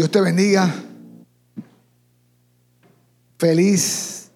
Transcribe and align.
Dios 0.00 0.10
te 0.10 0.22
bendiga. 0.22 0.74
Feliz 3.36 4.30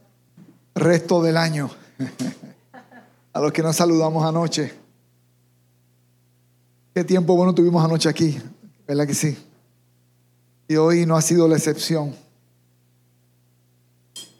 resto 0.75 1.23
del 1.23 1.39
año. 1.39 1.71
A 3.33 3.41
los 3.41 3.51
que 3.51 3.63
nos 3.63 3.75
saludamos 3.75 4.23
anoche. 4.27 4.75
Qué 6.95 7.03
tiempo 7.03 7.35
bueno 7.35 7.55
tuvimos 7.55 7.83
anoche 7.83 8.11
aquí, 8.11 8.39
¿verdad 8.87 9.07
que 9.07 9.15
sí? 9.15 9.39
Y 10.69 10.77
hoy 10.77 11.07
no 11.07 11.17
ha 11.17 11.23
sido 11.23 11.49
la 11.49 11.57
excepción. 11.57 12.15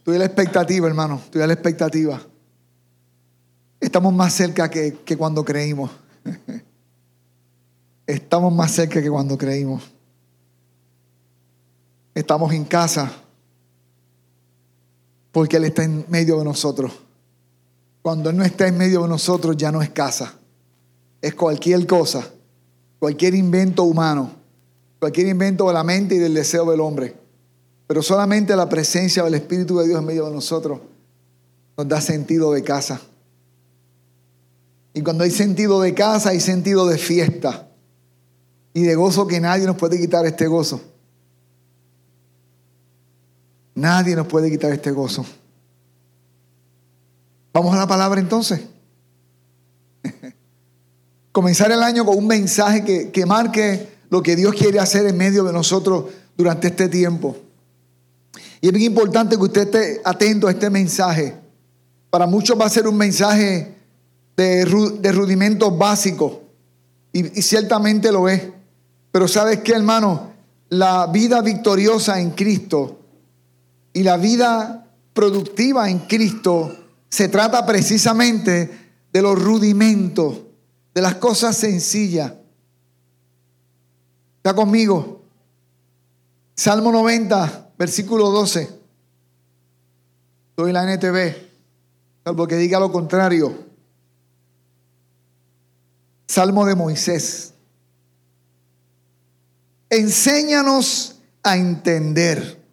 Tuve 0.05 0.19
la 0.19 0.27
expectativa, 0.27 0.87
hermano, 0.87 1.23
tuve 1.31 1.47
la 1.47 1.55
expectativa. 1.55 2.21
Estamos 3.81 4.13
más 4.13 4.35
cerca 4.35 4.69
que, 4.69 4.99
que 5.07 5.17
cuando 5.17 5.43
creímos. 5.43 5.91
Estamos 8.07 8.53
más 8.53 8.73
cerca 8.73 9.01
que 9.01 9.09
cuando 9.09 9.39
creímos. 9.39 9.94
Estamos 12.15 12.53
en 12.53 12.65
casa 12.65 13.13
porque 15.33 15.57
Él 15.57 15.65
está 15.65 15.83
en 15.83 16.05
medio 16.09 16.39
de 16.39 16.45
nosotros. 16.45 16.93
Cuando 18.03 18.31
Él 18.31 18.37
no 18.37 18.45
está 18.45 18.69
en 18.69 18.79
medio 18.79 19.03
de 19.03 19.09
nosotros 19.09 19.57
ya 19.57 19.73
no 19.73 19.83
es 19.83 19.91
casa. 19.91 20.35
Es 21.21 21.35
cualquier 21.35 21.87
cosa, 21.87 22.31
cualquier 22.99 23.35
invento 23.35 23.83
humano, 23.83 24.31
cualquier 25.01 25.27
invento 25.27 25.67
de 25.67 25.75
la 25.75 25.83
mente 25.83 26.15
y 26.15 26.19
del 26.19 26.35
deseo 26.35 26.71
del 26.71 26.81
hombre. 26.81 27.17
Pero 27.87 28.03
solamente 28.03 28.55
la 28.55 28.69
presencia 28.69 29.25
del 29.25 29.35
Espíritu 29.35 29.79
de 29.79 29.89
Dios 29.89 29.99
en 29.99 30.05
medio 30.05 30.27
de 30.27 30.33
nosotros 30.33 30.81
nos 31.77 31.89
da 31.89 32.01
sentido 32.01 32.53
de 32.53 32.63
casa. 32.63 33.01
Y 34.93 35.03
cuando 35.03 35.25
hay 35.25 35.31
sentido 35.33 35.81
de 35.81 35.93
casa, 35.95 36.31
hay 36.31 36.41
sentido 36.41 36.87
de 36.87 36.99
fiesta 36.99 37.69
y 38.73 38.83
de 38.83 38.95
gozo 38.95 39.27
que 39.27 39.41
nadie 39.41 39.67
nos 39.67 39.77
puede 39.77 39.99
quitar 39.99 40.25
este 40.27 40.47
gozo. 40.47 40.81
Nadie 43.75 44.15
nos 44.15 44.27
puede 44.27 44.51
quitar 44.51 44.73
este 44.73 44.91
gozo. 44.91 45.25
Vamos 47.53 47.75
a 47.75 47.79
la 47.79 47.87
palabra 47.87 48.21
entonces. 48.21 48.61
Comenzar 51.33 51.73
el 51.73 51.83
año 51.83 52.05
con 52.05 52.17
un 52.17 52.27
mensaje 52.27 52.85
que, 52.85 53.11
que 53.11 53.27
marque 53.27 53.89
lo 54.11 54.23
que 54.23 54.37
Dios 54.37 54.55
quiere 54.55 54.79
hacer 54.79 55.07
en 55.07 55.17
medio 55.17 55.45
de 55.45 55.53
nosotros 55.53 56.07
durante 56.37 56.69
este 56.69 56.89
tiempo. 56.89 57.37
Y 58.61 58.69
es 58.69 58.73
bien 58.73 58.93
importante 58.93 59.37
que 59.37 59.43
usted 59.43 59.63
esté 59.63 60.01
atento 60.05 60.47
a 60.47 60.53
este 60.53 60.71
mensaje. 60.71 61.35
Para 62.11 62.27
muchos 62.27 62.59
va 62.59 62.67
a 62.67 62.71
ser 62.71 62.87
un 62.87 62.97
mensaje 62.97 63.75
de, 64.37 64.65
rudimentos 64.65 65.77
básicos. 65.77 66.39
Y, 67.13 67.39
y, 67.39 67.43
ciertamente 67.43 68.11
lo 68.11 68.29
es. 68.29 68.43
Pero 69.13 69.29
sabes 69.29 69.61
qué, 69.61 69.73
hermano, 69.73 70.33
la 70.71 71.07
vida 71.09 71.43
victoriosa 71.43 72.21
en 72.21 72.31
Cristo 72.31 73.04
y 73.95 74.03
la 74.03 74.19
vida 74.19 74.91
productiva 75.15 75.89
en 75.89 76.01
Cristo 76.01 76.77
se 77.09 77.29
trata 77.29 77.65
precisamente 77.65 78.93
de 79.13 79.23
los 79.23 79.41
rudimentos, 79.41 80.41
de 80.93 81.01
las 81.01 81.15
cosas 81.15 81.57
sencillas. 81.57 82.33
¿Está 84.39 84.53
conmigo? 84.53 85.23
Salmo 86.57 86.91
90, 86.91 87.71
versículo 87.79 88.31
12. 88.31 88.69
Soy 90.57 90.73
la 90.73 90.93
NTV, 90.93 91.37
salvo 92.25 92.47
que 92.49 92.57
diga 92.57 92.81
lo 92.81 92.91
contrario. 92.91 93.65
Salmo 96.27 96.67
de 96.67 96.75
Moisés. 96.75 97.55
Enséñanos 99.89 101.21
a 101.45 101.57
entender 101.57 102.64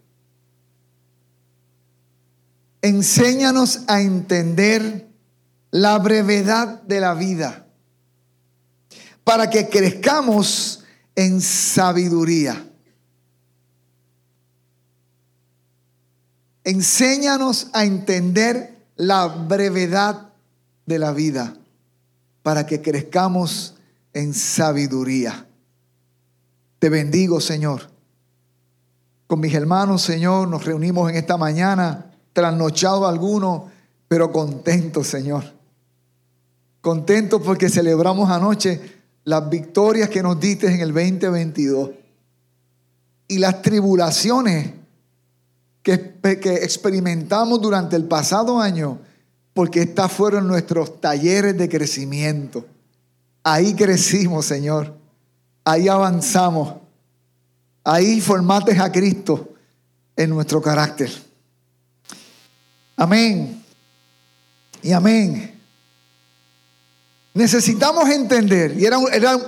Enséñanos 2.82 3.82
a 3.88 4.02
entender 4.02 5.08
la 5.70 6.00
brevedad 6.00 6.82
de 6.84 7.00
la 7.00 7.14
vida 7.14 7.68
para 9.24 9.50
que 9.50 9.70
crezcamos 9.70 10.84
en 11.16 11.42
sabiduría. 11.42 12.68
Enséñanos 16.64 17.70
a 17.74 17.86
entender 17.86 18.78
la 18.96 19.28
brevedad 19.28 20.30
de 20.86 21.00
la 21.00 21.12
vida 21.12 21.56
para 22.44 22.66
que 22.66 22.82
crezcamos 22.82 23.76
en 24.14 24.34
sabiduría. 24.34 25.48
Te 26.80 26.90
bendigo, 26.90 27.40
Señor. 27.40 27.90
Con 29.28 29.40
mis 29.40 29.54
hermanos, 29.54 30.02
Señor, 30.02 30.48
nos 30.48 30.66
reunimos 30.66 31.10
en 31.10 31.16
esta 31.16 31.38
mañana 31.38 32.11
trasnochado 32.34 33.08
alguno, 33.08 33.70
pero 34.08 34.32
contento, 34.32 35.04
Señor. 35.04 35.44
Contento 36.82 37.42
porque 37.42 37.70
celebramos 37.70 38.30
anoche 38.30 39.02
las 39.24 39.50
victorias 39.50 40.10
que 40.10 40.24
nos 40.24 40.40
diste 40.40 40.68
en 40.68 40.82
el 40.82 40.94
2022 40.94 41.92
y 43.28 43.38
las 43.38 43.62
tribulaciones 43.62 44.72
que, 45.84 46.16
que 46.22 46.56
experimentamos 46.56 47.62
durante 47.62 47.96
el 47.96 48.06
pasado 48.06 48.60
año, 48.60 49.00
porque 49.54 49.82
estas 49.82 50.12
fueron 50.12 50.48
nuestros 50.48 51.00
talleres 51.00 51.58
de 51.58 51.70
crecimiento. 51.70 52.66
Ahí 53.44 53.74
crecimos, 53.74 54.46
Señor. 54.46 54.96
Ahí 55.64 55.88
avanzamos. 55.88 56.76
Ahí 57.84 58.22
formaste 58.22 58.80
a 58.80 58.92
Cristo 58.92 59.50
en 60.16 60.30
nuestro 60.30 60.62
carácter. 60.62 61.31
Amén. 63.02 63.66
Y 64.84 64.92
amén. 64.92 65.60
Necesitamos 67.34 68.08
entender, 68.12 68.78
y 68.78 68.86
era, 68.86 69.00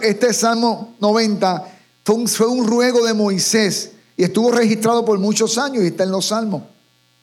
este 0.02 0.34
Salmo 0.34 0.96
90, 1.00 1.68
fue 2.04 2.16
un, 2.16 2.28
fue 2.28 2.48
un 2.48 2.66
ruego 2.66 3.06
de 3.06 3.14
Moisés 3.14 3.92
y 4.18 4.24
estuvo 4.24 4.52
registrado 4.52 5.06
por 5.06 5.20
muchos 5.20 5.60
años 5.60 5.84
y 5.84 5.88
está 5.88 6.04
en 6.04 6.10
los 6.10 6.26
salmos, 6.30 6.64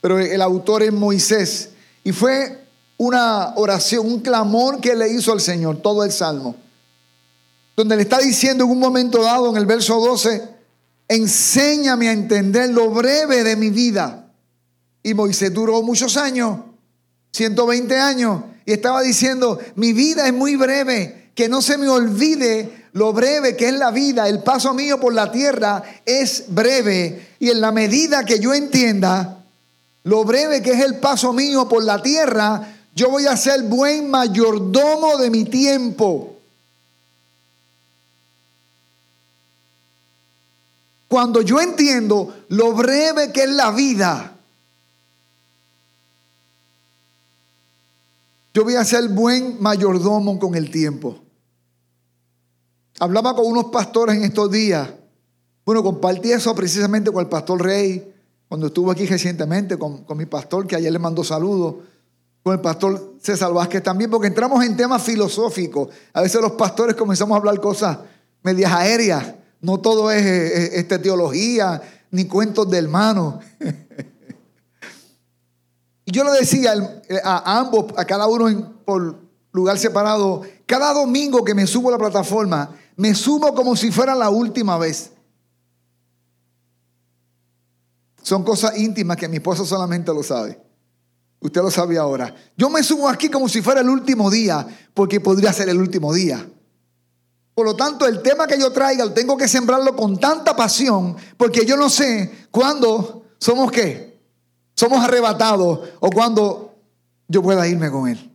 pero 0.01 0.21
el 0.21 0.41
autor 0.41 0.85
es 0.85 0.93
Moisés. 0.93 1.71
Y 2.05 2.13
fue 2.13 2.65
una 2.97 3.55
oración, 3.57 4.07
un 4.07 4.21
clamor 4.21 4.81
que 4.81 4.95
le 4.95 5.09
hizo 5.09 5.33
al 5.33 5.41
Señor, 5.41 5.83
todo 5.83 6.05
el 6.05 6.13
salmo, 6.13 6.55
donde 7.75 7.97
le 7.97 8.03
está 8.03 8.19
diciendo 8.19 8.67
en 8.67 8.71
un 8.71 8.79
momento 8.79 9.21
dado, 9.21 9.51
en 9.51 9.57
el 9.57 9.67
verso 9.67 9.99
12, 9.99 10.49
enséñame 11.09 12.09
a 12.09 12.13
entender 12.13 12.71
lo 12.71 12.89
breve 12.91 13.43
de 13.43 13.57
mi 13.57 13.71
vida 13.71 14.20
y 15.03 15.15
Moisés 15.15 15.53
duró 15.53 15.83
muchos 15.83 16.17
años, 16.17 16.61
120 17.33 17.97
años, 17.97 18.43
y 18.67 18.73
estaba 18.73 19.03
diciendo, 19.03 19.59
mi 19.77 19.93
vida 19.93 20.27
es 20.27 20.33
muy 20.33 20.57
breve, 20.57 21.31
que 21.35 21.49
no 21.49 21.63
se 21.63 21.79
me 21.79 21.89
olvide 21.89 22.89
lo 22.93 23.13
breve 23.13 23.57
que 23.57 23.69
es 23.69 23.75
la 23.75 23.91
vida, 23.91 24.29
el 24.29 24.43
paso 24.43 24.75
mío 24.75 24.99
por 24.99 25.15
la 25.15 25.31
tierra 25.31 25.83
es 26.05 26.45
breve, 26.49 27.29
y 27.39 27.51
en 27.51 27.61
la 27.61 27.73
medida 27.73 28.25
que 28.25 28.39
yo 28.39 28.53
entienda 28.53 29.45
lo 30.05 30.25
breve 30.25 30.63
que 30.63 30.73
es 30.73 30.81
el 30.81 30.99
paso 30.99 31.33
mío 31.33 31.69
por 31.69 31.85
la 31.85 32.03
tierra, 32.03 32.77
yo 32.95 33.11
voy 33.11 33.27
a 33.27 33.37
ser 33.37 33.63
buen 33.63 34.11
mayordomo 34.11 35.19
de 35.19 35.31
mi 35.31 35.45
tiempo. 35.45 36.37
Cuando 41.09 41.43
yo 41.43 41.61
entiendo 41.61 42.45
lo 42.49 42.73
breve 42.73 43.33
que 43.33 43.43
es 43.43 43.51
la 43.51 43.73
vida, 43.73 44.30
Yo 48.53 48.65
voy 48.65 48.75
a 48.75 48.85
ser 48.85 49.09
buen 49.09 49.63
mayordomo 49.63 50.39
con 50.39 50.55
el 50.57 50.71
tiempo. 50.71 51.19
Hablaba 52.99 53.35
con 53.35 53.47
unos 53.47 53.67
pastores 53.67 54.17
en 54.17 54.25
estos 54.25 54.51
días. 54.51 54.89
Bueno, 55.65 55.83
compartí 55.83 56.33
eso 56.33 56.55
precisamente 56.55 57.13
con 57.13 57.23
el 57.23 57.29
pastor 57.29 57.63
Rey, 57.63 58.13
cuando 58.49 58.67
estuvo 58.67 58.91
aquí 58.91 59.07
recientemente, 59.07 59.79
con, 59.79 60.05
mi 60.17 60.27
pastor, 60.27 60.67
que 60.67 60.75
ayer 60.75 60.93
le 60.93 60.99
mandó 60.99 61.23
saludos, 61.23 61.77
con 62.43 62.55
el 62.55 62.61
pastor 62.61 63.15
César 63.21 63.53
Vázquez 63.53 63.83
también, 63.83 64.11
porque 64.11 64.27
entramos 64.27 64.65
en 64.65 64.77
temas 64.77 65.03
filosóficos. 65.03 65.89
A 66.13 66.23
veces 66.23 66.41
los 66.41 66.53
pastores 66.53 66.97
comenzamos 66.97 67.37
a 67.37 67.39
hablar 67.39 67.61
cosas 67.61 67.99
medias 68.43 68.73
aéreas. 68.73 69.35
No 69.61 69.79
todo 69.79 70.11
es, 70.11 70.25
este, 70.25 70.99
teología 70.99 71.81
ni 72.11 72.25
cuentos 72.25 72.69
de 72.69 72.79
hermanos. 72.79 73.37
yo 76.11 76.25
le 76.25 76.33
decía 76.33 76.75
eh, 77.09 77.21
a 77.23 77.59
ambos, 77.59 77.87
a 77.97 78.05
cada 78.05 78.27
uno 78.27 78.75
por 78.85 79.19
lugar 79.53 79.79
separado, 79.79 80.43
cada 80.67 80.93
domingo 80.93 81.45
que 81.45 81.55
me 81.55 81.67
subo 81.67 81.89
a 81.89 81.93
la 81.93 81.99
plataforma, 81.99 82.71
me 82.97 83.15
subo 83.15 83.55
como 83.55 83.77
si 83.77 83.91
fuera 83.91 84.15
la 84.15 84.31
última 84.31 84.79
vez. 84.79 85.13
Son 88.23 88.45
cosas 88.45 88.77
íntimas 88.79 89.17
que 89.17 89.29
mi 89.29 89.37
esposo 89.37 89.65
solamente 89.65 90.13
lo 90.13 90.23
sabe. 90.23 90.61
Usted 91.41 91.63
lo 91.63 91.71
sabe 91.71 91.97
ahora. 91.97 92.35
Yo 92.57 92.69
me 92.69 92.83
subo 92.83 93.09
aquí 93.09 93.31
como 93.31 93.49
si 93.49 93.63
fuera 93.63 93.81
el 93.81 93.89
último 93.89 94.31
día, 94.31 94.67
porque 94.93 95.21
podría 95.21 95.53
ser 95.53 95.71
el 95.71 95.79
último 95.79 96.13
día. 96.13 96.47
Por 97.55 97.67
lo 97.67 97.75
tanto, 97.75 98.07
el 98.07 98.23
tema 98.23 98.47
que 98.47 98.59
yo 98.59 98.71
traiga, 98.73 99.13
tengo 99.13 99.37
que 99.37 99.49
sembrarlo 99.49 99.97
con 99.97 100.19
tanta 100.19 100.55
pasión, 100.55 101.17
porque 101.37 101.65
yo 101.65 101.77
no 101.77 101.89
sé 101.89 102.47
cuándo 102.51 103.25
somos 103.39 103.73
qué, 103.73 104.10
somos 104.81 105.05
arrebatados 105.05 105.91
o 106.01 106.09
cuándo 106.09 106.75
yo 107.29 107.43
pueda 107.43 107.69
irme 107.69 107.91
con 107.91 108.09
él. 108.09 108.31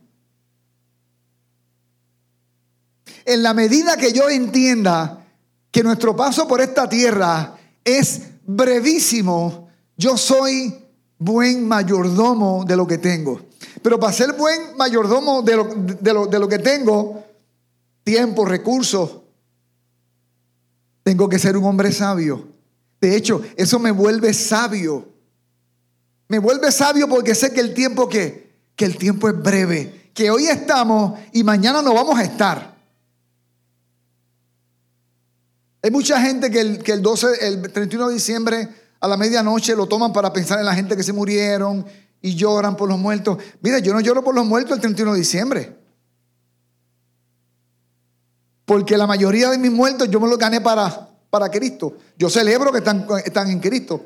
En 3.24 3.42
la 3.42 3.52
medida 3.52 3.96
que 3.96 4.12
yo 4.12 4.30
entienda 4.30 5.26
que 5.72 5.82
nuestro 5.82 6.14
paso 6.14 6.46
por 6.46 6.60
esta 6.60 6.88
tierra 6.88 7.58
es 7.84 8.22
brevísimo, 8.44 9.70
yo 9.96 10.16
soy 10.16 10.72
buen 11.18 11.66
mayordomo 11.66 12.64
de 12.64 12.76
lo 12.76 12.86
que 12.86 12.98
tengo. 12.98 13.40
Pero 13.82 13.98
para 13.98 14.12
ser 14.12 14.34
buen 14.34 14.76
mayordomo 14.76 15.42
de 15.42 15.56
lo, 15.56 16.26
de 16.26 16.38
lo, 16.38 16.48
que 16.48 16.60
tengo, 16.60 17.24
tiempo, 18.04 18.44
recursos, 18.44 19.16
tengo 21.02 21.28
que 21.28 21.40
ser 21.40 21.56
un 21.56 21.64
hombre 21.64 21.90
sabio. 21.90 22.46
De 23.00 23.16
hecho, 23.16 23.42
eso 23.56 23.80
me 23.80 23.90
vuelve 23.90 24.32
sabio. 24.32 25.15
Me 26.28 26.38
vuelve 26.38 26.72
sabio 26.72 27.08
porque 27.08 27.34
sé 27.34 27.52
que 27.52 27.60
el 27.60 27.72
tiempo 27.74 28.08
que, 28.08 28.52
que 28.74 28.84
el 28.84 28.96
tiempo 28.96 29.28
es 29.28 29.40
breve, 29.40 30.10
que 30.12 30.30
hoy 30.30 30.46
estamos 30.46 31.18
y 31.32 31.44
mañana 31.44 31.82
no 31.82 31.94
vamos 31.94 32.18
a 32.18 32.22
estar. 32.22 32.76
Hay 35.82 35.90
mucha 35.90 36.20
gente 36.20 36.50
que 36.50 36.60
el, 36.60 36.82
que 36.82 36.92
el 36.92 37.02
12, 37.02 37.46
el 37.46 37.72
31 37.72 38.08
de 38.08 38.14
diciembre 38.14 38.68
a 38.98 39.06
la 39.06 39.16
medianoche 39.16 39.76
lo 39.76 39.86
toman 39.86 40.12
para 40.12 40.32
pensar 40.32 40.58
en 40.58 40.64
la 40.64 40.74
gente 40.74 40.96
que 40.96 41.04
se 41.04 41.12
murieron 41.12 41.86
y 42.20 42.34
lloran 42.34 42.76
por 42.76 42.88
los 42.88 42.98
muertos. 42.98 43.38
Mira, 43.60 43.78
yo 43.78 43.92
no 43.92 44.00
lloro 44.00 44.24
por 44.24 44.34
los 44.34 44.44
muertos 44.44 44.72
el 44.72 44.80
31 44.80 45.12
de 45.12 45.18
diciembre. 45.18 45.76
Porque 48.64 48.98
la 48.98 49.06
mayoría 49.06 49.48
de 49.50 49.58
mis 49.58 49.70
muertos 49.70 50.10
yo 50.10 50.18
me 50.18 50.28
los 50.28 50.38
gané 50.38 50.60
para, 50.60 51.08
para 51.30 51.48
Cristo. 51.50 51.96
Yo 52.18 52.28
celebro 52.28 52.72
que 52.72 52.78
están, 52.78 53.06
están 53.24 53.48
en 53.48 53.60
Cristo. 53.60 54.04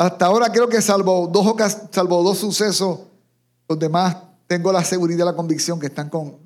Hasta 0.00 0.24
ahora 0.24 0.50
creo 0.50 0.66
que 0.66 0.80
salvo 0.80 1.26
dos, 1.26 1.54
salvo 1.90 2.22
dos 2.22 2.38
sucesos, 2.38 3.00
los 3.68 3.78
demás 3.78 4.16
tengo 4.46 4.72
la 4.72 4.82
seguridad 4.82 5.26
y 5.26 5.26
la 5.26 5.36
convicción 5.36 5.78
que 5.78 5.88
están 5.88 6.08
con, 6.08 6.38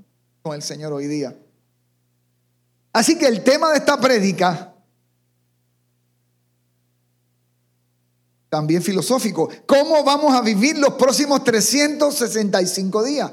con 0.42 0.56
el 0.56 0.62
Señor 0.62 0.92
hoy 0.92 1.06
día. 1.06 1.38
Así 2.92 3.16
que 3.16 3.28
el 3.28 3.44
tema 3.44 3.70
de 3.70 3.78
esta 3.78 3.96
prédica, 4.00 4.74
también 8.48 8.82
filosófico, 8.82 9.48
¿cómo 9.66 10.02
vamos 10.02 10.34
a 10.34 10.40
vivir 10.40 10.76
los 10.76 10.94
próximos 10.94 11.44
365 11.44 13.04
días? 13.04 13.30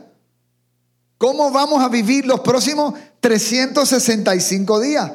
¿Cómo 1.18 1.50
vamos 1.50 1.82
a 1.82 1.90
vivir 1.90 2.28
los 2.28 2.42
próximos 2.42 2.94
365 3.22 4.80
días? 4.82 5.12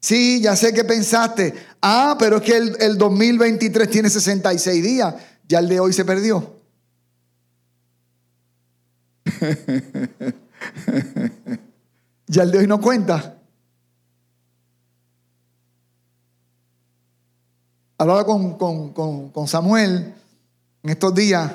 Sí, 0.00 0.40
ya 0.40 0.54
sé 0.54 0.72
que 0.72 0.84
pensaste, 0.84 1.54
ah, 1.82 2.16
pero 2.18 2.36
es 2.36 2.42
que 2.42 2.56
el, 2.56 2.76
el 2.80 2.98
2023 2.98 3.90
tiene 3.90 4.08
66 4.08 4.82
días, 4.82 5.14
ya 5.48 5.58
el 5.58 5.68
de 5.68 5.80
hoy 5.80 5.92
se 5.92 6.04
perdió. 6.04 6.54
ya 12.26 12.42
el 12.42 12.50
de 12.50 12.58
hoy 12.58 12.66
no 12.66 12.80
cuenta. 12.80 13.36
Hablaba 17.98 18.24
con, 18.24 19.48
Samuel 19.48 20.14
en 20.84 20.90
estos 20.90 21.14
días. 21.14 21.52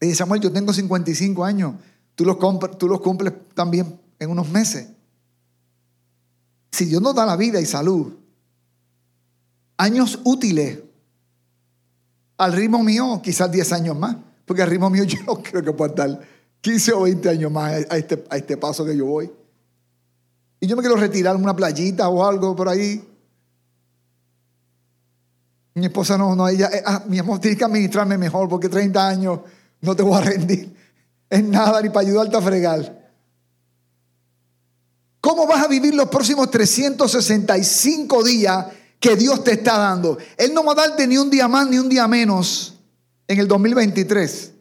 Le 0.00 0.14
Samuel, 0.14 0.40
yo 0.40 0.52
tengo 0.52 0.72
55 0.72 1.44
años. 1.44 1.74
Tú 2.16 2.24
los, 2.24 2.36
tú 2.78 2.88
los 2.88 3.00
cumples 3.00 3.32
también 3.54 4.00
en 4.18 4.30
unos 4.30 4.48
meses. 4.48 4.88
Si 6.76 6.84
Dios 6.84 7.00
nos 7.00 7.14
da 7.14 7.24
la 7.24 7.36
vida 7.36 7.58
y 7.58 7.64
salud, 7.64 8.12
años 9.78 10.20
útiles, 10.24 10.78
al 12.36 12.52
ritmo 12.52 12.82
mío, 12.82 13.18
quizás 13.24 13.50
10 13.50 13.72
años 13.72 13.98
más. 13.98 14.14
Porque 14.44 14.60
al 14.60 14.68
ritmo 14.68 14.90
mío 14.90 15.04
yo 15.04 15.20
no 15.26 15.42
creo 15.42 15.62
que 15.62 15.72
pueda 15.72 15.92
estar 15.92 16.20
15 16.60 16.92
o 16.92 17.00
20 17.04 17.30
años 17.30 17.50
más 17.50 17.72
a 17.88 17.96
este, 17.96 18.22
a 18.28 18.36
este 18.36 18.58
paso 18.58 18.84
que 18.84 18.94
yo 18.94 19.06
voy. 19.06 19.32
Y 20.60 20.66
yo 20.66 20.76
me 20.76 20.82
quiero 20.82 20.96
retirar 20.96 21.34
en 21.34 21.44
una 21.44 21.56
playita 21.56 22.10
o 22.10 22.22
algo 22.22 22.54
por 22.54 22.68
ahí. 22.68 23.02
Mi 25.76 25.86
esposa 25.86 26.18
no, 26.18 26.36
no, 26.36 26.46
ella, 26.46 26.68
eh, 26.74 26.82
ah, 26.84 27.04
mi 27.08 27.18
amor, 27.18 27.38
tienes 27.38 27.56
que 27.58 27.64
administrarme 27.64 28.18
mejor 28.18 28.50
porque 28.50 28.68
30 28.68 29.08
años 29.08 29.40
no 29.80 29.96
te 29.96 30.02
voy 30.02 30.18
a 30.18 30.20
rendir 30.30 30.76
en 31.30 31.50
nada 31.50 31.80
ni 31.80 31.88
para 31.88 32.06
ayudarte 32.06 32.36
a 32.36 32.42
fregar. 32.42 33.05
¿Cómo 35.26 35.44
vas 35.44 35.64
a 35.64 35.66
vivir 35.66 35.92
los 35.92 36.08
próximos 36.08 36.52
365 36.52 38.22
días 38.22 38.66
que 39.00 39.16
Dios 39.16 39.42
te 39.42 39.54
está 39.54 39.76
dando? 39.76 40.16
Él 40.36 40.54
no 40.54 40.62
va 40.62 40.70
a 40.70 40.76
darte 40.76 41.04
ni 41.04 41.18
un 41.18 41.28
día 41.28 41.48
más 41.48 41.66
ni 41.66 41.80
un 41.80 41.88
día 41.88 42.06
menos 42.06 42.78
en 43.26 43.40
el 43.40 43.48
2023. 43.48 44.52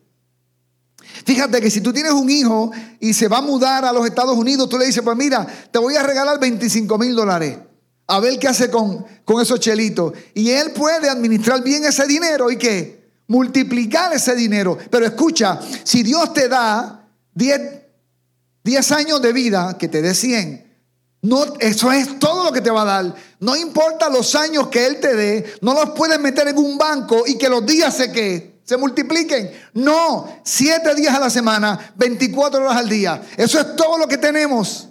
Fíjate 1.24 1.62
que 1.62 1.70
si 1.70 1.82
tú 1.82 1.94
tienes 1.94 2.14
un 2.14 2.28
hijo 2.32 2.72
y 3.00 3.14
se 3.14 3.28
va 3.28 3.38
a 3.38 3.42
mudar 3.42 3.86
a 3.86 3.94
los 3.94 4.08
Estados 4.08 4.36
Unidos, 4.36 4.68
tú 4.68 4.80
le 4.80 4.88
dices, 4.88 5.04
pues 5.04 5.16
mira, 5.16 5.46
te 5.70 5.78
voy 5.78 5.98
a 5.98 6.02
regalar 6.02 6.40
25 6.40 6.98
mil 6.98 7.14
dólares. 7.14 7.60
A 8.08 8.20
ver 8.20 8.40
qué 8.40 8.48
hace 8.48 8.72
con, 8.72 9.06
con 9.24 9.40
esos 9.44 9.60
chelitos. 9.60 10.14
Y 10.34 10.50
él 10.50 10.72
puede 10.72 11.08
administrar 11.08 11.62
bien 11.62 11.86
ese 11.86 12.08
dinero 12.08 12.50
y 12.50 12.58
qué? 12.58 13.12
Multiplicar 13.28 14.14
ese 14.14 14.34
dinero. 14.34 14.80
Pero 14.90 15.06
escucha, 15.06 15.60
si 15.84 16.02
Dios 16.02 16.34
te 16.34 16.50
da 16.50 17.08
10, 17.36 17.85
10 18.66 18.92
años 18.94 19.22
de 19.22 19.32
vida, 19.32 19.78
que 19.78 19.88
te 19.88 20.02
dé 20.02 20.16
100, 20.16 20.66
no, 21.22 21.44
eso 21.60 21.92
es 21.92 22.18
todo 22.18 22.44
lo 22.44 22.52
que 22.52 22.62
te 22.62 22.72
va 22.72 22.82
a 22.82 22.86
dar. 22.86 23.16
No 23.40 23.56
importa 23.56 24.10
los 24.10 24.34
años 24.34 24.70
que 24.70 24.88
Él 24.88 25.00
te 25.00 25.14
dé, 25.16 25.54
no 25.62 25.76
los 25.76 25.92
puedes 25.92 26.20
meter 26.20 26.48
en 26.48 26.58
un 26.58 26.76
banco 26.76 27.26
y 27.28 27.38
que 27.38 27.48
los 27.48 27.64
días 27.64 27.96
se 27.96 28.12
que 28.12 28.60
se 28.64 28.76
multipliquen. 28.78 29.52
No, 29.74 30.40
siete 30.44 30.96
días 30.96 31.14
a 31.14 31.20
la 31.20 31.30
semana, 31.30 31.94
24 31.96 32.64
horas 32.64 32.78
al 32.78 32.90
día. 32.90 33.22
Eso 33.38 33.60
es 33.60 33.76
todo 33.76 34.00
lo 34.00 34.08
que 34.08 34.18
tenemos. 34.18 34.90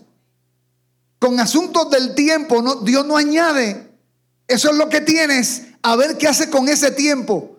Con 1.19 1.41
asuntos 1.41 1.91
del 1.91 2.15
tiempo, 2.15 2.63
no, 2.63 2.77
Dios 2.77 3.05
no 3.05 3.17
añade. 3.17 3.91
Eso 4.47 4.71
es 4.71 4.77
lo 4.77 4.89
que 4.89 5.01
tienes. 5.01 5.63
A 5.83 5.97
ver 5.97 6.17
qué 6.17 6.29
hace 6.29 6.49
con 6.49 6.69
ese 6.69 6.93
tiempo. 6.93 7.54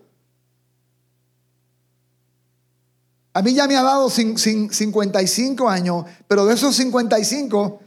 A 3.35 3.41
mí 3.41 3.53
ya 3.53 3.67
me 3.67 3.75
ha 3.75 3.83
dado 3.83 4.09
55 4.09 5.69
años, 5.69 6.05
pero 6.25 6.45
de 6.45 6.53
esos 6.53 6.73
55, 6.73 7.81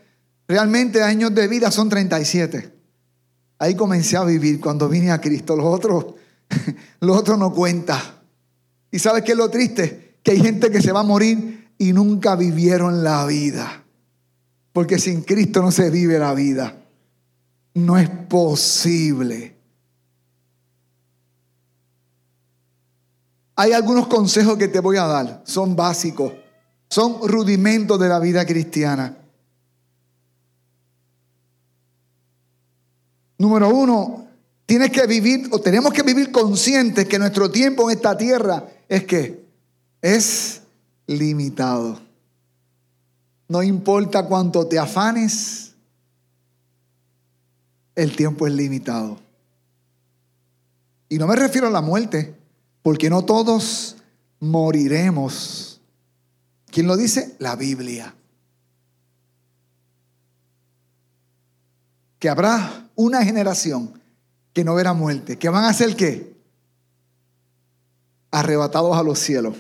realmente 0.47 1.03
años 1.03 1.35
de 1.35 1.49
vida 1.49 1.71
son 1.71 1.89
37. 1.89 2.71
Ahí 3.59 3.75
comencé 3.75 4.19
a 4.19 4.25
vivir 4.25 4.61
cuando 4.61 4.91
vine 4.91 5.11
a 5.11 5.23
Cristo. 5.23 5.57
Los 5.57 5.65
otros, 5.65 6.05
los 7.01 7.17
otros 7.17 7.39
no 7.39 7.55
cuentan. 7.55 7.99
¿Y 8.91 8.99
sabes 8.99 9.23
qué 9.23 9.33
es 9.33 9.39
lo 9.39 9.49
triste? 9.49 10.19
Que 10.23 10.33
hay 10.33 10.41
gente 10.43 10.71
que 10.71 10.83
se 10.83 10.93
va 10.93 11.01
a 11.01 11.05
morir 11.05 11.71
y 11.79 11.95
nunca 11.95 12.37
vivieron 12.37 13.03
la 13.03 13.25
vida. 13.25 13.85
Porque 14.75 14.99
sin 14.99 15.23
Cristo 15.23 15.63
no 15.63 15.73
se 15.73 15.89
vive 15.89 16.19
la 16.19 16.35
vida. 16.35 16.77
No 17.73 17.97
es 17.97 18.11
posible. 18.11 19.57
Hay 23.61 23.73
algunos 23.73 24.07
consejos 24.07 24.57
que 24.57 24.69
te 24.69 24.79
voy 24.79 24.99
a 24.99 25.07
dar. 25.07 25.43
Son 25.45 25.75
básicos. 25.75 26.33
Son 26.89 27.29
rudimentos 27.29 27.99
de 27.99 28.09
la 28.09 28.21
vida 28.21 28.47
cristiana. 28.47 29.19
Número 33.37 33.69
uno, 33.69 34.29
tienes 34.65 34.93
que 34.93 35.05
vivir 35.09 35.49
o 35.51 35.59
tenemos 35.61 35.93
que 35.93 36.05
vivir 36.05 36.31
conscientes 36.31 37.09
que 37.09 37.19
nuestro 37.19 37.51
tiempo 37.51 37.91
en 37.91 37.97
esta 37.97 38.17
tierra 38.17 38.65
es 38.89 39.03
que 39.03 39.45
es 40.03 40.63
limitado. 41.09 42.01
No 43.49 43.61
importa 43.65 44.25
cuánto 44.27 44.69
te 44.69 44.79
afanes, 44.79 45.75
el 47.97 48.15
tiempo 48.15 48.47
es 48.47 48.53
limitado. 48.53 49.19
Y 51.09 51.19
no 51.19 51.27
me 51.27 51.35
refiero 51.35 51.67
a 51.67 51.71
la 51.71 51.81
muerte, 51.81 52.38
porque 52.89 53.11
no 53.11 53.23
todos 53.23 53.97
moriremos. 54.41 55.79
¿Quién 56.71 56.87
lo 56.87 56.97
dice? 56.97 57.37
La 57.39 57.55
Biblia. 57.55 58.15
Que 62.19 62.31
habrá 62.31 62.89
una 62.95 63.23
generación 63.27 64.01
que 64.55 64.65
no 64.65 64.75
verá 64.75 64.95
muerte, 64.95 65.37
que 65.37 65.51
van 65.51 65.65
a 65.65 65.75
ser 65.75 65.97
qué? 65.97 66.35
arrebatados 68.31 68.97
a 68.97 69.03
los 69.03 69.19
cielos. 69.19 69.55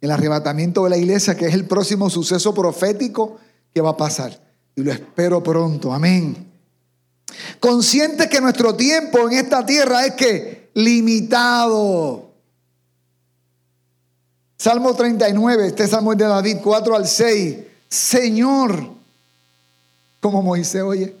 El 0.00 0.12
arrebatamiento 0.12 0.84
de 0.84 0.90
la 0.90 0.98
iglesia, 0.98 1.36
que 1.36 1.48
es 1.48 1.54
el 1.54 1.66
próximo 1.66 2.10
suceso 2.10 2.54
profético 2.54 3.38
que 3.74 3.80
va 3.80 3.90
a 3.90 3.96
pasar. 3.96 4.40
Y 4.76 4.84
lo 4.84 4.92
espero 4.92 5.42
pronto. 5.42 5.92
Amén. 5.92 6.52
Consciente 7.58 8.28
que 8.28 8.40
nuestro 8.40 8.76
tiempo 8.76 9.28
en 9.28 9.32
esta 9.32 9.66
tierra 9.66 10.06
es 10.06 10.14
que 10.14 10.63
limitado. 10.74 12.30
Salmo 14.58 14.94
39, 14.94 15.66
este 15.66 15.86
salmo 15.86 16.12
es 16.12 16.18
de 16.18 16.26
David, 16.26 16.58
4 16.62 16.96
al 16.96 17.06
6. 17.06 17.56
Señor, 17.88 18.90
como 20.20 20.42
Moisés, 20.42 20.82
oye, 20.82 21.14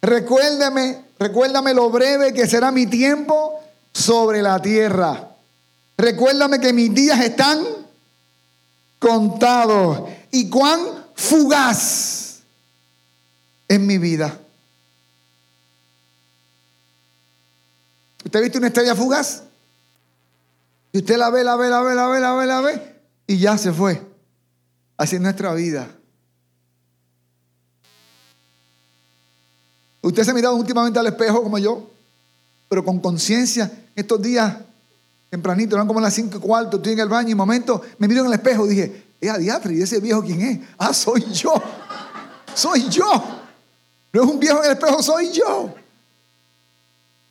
recuérdame, 0.00 1.04
recuérdame 1.18 1.74
lo 1.74 1.90
breve 1.90 2.32
que 2.32 2.46
será 2.46 2.70
mi 2.70 2.86
tiempo 2.86 3.60
sobre 3.92 4.42
la 4.42 4.60
tierra. 4.60 5.28
Recuérdame 5.96 6.60
que 6.60 6.72
mis 6.72 6.92
días 6.92 7.20
están 7.20 7.64
contados 8.98 10.02
y 10.30 10.48
cuán 10.48 10.80
fugaz 11.14 12.40
en 13.68 13.86
mi 13.86 13.98
vida. 13.98 14.38
¿Usted 18.32 18.40
ha 18.40 18.44
visto 18.44 18.58
una 18.60 18.68
estrella 18.68 18.96
fugaz? 18.96 19.42
Y 20.90 21.00
usted 21.00 21.18
la 21.18 21.28
ve, 21.28 21.44
la 21.44 21.54
ve, 21.54 21.68
la 21.68 21.82
ve, 21.82 21.94
la 21.94 22.06
ve, 22.06 22.18
la 22.18 22.32
ve, 22.32 22.46
la 22.46 22.60
ve, 22.62 22.96
y 23.26 23.36
ya 23.36 23.58
se 23.58 23.70
fue. 23.74 24.00
Así 24.96 25.16
es 25.16 25.20
nuestra 25.20 25.52
vida. 25.52 25.86
Usted 30.00 30.24
se 30.24 30.30
ha 30.30 30.34
mirado 30.34 30.54
últimamente 30.54 30.98
al 30.98 31.08
espejo 31.08 31.42
como 31.42 31.58
yo, 31.58 31.90
pero 32.70 32.82
con 32.82 33.00
conciencia. 33.00 33.70
Estos 33.94 34.22
días, 34.22 34.56
tempranito, 35.28 35.76
eran 35.76 35.86
como 35.86 36.00
las 36.00 36.14
cinco 36.14 36.38
y 36.38 36.40
cuarto, 36.40 36.78
estoy 36.78 36.94
en 36.94 37.00
el 37.00 37.10
baño 37.10 37.28
y 37.28 37.32
un 37.32 37.38
momento 37.38 37.82
me 37.98 38.08
miro 38.08 38.22
en 38.22 38.28
el 38.28 38.32
espejo 38.32 38.64
y 38.64 38.70
dije, 38.70 39.04
es 39.20 39.28
a 39.30 39.36
diatre, 39.36 39.74
¿y 39.74 39.82
ese 39.82 40.00
viejo 40.00 40.22
quién 40.22 40.40
es? 40.40 40.58
Ah, 40.78 40.94
soy 40.94 41.22
yo. 41.34 41.52
Soy 42.54 42.88
yo. 42.88 43.12
No 44.10 44.22
es 44.22 44.30
un 44.30 44.40
viejo 44.40 44.60
en 44.60 44.70
el 44.70 44.72
espejo, 44.72 45.02
soy 45.02 45.30
yo. 45.32 45.81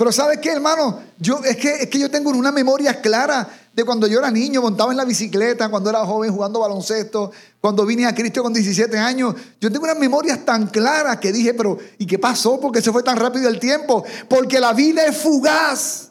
Pero 0.01 0.11
¿sabes 0.11 0.39
qué, 0.39 0.49
hermano? 0.49 0.99
Yo, 1.19 1.41
es, 1.43 1.55
que, 1.57 1.83
es 1.83 1.87
que 1.87 1.99
yo 1.99 2.09
tengo 2.09 2.31
una 2.31 2.51
memoria 2.51 2.99
clara 3.01 3.47
de 3.71 3.83
cuando 3.83 4.07
yo 4.07 4.17
era 4.17 4.31
niño, 4.31 4.59
montaba 4.59 4.89
en 4.89 4.97
la 4.97 5.05
bicicleta, 5.05 5.69
cuando 5.69 5.91
era 5.91 6.03
joven 6.03 6.33
jugando 6.33 6.59
baloncesto, 6.59 7.31
cuando 7.59 7.85
vine 7.85 8.07
a 8.07 8.15
Cristo 8.15 8.41
con 8.41 8.51
17 8.51 8.97
años. 8.97 9.35
Yo 9.59 9.71
tengo 9.71 9.83
unas 9.83 9.99
memorias 9.99 10.43
tan 10.43 10.65
claras 10.65 11.17
que 11.17 11.31
dije, 11.31 11.53
pero 11.53 11.77
¿y 11.99 12.07
qué 12.07 12.17
pasó? 12.17 12.59
¿Por 12.59 12.71
qué 12.71 12.81
se 12.81 12.91
fue 12.91 13.03
tan 13.03 13.15
rápido 13.15 13.47
el 13.47 13.59
tiempo? 13.59 14.03
Porque 14.27 14.59
la 14.59 14.73
vida 14.73 15.05
es 15.05 15.15
fugaz. 15.15 16.09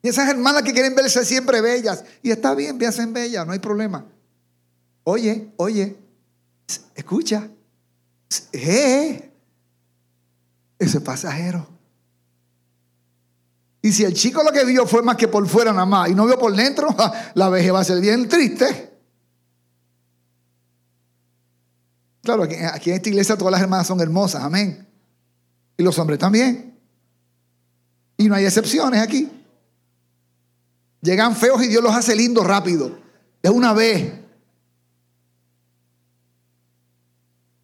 Y 0.00 0.10
esas 0.10 0.28
hermanas 0.28 0.62
que 0.62 0.72
quieren 0.72 0.94
verse 0.94 1.24
siempre 1.24 1.60
bellas. 1.60 2.04
Y 2.22 2.30
está 2.30 2.54
bien, 2.54 2.80
hacen 2.86 3.12
bellas, 3.12 3.44
no 3.44 3.52
hay 3.52 3.58
problema. 3.58 4.06
Oye, 5.02 5.48
oye, 5.56 5.96
Escucha. 6.94 7.48
Eh, 8.52 9.30
ese 10.78 11.00
pasajero. 11.00 11.66
Y 13.82 13.92
si 13.92 14.04
el 14.04 14.14
chico 14.14 14.42
lo 14.42 14.52
que 14.52 14.64
vio 14.64 14.86
fue 14.86 15.02
más 15.02 15.16
que 15.16 15.28
por 15.28 15.46
fuera 15.48 15.72
nada 15.72 15.86
más 15.86 16.08
y 16.08 16.14
no 16.14 16.24
vio 16.24 16.38
por 16.38 16.54
dentro, 16.54 16.88
la 17.34 17.48
vejez 17.48 17.72
va 17.72 17.80
a 17.80 17.84
ser 17.84 18.00
bien 18.00 18.28
triste. 18.28 18.90
Claro, 22.22 22.44
aquí, 22.44 22.54
aquí, 22.54 22.90
en 22.90 22.96
esta 22.96 23.08
iglesia 23.08 23.36
todas 23.36 23.50
las 23.50 23.60
hermanas 23.60 23.86
son 23.88 24.00
hermosas, 24.00 24.44
amén. 24.44 24.88
Y 25.76 25.82
los 25.82 25.98
hombres 25.98 26.20
también. 26.20 26.78
Y 28.16 28.28
no 28.28 28.36
hay 28.36 28.44
excepciones 28.44 29.00
aquí. 29.00 29.28
Llegan 31.00 31.34
feos 31.34 31.60
y 31.64 31.66
Dios 31.66 31.82
los 31.82 31.92
hace 31.92 32.14
lindos 32.14 32.46
rápido. 32.46 32.96
De 33.42 33.50
una 33.50 33.72
vez. 33.72 34.21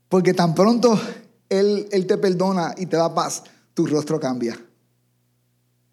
Porque 0.09 0.35
tan 0.35 0.55
pronto 0.55 0.99
él, 1.49 1.89
él 1.91 2.07
te 2.07 2.19
perdona 2.19 2.75
y 2.77 2.87
te 2.87 2.97
da 2.97 3.15
paz, 3.15 3.45
tu 3.75 3.87
rostro 3.87 4.19
cambia. 4.19 4.59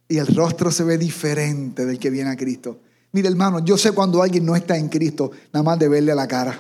Y 0.08 0.18
el 0.18 0.28
rostro 0.28 0.72
se 0.72 0.84
ve 0.84 0.98
diferente 0.98 1.86
del 1.86 2.00
que 2.00 2.10
viene 2.10 2.30
a 2.30 2.36
Cristo. 2.36 2.80
Mire, 3.12 3.30
hermano, 3.30 3.60
yo 3.60 3.78
sé 3.78 3.92
cuando 3.92 4.22
alguien 4.22 4.46
no 4.46 4.56
está 4.56 4.78
en 4.78 4.90
Cristo, 4.90 5.32
nada 5.54 5.64
más 5.64 5.80
de 5.80 5.88
verle 5.88 6.14
la 6.14 6.28
cara. 6.28 6.60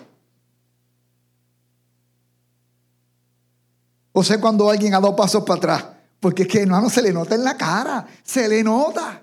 O 4.13 4.23
sé 4.23 4.39
cuando 4.39 4.69
alguien 4.69 4.93
ha 4.93 5.01
dado 5.01 5.15
pasos 5.15 5.43
para 5.43 5.57
atrás, 5.57 5.85
porque 6.21 6.43
es 6.43 6.47
que, 6.47 6.61
hermano, 6.61 6.89
se 6.89 7.01
le 7.01 7.11
nota 7.11 7.35
en 7.35 7.43
la 7.43 7.57
cara, 7.57 8.07
se 8.23 8.47
le 8.47 8.63
nota. 8.63 9.21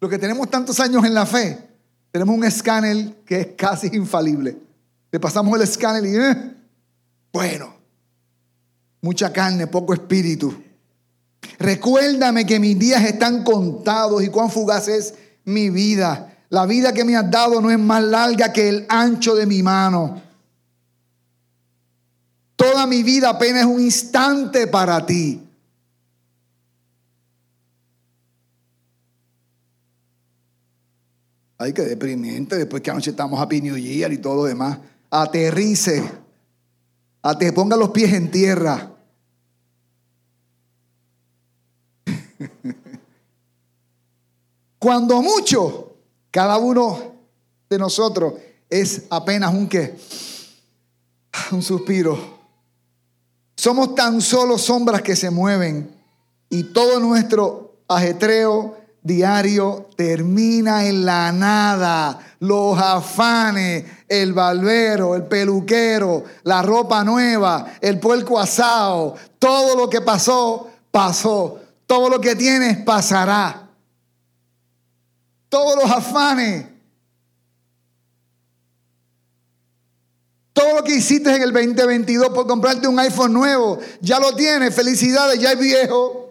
Lo 0.00 0.08
que 0.08 0.16
tenemos 0.16 0.48
tantos 0.48 0.80
años 0.80 1.04
en 1.04 1.12
la 1.12 1.26
fe, 1.26 1.68
tenemos 2.10 2.34
un 2.34 2.44
escáner 2.44 3.16
que 3.24 3.40
es 3.40 3.46
casi 3.56 3.88
infalible. 3.94 4.56
Le 5.12 5.20
pasamos 5.20 5.54
el 5.54 5.62
escáner 5.62 6.04
y 6.06 6.16
eh, 6.16 6.56
bueno, 7.32 7.74
mucha 9.00 9.32
carne, 9.32 9.66
poco 9.66 9.94
espíritu. 9.94 10.54
Recuérdame 11.58 12.46
que 12.46 12.58
mis 12.58 12.78
días 12.78 13.04
están 13.04 13.44
contados 13.44 14.22
y 14.22 14.28
cuán 14.28 14.50
fugaz 14.50 14.88
es 14.88 15.14
mi 15.44 15.70
vida. 15.70 16.38
La 16.48 16.66
vida 16.66 16.92
que 16.92 17.04
me 17.04 17.16
has 17.16 17.30
dado 17.30 17.60
no 17.60 17.70
es 17.70 17.78
más 17.78 18.02
larga 18.02 18.52
que 18.52 18.68
el 18.68 18.86
ancho 18.88 19.34
de 19.34 19.46
mi 19.46 19.62
mano. 19.62 20.20
Toda 22.56 22.86
mi 22.86 23.02
vida 23.02 23.30
apenas 23.30 23.62
es 23.62 23.66
un 23.66 23.80
instante 23.80 24.66
para 24.66 25.06
ti. 25.06 25.46
Ay, 31.56 31.74
qué 31.74 31.82
deprimente 31.82 32.56
después 32.56 32.82
que 32.82 32.90
anoche 32.90 33.10
estamos 33.10 33.38
a 33.38 33.46
y 33.54 34.18
todo 34.18 34.36
lo 34.36 34.44
demás. 34.44 34.78
Aterrice 35.10 36.19
a 37.22 37.38
que 37.38 37.52
ponga 37.52 37.76
los 37.76 37.90
pies 37.90 38.12
en 38.12 38.30
tierra. 38.30 38.90
Cuando 44.78 45.20
mucho, 45.20 45.96
cada 46.30 46.56
uno 46.58 47.16
de 47.68 47.78
nosotros 47.78 48.34
es 48.68 49.04
apenas 49.10 49.52
un 49.52 49.68
qué, 49.68 49.96
un 51.52 51.62
suspiro. 51.62 52.40
Somos 53.56 53.94
tan 53.94 54.22
solo 54.22 54.56
sombras 54.56 55.02
que 55.02 55.14
se 55.14 55.30
mueven 55.30 55.94
y 56.48 56.64
todo 56.64 56.98
nuestro 56.98 57.82
ajetreo 57.88 58.76
diario 59.02 59.88
termina 59.96 60.86
en 60.86 61.04
la 61.04 61.30
nada. 61.32 62.18
Los 62.38 62.78
afanes, 62.78 63.84
el 64.10 64.32
barbero, 64.32 65.14
el 65.14 65.22
peluquero, 65.22 66.24
la 66.42 66.62
ropa 66.62 67.04
nueva, 67.04 67.74
el 67.80 68.00
puerco 68.00 68.40
asado, 68.40 69.14
todo 69.38 69.76
lo 69.76 69.88
que 69.88 70.00
pasó, 70.00 70.68
pasó. 70.90 71.60
Todo 71.86 72.08
lo 72.08 72.20
que 72.20 72.34
tienes 72.34 72.78
pasará. 72.84 73.68
Todos 75.48 75.80
los 75.80 75.90
afanes. 75.90 76.66
Todo 80.52 80.76
lo 80.76 80.84
que 80.84 80.96
hiciste 80.96 81.34
en 81.34 81.42
el 81.42 81.52
2022 81.52 82.30
por 82.30 82.46
comprarte 82.48 82.88
un 82.88 82.98
iPhone 82.98 83.32
nuevo, 83.32 83.78
ya 84.00 84.18
lo 84.18 84.34
tienes. 84.34 84.74
Felicidades, 84.74 85.40
ya 85.40 85.52
es 85.52 85.58
viejo. 85.58 86.29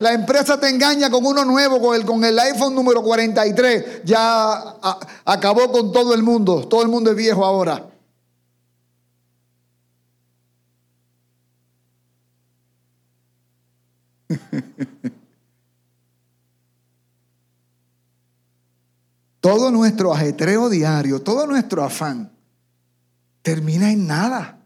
La 0.00 0.12
empresa 0.14 0.58
te 0.58 0.68
engaña 0.70 1.08
con 1.10 1.24
uno 1.26 1.44
nuevo, 1.44 1.78
con 1.78 1.94
el, 1.94 2.06
con 2.06 2.24
el 2.24 2.38
iPhone 2.38 2.74
número 2.74 3.02
43. 3.02 4.00
Ya 4.02 4.76
acabó 5.26 5.70
con 5.70 5.92
todo 5.92 6.14
el 6.14 6.22
mundo. 6.22 6.66
Todo 6.66 6.80
el 6.80 6.88
mundo 6.88 7.10
es 7.10 7.16
viejo 7.16 7.44
ahora. 7.44 7.86
todo 19.40 19.70
nuestro 19.70 20.14
ajetreo 20.14 20.70
diario, 20.70 21.20
todo 21.20 21.46
nuestro 21.46 21.84
afán, 21.84 22.32
termina 23.42 23.92
en 23.92 24.06
nada. 24.06 24.59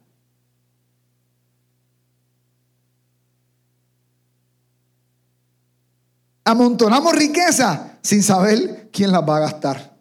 Amontonamos 6.44 7.14
riqueza 7.14 7.98
sin 8.02 8.22
saber 8.22 8.90
quién 8.92 9.10
las 9.10 9.22
va 9.22 9.38
a 9.38 9.40
gastar. 9.40 9.94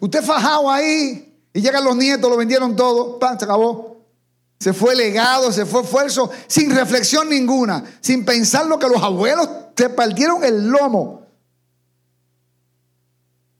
Usted 0.00 0.22
fajado 0.22 0.70
ahí 0.70 1.40
y 1.52 1.60
llegan 1.60 1.84
los 1.84 1.96
nietos, 1.96 2.30
lo 2.30 2.36
vendieron 2.36 2.74
todo, 2.74 3.18
¡pam! 3.18 3.38
se 3.38 3.44
acabó. 3.44 3.98
Se 4.60 4.72
fue 4.72 4.96
legado, 4.96 5.52
se 5.52 5.66
fue 5.66 5.82
esfuerzo, 5.82 6.30
sin 6.48 6.74
reflexión 6.74 7.28
ninguna, 7.28 7.84
sin 8.00 8.24
pensar 8.24 8.66
lo 8.66 8.78
que 8.78 8.88
los 8.88 9.00
abuelos 9.00 9.48
te 9.74 9.88
partieron 9.88 10.42
el 10.42 10.68
lomo. 10.68 11.22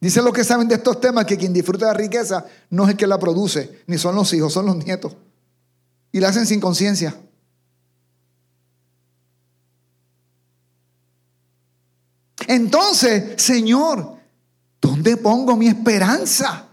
Dicen 0.01 0.25
los 0.25 0.33
que 0.33 0.43
saben 0.43 0.67
de 0.67 0.77
estos 0.77 1.01
temas 1.01 1.25
que 1.25 1.37
quien 1.37 1.53
disfruta 1.53 1.87
de 1.87 1.93
la 1.93 1.99
riqueza 1.99 2.45
no 2.71 2.85
es 2.85 2.91
el 2.91 2.97
que 2.97 3.07
la 3.07 3.19
produce, 3.19 3.83
ni 3.87 3.99
son 3.99 4.15
los 4.15 4.33
hijos, 4.33 4.53
son 4.53 4.67
los 4.67 4.77
nietos 4.77 5.15
y 6.13 6.21
la 6.21 6.29
hacen 6.29 6.47
sin 6.47 6.61
conciencia. 6.61 7.15
Entonces, 12.47 13.41
Señor, 13.43 14.17
¿dónde 14.81 15.19
pongo 15.19 15.55
mi 15.55 15.69
esperanza? 15.69 16.67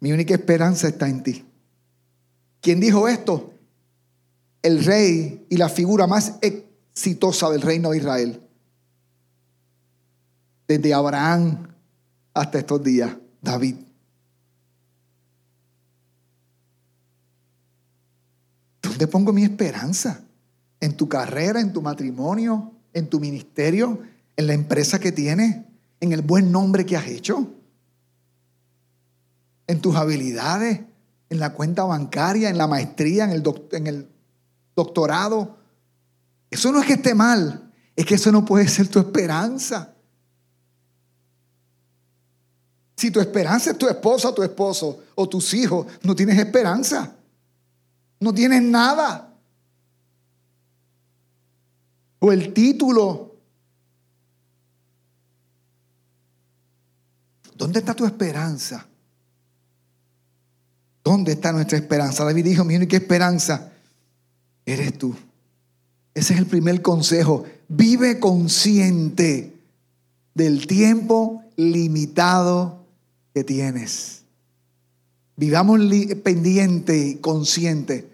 Mi 0.00 0.12
única 0.12 0.34
esperanza 0.34 0.88
está 0.88 1.08
en 1.08 1.22
ti. 1.22 1.44
¿Quién 2.60 2.80
dijo 2.80 3.06
esto? 3.06 3.54
El 4.62 4.84
rey 4.84 5.46
y 5.48 5.56
la 5.56 5.68
figura 5.68 6.08
más 6.08 6.34
exitosa 6.40 7.48
del 7.50 7.62
reino 7.62 7.90
de 7.90 7.98
Israel. 7.98 8.42
Desde 10.66 10.92
Abraham 10.92 11.68
hasta 12.34 12.58
estos 12.58 12.82
días, 12.82 13.16
David. 13.40 13.85
¿Dónde 18.96 19.08
pongo 19.08 19.30
mi 19.30 19.44
esperanza? 19.44 20.22
¿En 20.80 20.96
tu 20.96 21.06
carrera, 21.06 21.60
en 21.60 21.70
tu 21.70 21.82
matrimonio, 21.82 22.72
en 22.94 23.10
tu 23.10 23.20
ministerio, 23.20 24.00
en 24.36 24.46
la 24.46 24.54
empresa 24.54 24.98
que 24.98 25.12
tienes, 25.12 25.54
en 26.00 26.12
el 26.14 26.22
buen 26.22 26.50
nombre 26.50 26.86
que 26.86 26.96
has 26.96 27.06
hecho? 27.06 27.46
¿En 29.66 29.82
tus 29.82 29.96
habilidades? 29.96 30.80
¿En 31.28 31.40
la 31.40 31.52
cuenta 31.52 31.84
bancaria? 31.84 32.48
¿En 32.48 32.56
la 32.56 32.66
maestría? 32.66 33.24
¿En 33.24 33.32
el, 33.32 33.42
en 33.72 33.86
el 33.86 34.08
doctorado? 34.74 35.58
Eso 36.50 36.72
no 36.72 36.80
es 36.80 36.86
que 36.86 36.94
esté 36.94 37.14
mal, 37.14 37.70
es 37.94 38.06
que 38.06 38.14
eso 38.14 38.32
no 38.32 38.46
puede 38.46 38.66
ser 38.66 38.88
tu 38.88 38.98
esperanza. 38.98 39.92
Si 42.96 43.10
tu 43.10 43.20
esperanza 43.20 43.72
es 43.72 43.76
tu 43.76 43.88
esposa, 43.88 44.34
tu 44.34 44.42
esposo 44.42 45.00
o 45.16 45.28
tus 45.28 45.52
hijos, 45.52 45.86
no 46.02 46.16
tienes 46.16 46.38
esperanza. 46.38 47.15
No 48.20 48.32
tienes 48.32 48.62
nada. 48.62 49.32
O 52.18 52.32
el 52.32 52.52
título. 52.52 53.34
¿Dónde 57.56 57.78
está 57.78 57.94
tu 57.94 58.04
esperanza? 58.04 58.86
¿Dónde 61.02 61.32
está 61.32 61.52
nuestra 61.52 61.78
esperanza? 61.78 62.24
David 62.24 62.44
dijo, 62.44 62.64
mi 62.64 62.76
única 62.76 62.96
esperanza 62.96 63.72
eres 64.64 64.98
tú. 64.98 65.14
Ese 66.14 66.34
es 66.34 66.40
el 66.40 66.46
primer 66.46 66.82
consejo. 66.82 67.44
Vive 67.68 68.18
consciente 68.18 69.54
del 70.34 70.66
tiempo 70.66 71.44
limitado 71.56 72.84
que 73.34 73.44
tienes. 73.44 74.15
Vivamos 75.36 75.80
pendiente 76.22 76.96
y 76.96 77.14
consciente 77.16 78.08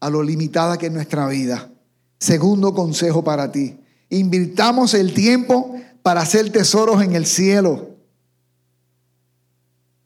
a 0.00 0.08
lo 0.08 0.22
limitada 0.22 0.78
que 0.78 0.86
es 0.86 0.92
nuestra 0.92 1.28
vida. 1.28 1.70
Segundo 2.18 2.74
consejo 2.74 3.22
para 3.22 3.52
ti. 3.52 3.78
Invirtamos 4.08 4.94
el 4.94 5.12
tiempo 5.14 5.74
para 6.02 6.22
hacer 6.22 6.50
tesoros 6.50 7.02
en 7.02 7.14
el 7.14 7.26
cielo. 7.26 7.90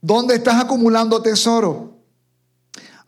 ¿Dónde 0.01 0.35
estás 0.35 0.63
acumulando 0.63 1.23
tesoro? 1.23 1.95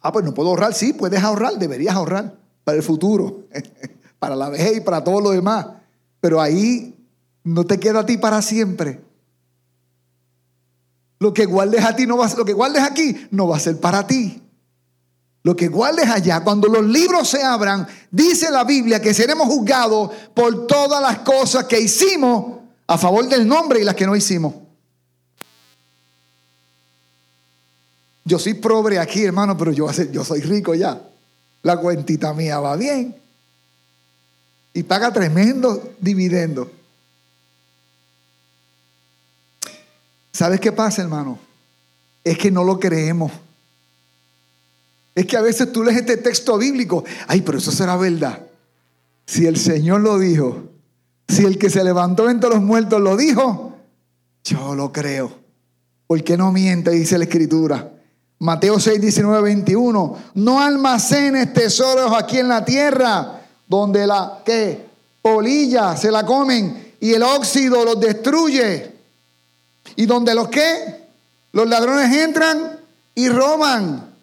Ah, 0.01 0.13
pues 0.13 0.25
no 0.25 0.33
puedo 0.33 0.51
ahorrar. 0.51 0.73
Sí, 0.73 0.93
puedes 0.93 1.23
ahorrar, 1.23 1.59
deberías 1.59 1.95
ahorrar 1.95 2.39
para 2.65 2.77
el 2.77 2.83
futuro, 2.83 3.45
para 4.19 4.37
la 4.37 4.49
vejez 4.49 4.79
y 4.79 4.81
para 4.81 5.03
todo 5.03 5.21
lo 5.21 5.31
demás. 5.31 5.67
Pero 6.21 6.41
ahí 6.41 6.97
no 7.45 7.65
te 7.65 7.79
queda 7.79 8.01
a 8.01 8.07
ti 8.07 8.19
para 8.19 8.41
siempre. 8.41 9.01
Lo 11.19 11.33
que 11.33 11.47
guardes 11.47 11.85
a 11.85 11.97
ti 11.97 12.07
no 12.07 12.19
va, 12.19 12.29
lo 12.37 12.45
que 12.45 12.55
aquí 12.81 13.29
no 13.31 13.49
va 13.49 13.57
a 13.57 13.61
ser 13.61 13.79
para 13.79 14.07
ti. 14.07 14.43
Lo 15.43 15.55
que 15.55 15.69
guardes 15.69 16.09
allá, 16.11 16.43
cuando 16.43 16.67
los 16.67 16.85
libros 16.85 17.29
se 17.29 17.43
abran, 17.43 17.87
dice 18.11 18.51
la 18.51 18.65
Biblia 18.65 19.01
que 19.01 19.15
seremos 19.15 19.47
juzgados 19.47 20.11
por 20.35 20.67
todas 20.67 21.01
las 21.01 21.21
cosas 21.21 21.67
que 21.67 21.81
hicimos 21.81 22.59
a 22.87 22.99
favor 22.99 23.29
del 23.29 23.47
nombre 23.47 23.81
y 23.81 23.85
las 23.85 23.95
que 23.95 24.07
no 24.07 24.17
hicimos. 24.17 24.55
Yo 28.25 28.41
soy 28.41 28.55
pobre 28.55 28.99
aquí, 28.99 29.23
hermano, 29.23 29.57
pero 29.57 29.71
yo, 29.71 29.89
yo 30.11 30.25
soy 30.25 30.41
rico 30.41 30.75
ya. 30.75 31.01
La 31.63 31.77
cuentita 31.77 32.35
mía 32.35 32.59
va 32.59 32.75
bien. 32.75 33.15
Y 34.75 34.83
paga 34.83 35.13
tremendo 35.13 35.95
dividendo. 36.01 36.71
¿Sabes 40.37 40.61
qué 40.61 40.71
pasa, 40.71 41.01
hermano? 41.01 41.39
Es 42.23 42.37
que 42.37 42.51
no 42.51 42.63
lo 42.63 42.79
creemos. 42.79 43.33
Es 45.15 45.25
que 45.25 45.35
a 45.35 45.41
veces 45.41 45.73
tú 45.73 45.83
lees 45.83 45.97
este 45.97 46.19
texto 46.19 46.59
bíblico, 46.59 47.05
ay, 47.27 47.41
pero 47.41 47.57
eso 47.57 47.73
será 47.73 47.97
verdad. 47.97 48.41
Si 49.25 49.47
el 49.47 49.57
Señor 49.57 50.03
lo 50.03 50.19
dijo, 50.19 50.65
si 51.27 51.47
el 51.47 51.57
que 51.57 51.71
se 51.71 51.83
levantó 51.83 52.29
entre 52.29 52.51
los 52.51 52.61
muertos 52.61 53.01
lo 53.01 53.17
dijo, 53.17 53.79
yo 54.45 54.75
lo 54.75 54.93
creo. 54.93 55.33
¿Por 56.07 56.23
qué 56.23 56.37
no 56.37 56.53
miente? 56.53 56.91
Dice 56.91 57.17
la 57.17 57.25
Escritura. 57.25 57.91
Mateo 58.39 58.79
6, 58.79 59.01
19, 59.01 59.41
21. 59.41 60.19
No 60.35 60.61
almacenes 60.61 61.55
tesoros 61.55 62.13
aquí 62.13 62.41
en 62.41 62.49
la 62.49 62.63
tierra, 62.63 63.41
donde 63.67 64.07
la 64.07 64.43
¿qué? 64.45 64.85
polilla 65.23 65.97
se 65.97 66.11
la 66.11 66.27
comen 66.27 66.93
y 67.01 67.15
el 67.15 67.23
óxido 67.23 67.87
los 67.87 67.99
destruye 67.99 68.96
y 69.97 70.07
donde 70.07 70.35
los 70.35 70.49
que, 70.49 71.07
los 71.53 71.67
ladrones 71.67 72.15
entran 72.15 72.79
y 73.15 73.29
roban. 73.29 74.15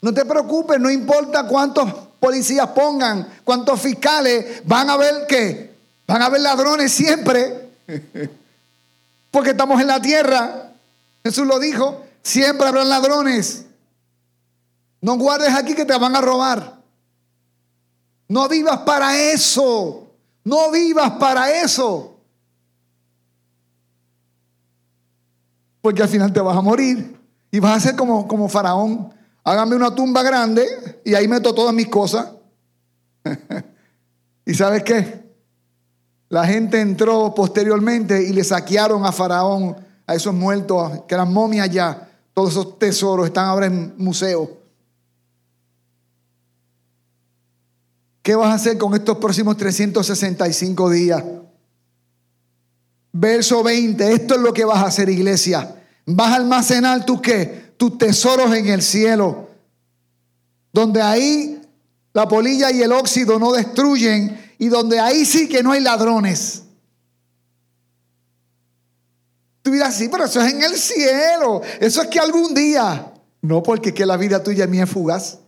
No 0.00 0.14
te 0.14 0.24
preocupes, 0.24 0.78
no 0.78 0.90
importa 0.90 1.46
cuántos 1.46 1.92
policías 2.20 2.68
pongan, 2.68 3.28
cuántos 3.44 3.80
fiscales, 3.80 4.62
van 4.64 4.88
a 4.88 4.96
ver 4.96 5.26
que 5.26 5.76
van 6.06 6.22
a 6.22 6.28
ver 6.30 6.40
ladrones 6.40 6.92
siempre, 6.92 7.68
porque 9.30 9.50
estamos 9.50 9.80
en 9.80 9.88
la 9.88 10.00
tierra. 10.00 10.72
Jesús 11.22 11.46
lo 11.46 11.58
dijo, 11.58 12.04
siempre 12.22 12.68
habrán 12.68 12.88
ladrones. 12.88 13.64
No 15.00 15.16
guardes 15.16 15.54
aquí 15.54 15.74
que 15.74 15.84
te 15.84 15.96
van 15.98 16.16
a 16.16 16.20
robar. 16.20 16.78
No 18.28 18.48
vivas 18.48 18.78
para 18.78 19.16
eso. 19.16 20.08
No 20.44 20.70
vivas 20.70 21.12
para 21.12 21.50
eso. 21.62 22.17
Porque 25.88 26.02
al 26.02 26.08
final 26.10 26.30
te 26.30 26.40
vas 26.40 26.54
a 26.54 26.60
morir 26.60 27.18
y 27.50 27.58
vas 27.60 27.78
a 27.78 27.80
ser 27.80 27.96
como, 27.96 28.28
como 28.28 28.46
faraón. 28.46 29.10
Hágame 29.42 29.74
una 29.74 29.94
tumba 29.94 30.22
grande 30.22 30.66
y 31.02 31.14
ahí 31.14 31.26
meto 31.26 31.54
todas 31.54 31.72
mis 31.72 31.88
cosas. 31.88 32.28
¿Y 34.44 34.52
sabes 34.52 34.82
qué? 34.82 35.24
La 36.28 36.44
gente 36.44 36.78
entró 36.78 37.34
posteriormente 37.34 38.22
y 38.22 38.34
le 38.34 38.44
saquearon 38.44 39.06
a 39.06 39.12
Faraón, 39.12 39.76
a 40.06 40.14
esos 40.14 40.34
muertos, 40.34 41.04
que 41.08 41.14
eran 41.14 41.32
momias 41.32 41.70
ya. 41.70 42.06
Todos 42.34 42.50
esos 42.50 42.78
tesoros 42.78 43.24
están 43.24 43.46
ahora 43.46 43.64
en 43.64 43.94
museo. 43.96 44.58
¿Qué 48.20 48.34
vas 48.34 48.50
a 48.50 48.54
hacer 48.56 48.76
con 48.76 48.92
estos 48.92 49.16
próximos 49.16 49.56
365 49.56 50.90
días? 50.90 51.24
Verso 53.10 53.62
20, 53.62 54.12
esto 54.12 54.34
es 54.34 54.40
lo 54.42 54.52
que 54.52 54.66
vas 54.66 54.82
a 54.82 54.88
hacer, 54.88 55.08
iglesia. 55.08 55.76
Vas 56.10 56.32
a 56.32 56.36
almacenar 56.36 57.04
tus 57.04 57.20
qué? 57.20 57.74
Tus 57.76 57.98
tesoros 57.98 58.54
en 58.56 58.66
el 58.66 58.80
cielo. 58.80 59.50
Donde 60.72 61.02
ahí 61.02 61.60
la 62.14 62.26
polilla 62.26 62.70
y 62.70 62.80
el 62.80 62.92
óxido 62.92 63.38
no 63.38 63.52
destruyen 63.52 64.54
y 64.58 64.68
donde 64.68 64.98
ahí 64.98 65.26
sí 65.26 65.46
que 65.48 65.62
no 65.62 65.72
hay 65.72 65.82
ladrones. 65.82 66.62
Tú 69.60 69.70
dirás, 69.70 69.96
sí, 69.96 70.08
pero 70.08 70.24
eso 70.24 70.40
es 70.40 70.54
en 70.54 70.62
el 70.62 70.78
cielo. 70.78 71.60
Eso 71.78 72.00
es 72.00 72.08
que 72.08 72.18
algún 72.18 72.54
día. 72.54 73.12
No, 73.42 73.62
porque 73.62 73.90
es 73.90 73.94
que 73.94 74.06
la 74.06 74.16
vida 74.16 74.42
tuya 74.42 74.64
y 74.64 74.68
mía 74.68 74.84
es 74.84 74.90
fugaz. 74.90 75.40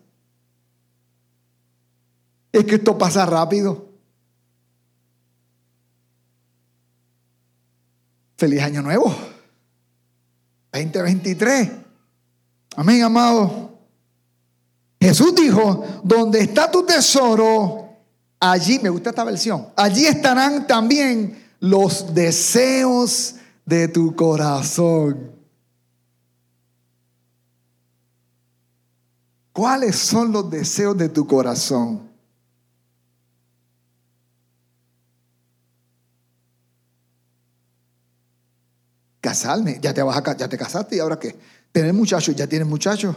Es 2.52 2.66
que 2.66 2.74
esto 2.74 2.98
pasa 2.98 3.24
rápido. 3.24 3.88
Feliz 8.36 8.60
año 8.60 8.82
nuevo. 8.82 9.29
2023. 10.72 11.70
Amén, 12.76 13.02
amado. 13.02 13.78
Jesús 15.00 15.34
dijo, 15.34 15.84
donde 16.04 16.40
está 16.40 16.70
tu 16.70 16.84
tesoro, 16.84 17.88
allí, 18.38 18.78
me 18.80 18.90
gusta 18.90 19.10
esta 19.10 19.24
versión, 19.24 19.68
allí 19.76 20.06
estarán 20.06 20.66
también 20.66 21.42
los 21.58 22.14
deseos 22.14 23.36
de 23.64 23.88
tu 23.88 24.14
corazón. 24.14 25.32
¿Cuáles 29.52 29.96
son 29.96 30.32
los 30.32 30.50
deseos 30.50 30.96
de 30.96 31.08
tu 31.08 31.26
corazón? 31.26 32.09
Casarme, 39.20 39.78
ya 39.80 39.92
te 39.92 40.02
vas 40.02 40.16
a 40.16 40.36
ya 40.36 40.48
te 40.48 40.56
casaste 40.56 40.96
y 40.96 40.98
ahora 40.98 41.18
qué? 41.18 41.36
Tener 41.72 41.92
muchachos, 41.92 42.34
ya 42.34 42.46
tienes 42.46 42.66
muchachos. 42.66 43.16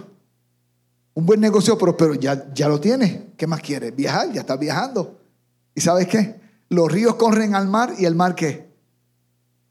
Un 1.14 1.26
buen 1.26 1.40
negocio, 1.40 1.78
pero, 1.78 2.16
ya, 2.16 2.52
ya 2.54 2.68
lo 2.68 2.80
tienes. 2.80 3.20
¿Qué 3.38 3.46
más 3.48 3.62
quieres? 3.62 3.96
Viajar, 3.96 4.32
ya 4.34 4.42
estás 4.42 4.60
viajando. 4.60 5.20
¿Y 5.76 5.82
sabes 5.82 6.08
qué? 6.08 6.42
Los 6.70 6.92
ríos 6.92 7.16
corren 7.16 7.56
al 7.56 7.68
mar 7.68 7.94
y 7.98 8.06
el 8.06 8.16
mar 8.16 8.36
qué? 8.36 8.72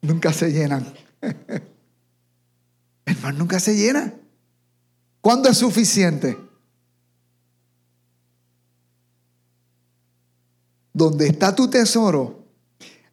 Nunca 0.03 0.33
se 0.33 0.53
llenan. 0.53 0.87
el 1.21 3.19
mar 3.21 3.35
nunca 3.35 3.59
se 3.61 3.77
llena. 3.77 4.15
¿Cuándo 5.21 5.49
es 5.49 5.59
suficiente? 5.59 6.37
Donde 10.93 11.27
está 11.29 11.55
tu 11.55 11.69
tesoro, 11.69 12.45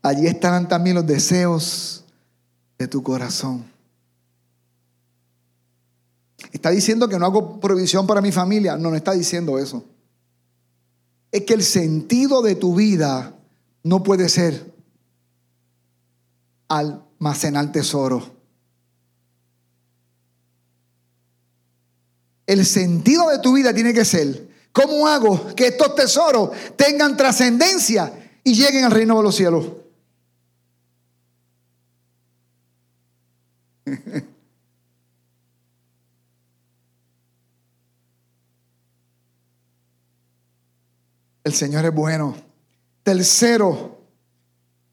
allí 0.02 0.28
estarán 0.28 0.68
también 0.68 0.96
los 0.96 1.08
deseos 1.08 2.06
de 2.80 2.88
tu 2.88 3.04
corazón. 3.04 3.64
¿Está 6.52 6.72
diciendo 6.72 7.08
que 7.08 7.20
no 7.20 7.26
hago 7.26 7.60
provisión 7.60 8.08
para 8.08 8.22
mi 8.22 8.32
familia? 8.32 8.76
No, 8.76 8.90
no 8.90 8.96
está 8.96 9.12
diciendo 9.12 9.60
eso. 9.60 9.84
Es 11.32 11.44
que 11.44 11.54
el 11.54 11.64
sentido 11.64 12.42
de 12.42 12.56
tu 12.56 12.74
vida 12.74 13.36
no 13.84 14.02
puede 14.02 14.28
ser 14.30 14.74
almacenar 16.68 17.72
tesoro. 17.72 18.26
El 22.48 22.66
sentido 22.66 23.30
de 23.30 23.38
tu 23.38 23.54
vida 23.54 23.76
tiene 23.76 23.94
que 23.94 24.06
ser 24.06 24.50
¿Cómo 24.72 25.08
hago 25.08 25.56
que 25.56 25.68
estos 25.68 25.96
tesoros 25.96 26.52
tengan 26.76 27.18
trascendencia 27.18 28.32
y 28.44 28.54
lleguen 28.54 28.86
al 28.86 28.92
reino 28.92 29.18
de 29.18 29.24
los 29.24 29.36
cielos? 29.36 29.66
El 41.44 41.54
Señor 41.54 41.86
es 41.86 41.94
bueno. 41.94 42.36
Tercero, 43.04 43.98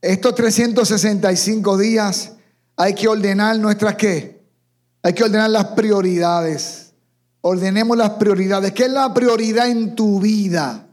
estos 0.01 0.33
365 0.35 1.77
días 1.77 2.33
hay 2.75 2.95
que 2.95 3.07
ordenar 3.07 3.59
nuestras 3.59 3.95
qué? 3.95 4.43
Hay 5.03 5.13
que 5.13 5.23
ordenar 5.23 5.49
las 5.49 5.65
prioridades. 5.67 6.93
Ordenemos 7.41 7.95
las 7.95 8.11
prioridades. 8.11 8.71
¿Qué 8.71 8.85
es 8.85 8.91
la 8.91 9.13
prioridad 9.13 9.69
en 9.69 9.95
tu 9.95 10.19
vida? 10.19 10.87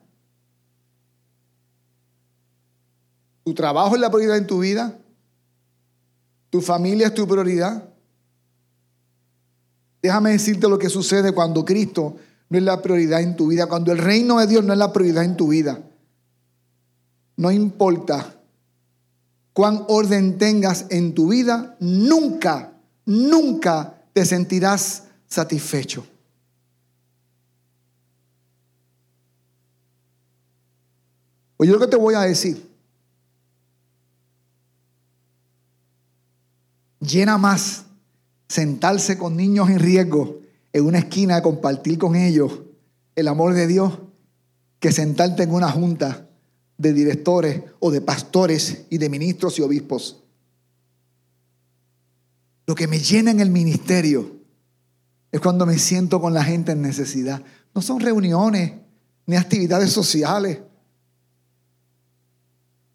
¿Tu 3.45 3.55
trabajo 3.55 3.95
es 3.95 4.01
la 4.01 4.11
prioridad 4.11 4.37
en 4.37 4.47
tu 4.47 4.59
vida? 4.59 4.99
¿Tu 6.51 6.61
familia 6.61 7.07
es 7.07 7.15
tu 7.15 7.27
prioridad? 7.27 7.94
Déjame 10.05 10.33
decirte 10.33 10.69
lo 10.69 10.79
que 10.79 10.91
sucede 10.91 11.33
cuando 11.33 11.65
Cristo 11.65 12.17
no 12.51 12.59
es 12.59 12.63
la 12.63 12.83
prioridad 12.83 13.23
en 13.23 13.37
tu 13.37 13.47
vida, 13.47 13.67
cuando 13.67 13.91
el 13.91 13.97
reino 13.97 14.39
de 14.39 14.47
Dios 14.47 14.63
no 14.63 14.75
es 14.75 14.79
la 14.79 14.93
prioridad 14.93 15.25
en 15.25 15.35
tu 15.35 15.49
vida. 15.49 15.83
No 17.39 17.51
importa 17.51 18.39
cuán 19.55 19.83
orden 19.89 20.37
tengas 20.37 20.85
en 20.91 21.15
tu 21.15 21.29
vida, 21.29 21.75
nunca, 21.81 22.75
nunca 23.07 24.03
te 24.13 24.27
sentirás 24.27 25.05
satisfecho. 25.27 26.07
Oye 31.57 31.73
lo 31.73 31.81
que 31.81 31.87
te 31.87 31.97
voy 31.97 32.13
a 32.13 32.21
decir. 32.21 32.71
Llena 37.01 37.39
más 37.39 37.84
sentarse 38.49 39.19
con 39.19 39.37
niños 39.37 39.71
en 39.71 39.79
riesgo 39.79 40.41
en 40.73 40.85
una 40.87 40.99
esquina, 40.99 41.43
compartir 41.43 41.99
con 41.99 42.17
ellos 42.17 42.61
el 43.15 43.29
amor 43.29 43.55
de 43.55 43.67
Dios, 43.67 44.01
que 44.81 44.93
sentarte 44.93 45.45
en 45.45 45.53
una 45.53 45.71
junta 45.71 46.29
de 46.77 46.93
directores 46.93 47.63
o 47.79 47.91
de 47.91 48.01
pastores 48.01 48.85
y 48.91 48.99
de 48.99 49.09
ministros 49.09 49.59
y 49.59 49.63
obispos. 49.63 50.25
Lo 52.67 52.75
que 52.75 52.89
me 52.89 52.99
llena 52.99 53.31
en 53.31 53.41
el 53.41 53.51
ministerio 53.51 54.37
es 55.31 55.41
cuando 55.41 55.65
me 55.65 55.79
siento 55.79 56.21
con 56.21 56.35
la 56.35 56.43
gente 56.43 56.73
en 56.73 56.83
necesidad. 56.83 57.43
No 57.75 57.83
son 57.83 58.01
reuniones 58.01 58.73
ni 59.27 59.37
actividades 59.37 59.91
sociales 59.91 60.59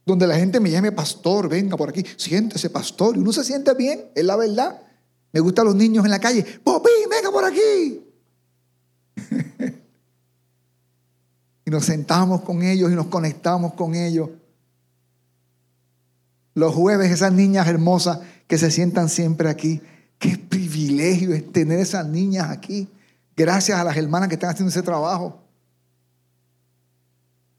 donde 0.09 0.27
la 0.27 0.35
gente 0.35 0.59
me 0.59 0.71
llame 0.71 0.91
pastor, 0.91 1.47
venga 1.47 1.77
por 1.77 1.89
aquí, 1.89 2.03
siéntese 2.17 2.69
pastor, 2.69 3.15
y 3.15 3.19
uno 3.19 3.31
se 3.31 3.43
siente 3.43 3.73
bien, 3.75 4.09
es 4.15 4.25
la 4.25 4.35
verdad. 4.35 4.81
Me 5.31 5.39
gustan 5.39 5.65
los 5.65 5.75
niños 5.75 6.05
en 6.05 6.11
la 6.11 6.19
calle, 6.19 6.43
Popi, 6.63 6.89
venga 7.09 7.31
por 7.31 7.45
aquí. 7.45 8.01
y 11.65 11.71
nos 11.71 11.85
sentamos 11.85 12.41
con 12.41 12.63
ellos 12.63 12.91
y 12.91 12.95
nos 12.95 13.07
conectamos 13.07 13.73
con 13.73 13.95
ellos. 13.95 14.29
Los 16.55 16.73
jueves, 16.73 17.11
esas 17.11 17.31
niñas 17.31 17.67
hermosas 17.67 18.19
que 18.47 18.57
se 18.57 18.71
sientan 18.71 19.09
siempre 19.09 19.49
aquí. 19.49 19.81
Qué 20.17 20.37
privilegio 20.37 21.33
es 21.33 21.51
tener 21.51 21.79
esas 21.79 22.07
niñas 22.07 22.49
aquí. 22.49 22.89
Gracias 23.35 23.79
a 23.79 23.83
las 23.83 23.95
hermanas 23.95 24.27
que 24.27 24.35
están 24.35 24.49
haciendo 24.49 24.69
ese 24.69 24.81
trabajo 24.81 25.39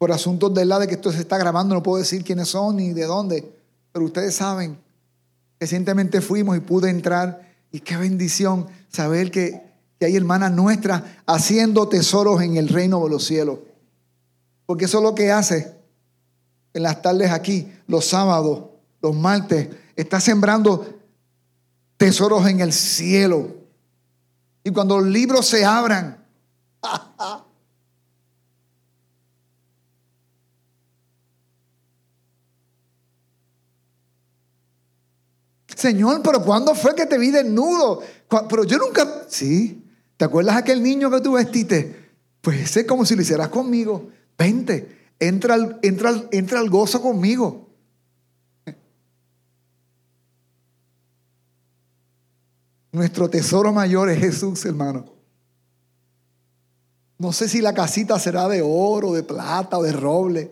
por 0.01 0.13
asuntos 0.13 0.55
de 0.55 0.65
la 0.65 0.79
de 0.79 0.89
que 0.89 0.95
esto 0.95 1.13
se 1.13 1.21
está 1.21 1.37
grabando, 1.37 1.75
no 1.75 1.83
puedo 1.83 1.99
decir 1.99 2.25
quiénes 2.25 2.49
son 2.49 2.77
ni 2.77 2.95
de 2.95 3.05
dónde, 3.05 3.53
pero 3.93 4.07
ustedes 4.07 4.35
saben, 4.35 4.79
recientemente 5.59 6.23
fuimos 6.23 6.57
y 6.57 6.61
pude 6.61 6.89
entrar 6.89 7.50
y 7.73 7.81
qué 7.81 7.97
bendición 7.97 8.67
saber 8.89 9.31
que, 9.31 9.69
hay 10.03 10.17
hermanas 10.17 10.51
nuestras 10.53 11.03
haciendo 11.27 11.87
tesoros 11.87 12.41
en 12.41 12.57
el 12.57 12.69
reino 12.69 13.05
de 13.05 13.11
los 13.11 13.23
cielos. 13.23 13.59
Porque 14.65 14.87
eso 14.87 14.97
es 14.97 15.05
lo 15.05 15.15
que 15.15 15.31
hace 15.31 15.77
en 16.73 16.83
las 16.85 17.03
tardes 17.03 17.31
aquí, 17.31 17.71
los 17.87 18.07
sábados, 18.07 18.71
los 19.03 19.15
martes, 19.15 19.69
está 19.97 20.19
sembrando 20.19 21.01
tesoros 21.99 22.47
en 22.47 22.61
el 22.61 22.73
cielo. 22.73 23.57
Y 24.65 24.71
cuando 24.71 24.99
los 24.99 25.09
libros 25.09 25.47
se 25.47 25.67
abran, 25.67 26.25
Señor, 35.81 36.21
pero 36.23 36.45
¿cuándo 36.45 36.75
fue 36.75 36.95
que 36.95 37.07
te 37.07 37.17
vi 37.17 37.31
desnudo? 37.31 38.03
Pero 38.51 38.65
yo 38.65 38.77
nunca, 38.77 39.25
sí, 39.29 39.83
¿te 40.19 40.27
acuerdas 40.27 40.57
aquel 40.57 40.83
niño 40.83 41.11
que 41.11 41.23
tú 41.23 41.33
vestiste? 41.33 42.11
Pues 42.43 42.61
ese 42.61 42.81
es 42.81 42.87
como 42.87 43.07
si 43.07 43.17
lo 43.17 43.23
hicieras 43.23 43.49
conmigo. 43.49 44.11
Vente, 44.37 45.15
entra 45.19 45.55
al, 45.55 45.79
entra, 45.81 46.13
entra 46.33 46.61
al 46.61 46.69
gozo 46.69 47.01
conmigo. 47.01 47.71
Nuestro 52.93 53.31
tesoro 53.31 53.73
mayor 53.73 54.11
es 54.11 54.19
Jesús, 54.19 54.63
hermano. 54.67 55.07
No 57.17 57.33
sé 57.33 57.49
si 57.49 57.63
la 57.63 57.73
casita 57.73 58.19
será 58.19 58.49
de 58.49 58.61
oro, 58.63 59.15
de 59.15 59.23
plata 59.23 59.79
o 59.79 59.83
de 59.83 59.93
roble. 59.93 60.51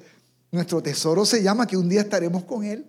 Nuestro 0.53 0.83
tesoro 0.83 1.27
se 1.27 1.43
llama 1.43 1.67
que 1.67 1.77
un 1.77 1.87
día 1.87 2.01
estaremos 2.01 2.45
con 2.45 2.65
Él. 2.65 2.87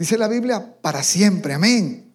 Dice 0.00 0.16
la 0.16 0.28
Biblia, 0.28 0.76
para 0.80 1.02
siempre. 1.02 1.52
Amén. 1.52 2.10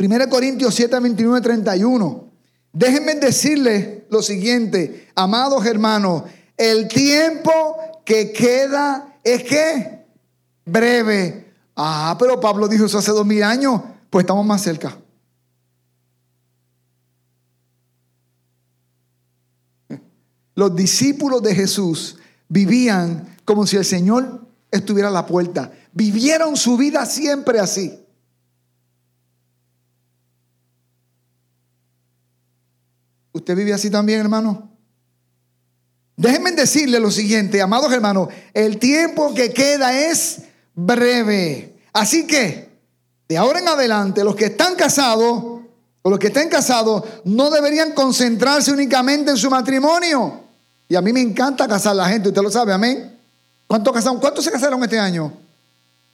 1 0.00 0.28
Corintios 0.28 0.74
7, 0.74 0.98
29, 0.98 1.40
31. 1.40 2.32
Déjenme 2.72 3.14
decirles 3.14 4.02
lo 4.10 4.20
siguiente, 4.20 5.08
amados 5.14 5.64
hermanos, 5.64 6.24
el 6.56 6.88
tiempo 6.88 7.76
que 8.04 8.32
queda 8.32 9.16
es 9.22 9.44
que 9.44 10.06
breve. 10.64 11.52
Ah, 11.76 12.16
pero 12.18 12.40
Pablo 12.40 12.66
dijo 12.66 12.86
eso 12.86 12.98
hace 12.98 13.12
dos 13.12 13.24
mil 13.24 13.44
años, 13.44 13.80
pues 14.10 14.24
estamos 14.24 14.44
más 14.44 14.60
cerca. 14.60 14.98
Los 20.56 20.74
discípulos 20.74 21.44
de 21.44 21.54
Jesús 21.54 22.18
vivían 22.48 23.36
como 23.44 23.68
si 23.68 23.76
el 23.76 23.84
Señor 23.84 24.48
estuviera 24.72 25.10
a 25.10 25.12
la 25.12 25.26
puerta. 25.26 25.70
Vivieron 25.92 26.56
su 26.56 26.76
vida 26.76 27.04
siempre 27.06 27.60
así. 27.60 27.98
¿Usted 33.32 33.56
vive 33.56 33.72
así 33.72 33.90
también, 33.90 34.20
hermano? 34.20 34.70
Déjenme 36.16 36.52
decirle 36.52 37.00
lo 37.00 37.10
siguiente, 37.10 37.60
amados 37.62 37.92
hermanos, 37.92 38.28
el 38.52 38.78
tiempo 38.78 39.34
que 39.34 39.52
queda 39.52 39.98
es 39.98 40.42
breve. 40.74 41.74
Así 41.92 42.26
que, 42.26 42.70
de 43.28 43.36
ahora 43.36 43.58
en 43.58 43.68
adelante, 43.68 44.22
los 44.22 44.36
que 44.36 44.46
están 44.46 44.74
casados 44.76 45.60
o 46.02 46.10
los 46.10 46.18
que 46.18 46.28
estén 46.28 46.48
casados 46.48 47.04
no 47.24 47.50
deberían 47.50 47.92
concentrarse 47.92 48.70
únicamente 48.72 49.30
en 49.30 49.36
su 49.36 49.50
matrimonio. 49.50 50.40
Y 50.88 50.94
a 50.94 51.00
mí 51.00 51.12
me 51.12 51.20
encanta 51.20 51.66
casar 51.66 51.92
a 51.92 51.94
la 51.94 52.08
gente, 52.08 52.28
usted 52.28 52.42
lo 52.42 52.50
sabe, 52.50 52.72
amén. 52.72 53.18
¿Cuántos, 53.66 53.94
casaron? 53.94 54.20
¿Cuántos 54.20 54.44
se 54.44 54.50
casaron 54.50 54.82
este 54.82 54.98
año? 54.98 55.32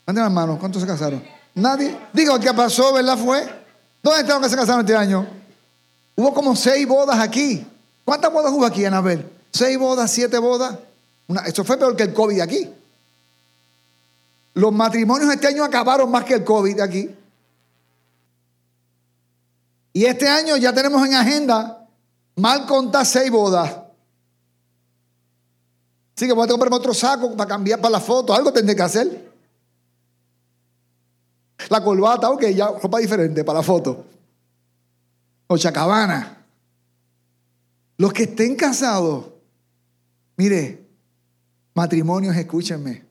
Manden 0.09 0.25
las 0.25 0.33
manos, 0.33 0.59
¿cuántos 0.59 0.81
se 0.81 0.89
casaron? 0.89 1.23
Nadie. 1.55 1.95
Digo, 2.15 2.41
¿qué 2.41 2.55
pasó, 2.55 2.95
verdad? 2.95 3.19
Fue. 3.19 3.47
¿Dónde 4.03 4.23
estaban 4.23 4.43
que 4.43 4.49
se 4.49 4.57
casaron 4.57 4.81
este 4.81 4.97
año? 4.97 5.29
Hubo 6.17 6.33
como 6.33 6.57
seis 6.57 6.89
bodas 6.89 7.19
aquí. 7.21 7.67
¿Cuántas 8.07 8.33
bodas 8.33 8.51
hubo 8.51 8.65
aquí, 8.65 8.87
Anabel? 8.87 9.31
¿Seis 9.53 9.79
bodas, 9.79 10.11
siete 10.11 10.39
bodas? 10.39 10.79
Una, 11.27 11.43
eso 11.43 11.63
fue 11.63 11.77
peor 11.77 11.95
que 11.95 12.05
el 12.05 12.15
COVID 12.15 12.41
aquí. 12.41 12.71
Los 14.55 14.73
matrimonios 14.73 15.31
este 15.31 15.49
año 15.49 15.63
acabaron 15.63 16.11
más 16.11 16.25
que 16.25 16.33
el 16.33 16.45
COVID 16.45 16.81
aquí. 16.81 17.15
Y 19.93 20.07
este 20.07 20.27
año 20.27 20.57
ya 20.57 20.73
tenemos 20.73 21.07
en 21.07 21.17
agenda 21.17 21.87
Mal 22.37 22.65
contar 22.65 23.05
seis 23.05 23.31
bodas. 23.31 23.77
Así 26.17 26.27
que 26.27 26.33
voy 26.33 26.47
a 26.47 26.49
comprarme 26.49 26.77
otro 26.77 26.95
saco 26.95 27.37
para 27.37 27.47
cambiar 27.47 27.79
para 27.79 27.93
la 27.93 28.01
foto. 28.01 28.33
Algo 28.33 28.51
tendré 28.55 28.75
que 28.75 28.83
hacer. 28.83 29.28
La 31.69 31.83
corbata, 31.83 32.31
ok, 32.31 32.47
ya 32.47 32.69
ropa 32.69 32.99
diferente 32.99 33.45
para 33.45 33.59
la 33.59 33.63
foto. 33.63 34.05
O 35.47 35.57
chacabana. 35.57 36.45
Los 37.97 38.13
que 38.13 38.25
estén 38.25 38.55
casados, 38.55 39.27
mire, 40.37 40.87
matrimonios, 41.75 42.37
escúchenme. 42.37 43.07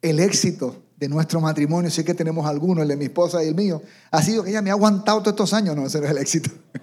El 0.00 0.20
éxito 0.20 0.82
de 0.96 1.08
nuestro 1.08 1.40
matrimonio, 1.40 1.90
si 1.90 2.00
es 2.00 2.06
que 2.06 2.14
tenemos 2.14 2.46
algunos, 2.46 2.82
el 2.82 2.88
de 2.88 2.96
mi 2.96 3.06
esposa 3.06 3.44
y 3.44 3.48
el 3.48 3.54
mío, 3.54 3.82
ha 4.10 4.22
sido 4.22 4.42
que 4.42 4.50
ella 4.50 4.62
me 4.62 4.70
ha 4.70 4.74
aguantado 4.74 5.20
todos 5.20 5.34
estos 5.34 5.52
años. 5.52 5.76
No, 5.76 5.86
ese 5.86 6.00
no 6.00 6.06
es 6.06 6.10
el 6.10 6.18
éxito. 6.18 6.50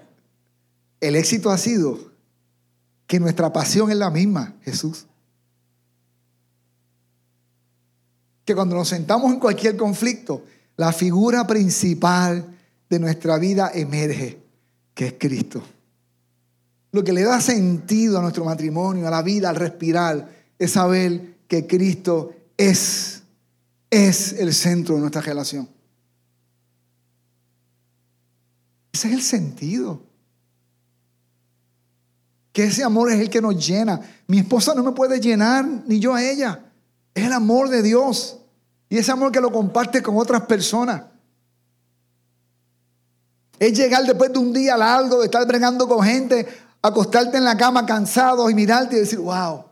El 1.00 1.16
éxito 1.16 1.50
ha 1.50 1.58
sido 1.58 1.98
que 3.06 3.20
nuestra 3.20 3.52
pasión 3.52 3.90
es 3.90 3.96
la 3.98 4.10
misma, 4.10 4.54
Jesús. 4.62 5.04
Que 8.46 8.54
cuando 8.54 8.74
nos 8.74 8.88
sentamos 8.88 9.30
en 9.30 9.38
cualquier 9.38 9.76
conflicto, 9.76 10.44
la 10.76 10.92
figura 10.92 11.46
principal 11.46 12.44
de 12.88 12.98
nuestra 12.98 13.38
vida 13.38 13.70
emerge, 13.74 14.38
que 14.94 15.06
es 15.06 15.14
Cristo. 15.18 15.62
Lo 16.92 17.02
que 17.02 17.12
le 17.12 17.22
da 17.22 17.40
sentido 17.40 18.18
a 18.18 18.22
nuestro 18.22 18.44
matrimonio, 18.44 19.06
a 19.06 19.10
la 19.10 19.22
vida, 19.22 19.50
al 19.50 19.56
respirar, 19.56 20.28
es 20.58 20.70
saber 20.72 21.34
que 21.48 21.66
Cristo 21.66 22.32
es, 22.56 23.22
es 23.90 24.32
el 24.34 24.54
centro 24.54 24.94
de 24.94 25.00
nuestra 25.00 25.20
relación. 25.20 25.68
Ese 28.92 29.08
es 29.08 29.14
el 29.14 29.22
sentido. 29.22 30.02
Que 32.52 32.64
ese 32.64 32.84
amor 32.84 33.10
es 33.10 33.20
el 33.20 33.28
que 33.28 33.42
nos 33.42 33.66
llena. 33.66 34.00
Mi 34.28 34.38
esposa 34.38 34.72
no 34.72 34.84
me 34.84 34.92
puede 34.92 35.20
llenar, 35.20 35.66
ni 35.86 35.98
yo 35.98 36.14
a 36.14 36.22
ella. 36.22 36.64
Es 37.12 37.24
el 37.24 37.32
amor 37.32 37.68
de 37.68 37.82
Dios. 37.82 38.38
Y 38.94 38.98
ese 38.98 39.10
amor 39.10 39.32
que 39.32 39.40
lo 39.40 39.50
comparte 39.50 40.00
con 40.00 40.16
otras 40.18 40.42
personas. 40.42 41.02
Es 43.58 43.76
llegar 43.76 44.04
después 44.04 44.32
de 44.32 44.38
un 44.38 44.52
día 44.52 44.76
largo, 44.76 45.18
de 45.18 45.24
estar 45.24 45.44
bregando 45.48 45.88
con 45.88 46.00
gente, 46.04 46.46
acostarte 46.80 47.36
en 47.36 47.42
la 47.42 47.56
cama 47.56 47.84
cansado 47.84 48.48
y 48.48 48.54
mirarte 48.54 48.94
y 48.94 49.00
decir, 49.00 49.18
wow, 49.18 49.64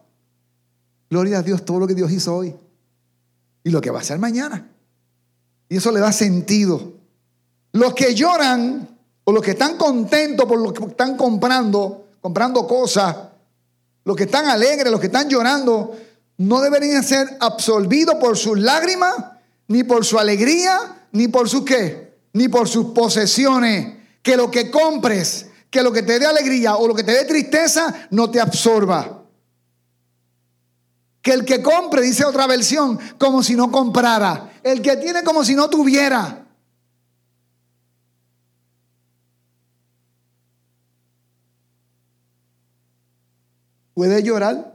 gloria 1.08 1.38
a 1.38 1.42
Dios, 1.44 1.64
todo 1.64 1.78
lo 1.78 1.86
que 1.86 1.94
Dios 1.94 2.10
hizo 2.10 2.34
hoy. 2.34 2.52
Y 3.62 3.70
lo 3.70 3.80
que 3.80 3.92
va 3.92 3.98
a 3.98 4.00
hacer 4.00 4.18
mañana. 4.18 4.68
Y 5.68 5.76
eso 5.76 5.92
le 5.92 6.00
da 6.00 6.10
sentido. 6.10 6.94
Los 7.70 7.94
que 7.94 8.16
lloran 8.16 8.88
o 9.22 9.30
los 9.30 9.40
que 9.40 9.52
están 9.52 9.76
contentos 9.76 10.48
por 10.48 10.58
lo 10.58 10.72
que 10.72 10.84
están 10.84 11.16
comprando, 11.16 12.08
comprando 12.20 12.66
cosas, 12.66 13.16
los 14.02 14.16
que 14.16 14.24
están 14.24 14.46
alegres, 14.46 14.90
los 14.90 14.98
que 14.98 15.06
están 15.06 15.28
llorando, 15.28 15.96
no 16.42 16.60
deberían 16.60 17.04
ser 17.04 17.36
absorbidos 17.38 18.16
por 18.16 18.36
sus 18.36 18.58
lágrimas, 18.58 19.14
ni 19.68 19.84
por 19.84 20.04
su 20.04 20.18
alegría, 20.18 21.06
ni 21.12 21.28
por 21.28 21.48
sus 21.48 21.64
qué, 21.64 22.18
ni 22.32 22.48
por 22.48 22.68
sus 22.68 22.86
posesiones. 22.86 23.98
Que 24.22 24.36
lo 24.36 24.50
que 24.50 24.68
compres, 24.68 25.46
que 25.70 25.82
lo 25.82 25.92
que 25.92 26.02
te 26.02 26.18
dé 26.18 26.26
alegría 26.26 26.76
o 26.76 26.88
lo 26.88 26.94
que 26.94 27.04
te 27.04 27.12
dé 27.12 27.24
tristeza, 27.26 28.08
no 28.10 28.28
te 28.28 28.40
absorba. 28.40 29.22
Que 31.20 31.32
el 31.32 31.44
que 31.44 31.62
compre, 31.62 32.02
dice 32.02 32.24
otra 32.24 32.48
versión, 32.48 32.98
como 33.18 33.44
si 33.44 33.54
no 33.54 33.70
comprara. 33.70 34.54
El 34.64 34.82
que 34.82 34.96
tiene 34.96 35.22
como 35.22 35.44
si 35.44 35.54
no 35.54 35.70
tuviera. 35.70 36.44
Puede 43.94 44.22
llorar, 44.24 44.71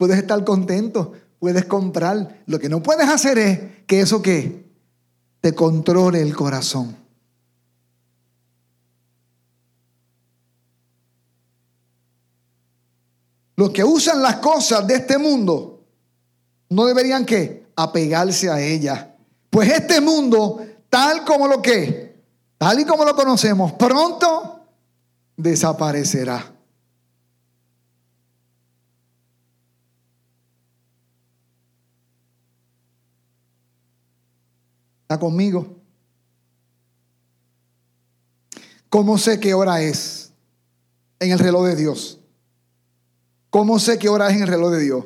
puedes 0.00 0.16
estar 0.16 0.42
contento, 0.44 1.12
puedes 1.38 1.66
comprar. 1.66 2.42
Lo 2.46 2.58
que 2.58 2.70
no 2.70 2.82
puedes 2.82 3.06
hacer 3.06 3.36
es 3.36 3.60
que 3.86 4.00
eso 4.00 4.22
que 4.22 4.64
te 5.42 5.54
controle 5.54 6.22
el 6.22 6.34
corazón. 6.34 6.96
Los 13.56 13.68
que 13.72 13.84
usan 13.84 14.22
las 14.22 14.36
cosas 14.36 14.86
de 14.86 14.94
este 14.94 15.18
mundo 15.18 15.84
no 16.70 16.86
deberían 16.86 17.26
que 17.26 17.66
apegarse 17.76 18.48
a 18.48 18.58
ellas. 18.58 19.04
Pues 19.50 19.68
este 19.70 20.00
mundo, 20.00 20.64
tal 20.88 21.26
como 21.26 21.46
lo 21.46 21.60
que, 21.60 22.24
tal 22.56 22.80
y 22.80 22.86
como 22.86 23.04
lo 23.04 23.14
conocemos, 23.14 23.72
pronto 23.72 24.64
desaparecerá. 25.36 26.54
¿Está 35.10 35.18
conmigo? 35.18 35.66
¿Cómo 38.88 39.18
sé 39.18 39.40
qué 39.40 39.54
hora 39.54 39.82
es 39.82 40.30
en 41.18 41.32
el 41.32 41.40
reloj 41.40 41.66
de 41.66 41.74
Dios? 41.74 42.20
¿Cómo 43.50 43.80
sé 43.80 43.98
qué 43.98 44.08
hora 44.08 44.28
es 44.30 44.36
en 44.36 44.42
el 44.42 44.46
reloj 44.46 44.70
de 44.70 44.78
Dios? 44.78 45.04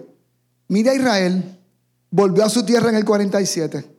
Mira 0.68 0.92
a 0.92 0.94
Israel, 0.94 1.58
volvió 2.10 2.44
a 2.44 2.50
su 2.50 2.66
tierra 2.66 2.90
en 2.90 2.96
el 2.96 3.06
47. 3.06 3.96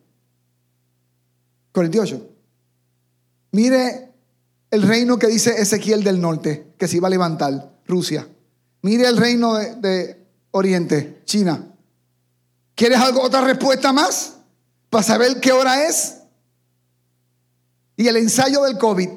48. 1.72 2.30
Mire 3.54 4.13
el 4.70 4.84
reino 4.84 5.18
que 5.18 5.26
dice 5.26 5.60
Ezequiel 5.60 6.04
del 6.04 6.22
norte, 6.22 6.76
que 6.78 6.88
se 6.88 6.98
iba 6.98 7.08
a 7.08 7.10
levantar, 7.10 7.80
Rusia. 7.88 8.28
Mire 8.84 9.08
el 9.08 9.18
reino 9.18 9.56
de, 9.56 9.76
de 9.78 10.28
Oriente, 10.52 11.24
China. 11.26 11.68
¿Quieres 12.76 13.00
algo, 13.00 13.24
otra 13.24 13.41
respuesta 13.41 13.91
más? 13.91 14.35
Para 14.95 15.03
saber 15.03 15.41
qué 15.41 15.51
hora 15.51 15.89
es. 15.89 16.21
Y 17.97 18.08
el 18.08 18.15
ensayo 18.15 18.63
del 18.63 18.77
COVID. 18.77 19.10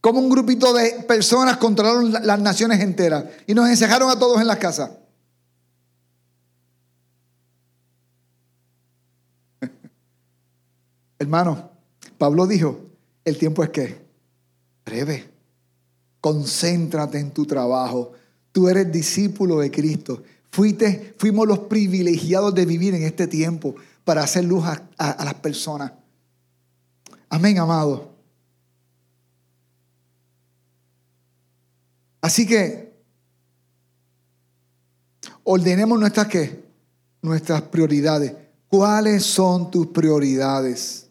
Como 0.00 0.18
un 0.18 0.28
grupito 0.28 0.72
de 0.74 1.04
personas 1.06 1.58
controlaron 1.58 2.10
las 2.10 2.40
naciones 2.40 2.80
enteras 2.80 3.26
y 3.46 3.54
nos 3.54 3.68
encerraron 3.68 4.10
a 4.10 4.18
todos 4.18 4.40
en 4.40 4.48
las 4.48 4.56
casas. 4.56 4.90
Hermano, 11.20 11.70
Pablo 12.18 12.48
dijo, 12.48 12.80
el 13.24 13.38
tiempo 13.38 13.62
es 13.62 13.70
que 13.70 14.04
breve. 14.84 15.30
Concéntrate 16.20 17.20
en 17.20 17.30
tu 17.30 17.46
trabajo. 17.46 18.10
Tú 18.50 18.68
eres 18.68 18.90
discípulo 18.90 19.60
de 19.60 19.70
Cristo 19.70 20.24
fuimos 21.18 21.46
los 21.46 21.58
privilegiados 21.60 22.54
de 22.54 22.64
vivir 22.64 22.94
en 22.94 23.02
este 23.02 23.26
tiempo 23.26 23.74
para 24.04 24.22
hacer 24.22 24.44
luz 24.44 24.64
a, 24.66 25.24
las 25.24 25.34
personas. 25.34 25.92
Amén, 27.28 27.58
amado. 27.58 28.14
Así 32.20 32.46
que 32.46 32.94
ordenemos 35.44 35.98
nuestras 36.00 36.26
qué? 36.28 36.64
Nuestras 37.20 37.62
prioridades. 37.62 38.32
¿Cuáles 38.68 39.24
son 39.24 39.70
tus 39.70 39.88
prioridades? 39.88 41.08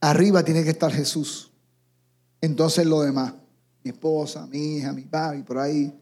Arriba 0.00 0.42
tiene 0.42 0.64
que 0.64 0.70
estar 0.70 0.92
Jesús. 0.92 1.52
Entonces 2.40 2.86
lo 2.86 3.00
demás 3.00 3.32
mi 3.86 3.90
esposa, 3.90 4.44
mi 4.48 4.78
hija, 4.78 4.92
mi 4.92 5.02
padre, 5.02 5.44
por 5.44 5.58
ahí. 5.58 5.96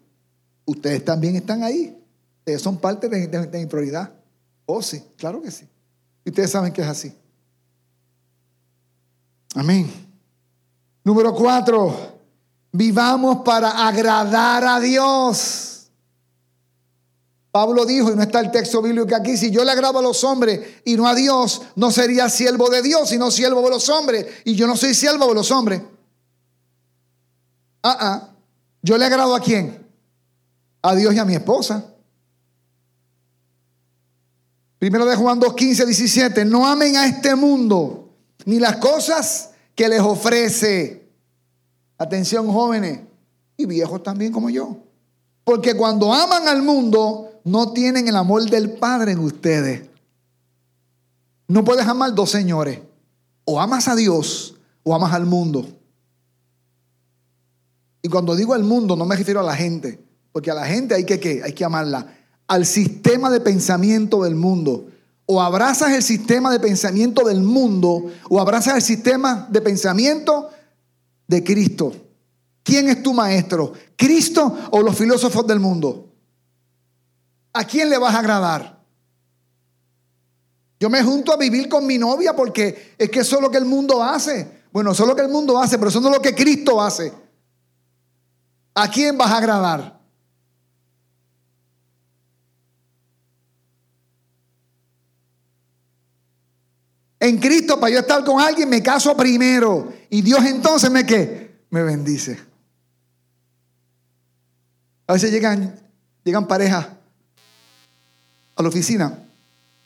Ustedes 0.64 1.05
también 1.05 1.37
están 1.37 1.62
ahí. 1.62 1.94
Ustedes 2.38 2.62
son 2.62 2.79
parte 2.79 3.11
de, 3.11 3.49
mi 3.59 3.66
prioridad. 3.66 4.11
Oh, 4.64 4.81
sí, 4.81 5.05
claro 5.18 5.42
que 5.42 5.51
sí. 5.51 5.68
Y 6.25 6.31
ustedes 6.31 6.51
saben 6.51 6.73
que 6.73 6.81
es 6.81 6.88
así. 6.88 7.14
Amén. 9.55 9.90
Número 11.05 11.35
cuatro, 11.35 11.94
vivamos 12.73 13.42
para 13.44 13.87
agradar 13.87 14.64
a 14.64 14.81
Dios. 14.81 15.90
Pablo 17.53 17.85
dijo, 17.85 18.11
y 18.11 18.16
no 18.16 18.23
está 18.23 18.40
el 18.40 18.51
texto 18.51 18.81
bíblico 18.81 19.14
aquí, 19.14 19.37
si 19.37 19.51
yo 19.51 19.62
le 19.62 19.73
agrado 19.73 19.99
a 19.99 20.03
los 20.03 20.25
hombres 20.25 20.81
y 20.87 20.97
no 20.97 21.07
a 21.07 21.14
Dios, 21.14 21.61
no 21.77 21.90
sería 21.90 22.31
siervo 22.31 22.70
de 22.70 22.81
Dios, 22.81 23.11
sino 23.11 23.31
siervo 23.31 23.61
de 23.61 23.70
los 23.70 23.90
hombres. 23.90 24.27
Y 24.44 24.55
yo 24.55 24.66
no 24.66 24.75
soy 24.75 24.94
siervo 24.94 25.29
de 25.29 25.35
los 25.35 25.51
hombres. 25.51 25.83
Ah, 27.85 27.97
ah. 28.01 28.29
Yo 28.83 28.97
le 28.97 29.05
agrado 29.05 29.35
a 29.35 29.40
quién? 29.40 29.87
A 30.83 30.94
Dios 30.94 31.14
y 31.14 31.18
a 31.18 31.25
mi 31.25 31.35
esposa. 31.35 31.85
Primero 34.79 35.05
de 35.05 35.16
Juan 35.16 35.38
2, 35.38 35.55
15, 35.55 35.85
17. 35.87 36.44
No 36.47 36.66
amen 36.66 36.97
a 36.97 37.07
este 37.07 37.35
mundo 37.35 38.11
ni 38.47 38.59
las 38.59 38.77
cosas 38.77 39.51
que 39.75 39.88
les 39.88 40.01
ofrece. 40.01 41.09
Atención 41.99 42.51
jóvenes 42.51 43.01
y 43.57 43.66
viejos 43.66 44.03
también 44.03 44.33
como 44.33 44.49
yo. 44.49 44.79
Porque 45.44 45.77
cuando 45.77 46.12
aman 46.12 46.49
al 46.49 46.62
mundo, 46.62 47.40
no 47.44 47.73
tienen 47.73 48.09
el 48.09 48.16
amor 48.16 48.49
del 48.49 48.73
Padre 48.73 49.12
en 49.12 49.18
ustedes. 49.18 49.88
No 51.49 51.64
puedes 51.64 51.87
amar 51.87 52.14
dos 52.14 52.31
señores. 52.31 52.81
O 53.44 53.61
amas 53.61 53.88
a 53.88 53.94
Dios 53.94 54.55
o 54.83 54.94
amas 54.94 55.12
al 55.12 55.27
mundo. 55.27 55.66
Y 58.05 58.09
cuando 58.11 58.37
digo 58.37 58.53
al 58.53 58.64
mundo 58.64 58.97
no 58.97 59.07
me 59.07 59.17
refiero 59.17 59.40
a 59.40 59.43
la 59.43 59.57
gente, 59.57 59.99
porque 60.31 60.51
a 60.51 60.55
la 60.55 60.67
gente 60.67 60.95
hay 60.95 61.05
que 61.05 61.19
¿qué? 61.19 61.40
Hay 61.43 61.55
que 61.55 61.64
amarla. 61.64 62.07
Al 62.47 62.67
sistema 62.67 63.31
de 63.31 63.40
pensamiento 63.40 64.23
del 64.23 64.35
mundo. 64.35 64.88
O 65.25 65.40
abrazas 65.40 65.90
el 65.93 66.03
sistema 66.03 66.53
de 66.53 66.61
pensamiento 66.61 67.27
del 67.27 67.40
mundo 67.40 68.12
o 68.29 68.38
abrazas 68.38 68.77
el 68.77 68.83
sistema 68.83 69.49
de 69.51 69.62
pensamiento 69.62 70.51
de 71.27 71.43
Cristo. 71.43 71.95
¿Quién 72.62 72.90
es 72.90 73.03
tu 73.03 73.14
maestro? 73.14 73.73
¿Cristo 73.97 74.55
o 74.71 74.83
los 74.83 74.95
filósofos 74.95 75.47
del 75.47 75.61
mundo? 75.61 76.11
¿A 77.55 77.64
quién 77.64 77.88
le 77.88 77.97
vas 77.97 78.14
a 78.14 78.19
agradar? 78.19 78.85
Yo 80.79 80.90
me 80.90 81.03
junto 81.03 81.33
a 81.33 81.38
vivir 81.38 81.71
con 81.71 81.87
mi 81.87 81.97
novia 81.97 82.37
porque 82.37 82.95
es 82.99 83.09
que 83.09 83.21
eso 83.21 83.37
es 83.37 83.43
lo 83.43 83.51
que 83.51 83.57
el 83.57 83.64
mundo 83.64 84.03
hace. 84.03 84.64
Bueno, 84.71 84.93
eso 84.93 85.05
es 85.05 85.09
lo 85.09 85.17
que 85.17 85.23
el 85.23 85.31
mundo 85.31 85.59
hace, 85.59 85.79
pero 85.79 85.88
eso 85.88 86.03
no 86.03 86.09
es 86.09 86.17
lo 86.17 86.21
que 86.21 86.35
Cristo 86.35 86.83
hace. 86.83 87.24
¿A 88.75 88.91
quién 88.91 89.17
vas 89.17 89.31
a 89.31 89.37
agradar? 89.37 90.01
En 97.21 97.39
Cristo, 97.39 97.81
para 97.81 97.93
yo 97.93 98.01
estar 98.01 98.23
con 98.25 98.41
alguien, 98.41 98.69
me 98.69 98.83
caso 98.83 99.17
primero. 99.17 99.93
Y 100.11 100.21
Dios 100.21 100.45
entonces 100.45 100.91
me 100.91 101.07
qué? 101.07 101.55
Me 101.71 101.83
bendice. 101.83 102.39
A 105.07 105.15
veces 105.15 105.31
llegan, 105.31 105.75
llegan 106.23 106.47
parejas 106.47 106.87
a 108.57 108.63
la 108.63 108.69
oficina. 108.69 109.19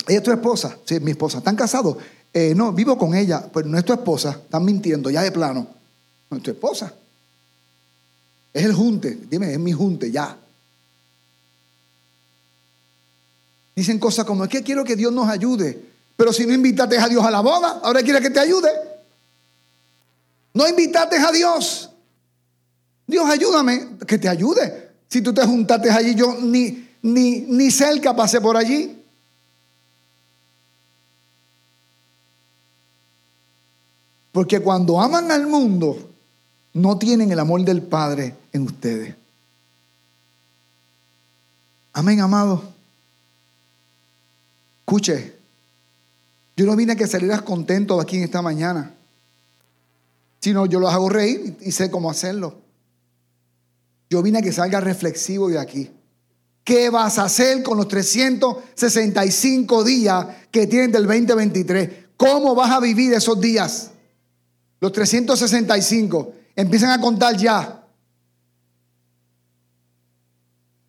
Ella 0.07 0.18
es 0.18 0.24
tu 0.24 0.33
esposa. 0.33 0.79
Sí, 0.85 0.98
mi 1.01 1.12
esposa. 1.12 1.38
¿Están 1.38 1.55
casados? 1.55 1.98
Eh, 2.33 2.55
no, 2.57 2.72
vivo 2.72 2.98
con 2.98 3.14
ella. 3.14 3.46
Pues 3.53 3.66
no 3.66 3.79
es 3.79 3.85
tu 3.85 3.92
esposa. 3.92 4.31
Están 4.31 4.64
mintiendo, 4.64 5.11
ya 5.11 5.22
de 5.22 5.31
plano. 5.31 5.66
No 6.31 6.37
es 6.38 6.42
tu 6.42 6.51
esposa. 6.51 6.92
Es 8.52 8.64
el 8.64 8.72
junte. 8.72 9.18
Dime, 9.30 9.52
es 9.52 9.58
mi 9.58 9.72
junte, 9.72 10.11
ya. 10.11 10.37
Dicen 13.74 13.98
cosas 13.98 14.24
como, 14.24 14.44
es 14.44 14.50
que 14.50 14.62
quiero 14.62 14.84
que 14.84 14.96
Dios 14.96 15.12
nos 15.12 15.28
ayude. 15.28 15.80
Pero 16.16 16.32
si 16.32 16.44
no 16.46 16.52
invitaste 16.52 16.98
a 16.98 17.08
Dios 17.08 17.24
a 17.24 17.30
la 17.30 17.40
boda, 17.40 17.80
ahora 17.82 18.02
quiere 18.02 18.20
que 18.20 18.30
te 18.30 18.40
ayude. 18.40 18.68
No 20.54 20.66
invitaste 20.66 21.16
a 21.16 21.30
Dios. 21.30 21.88
Dios, 23.06 23.30
ayúdame, 23.30 23.90
que 24.06 24.18
te 24.18 24.28
ayude. 24.28 24.90
Si 25.08 25.22
tú 25.22 25.32
te 25.32 25.44
juntaste 25.44 25.90
allí, 25.90 26.14
yo 26.14 26.34
ni, 26.40 26.88
ni, 27.02 27.40
ni 27.42 27.70
cerca 27.70 28.16
pasé 28.16 28.40
por 28.40 28.56
allí. 28.56 28.98
Porque 34.32 34.61
cuando 34.61 35.00
aman 35.00 35.30
al 35.30 35.46
mundo, 35.46 36.11
no 36.78 36.98
tienen 36.98 37.30
el 37.32 37.38
amor 37.38 37.64
del 37.64 37.82
Padre 37.82 38.34
en 38.52 38.62
ustedes. 38.62 39.14
Amén, 41.92 42.20
amado. 42.20 42.62
Escuche, 44.80 45.34
yo 46.56 46.66
no 46.66 46.76
vine 46.76 46.92
a 46.92 46.96
que 46.96 47.06
salieras 47.06 47.42
contento 47.42 47.96
de 47.96 48.02
aquí 48.02 48.16
en 48.16 48.24
esta 48.24 48.42
mañana, 48.42 48.94
sino 50.40 50.66
yo 50.66 50.80
los 50.80 50.92
hago 50.92 51.08
reír 51.08 51.56
y 51.60 51.72
sé 51.72 51.90
cómo 51.90 52.10
hacerlo. 52.10 52.56
Yo 54.08 54.22
vine 54.22 54.38
a 54.38 54.42
que 54.42 54.52
salga 54.52 54.80
reflexivo 54.80 55.48
de 55.48 55.58
aquí. 55.58 55.90
¿Qué 56.64 56.90
vas 56.90 57.18
a 57.18 57.24
hacer 57.24 57.62
con 57.62 57.76
los 57.76 57.88
365 57.88 59.84
días 59.84 60.26
que 60.50 60.66
tienen 60.66 60.92
del 60.92 61.06
2023? 61.06 61.90
¿Cómo 62.16 62.54
vas 62.54 62.70
a 62.70 62.80
vivir 62.80 63.12
esos 63.12 63.40
días? 63.40 63.90
Los 64.80 64.92
365. 64.92 66.34
Empiezan 66.58 66.90
a 66.90 67.00
contar 67.00 67.36
ya. 67.36 67.86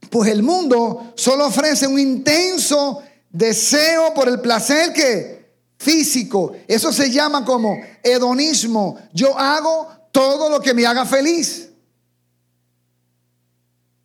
Pues 0.09 0.31
el 0.31 0.41
mundo 0.41 1.13
solo 1.15 1.45
ofrece 1.45 1.85
un 1.85 1.99
intenso 1.99 3.03
deseo 3.29 4.11
por 4.15 4.27
el 4.29 4.41
placer 4.41 4.91
que 4.91 5.53
físico. 5.77 6.53
Eso 6.67 6.91
se 6.91 7.11
llama 7.11 7.45
como 7.45 7.77
hedonismo. 8.01 8.97
Yo 9.13 9.37
hago 9.37 9.87
todo 10.11 10.49
lo 10.49 10.59
que 10.59 10.73
me 10.73 10.87
haga 10.87 11.05
feliz. 11.05 11.69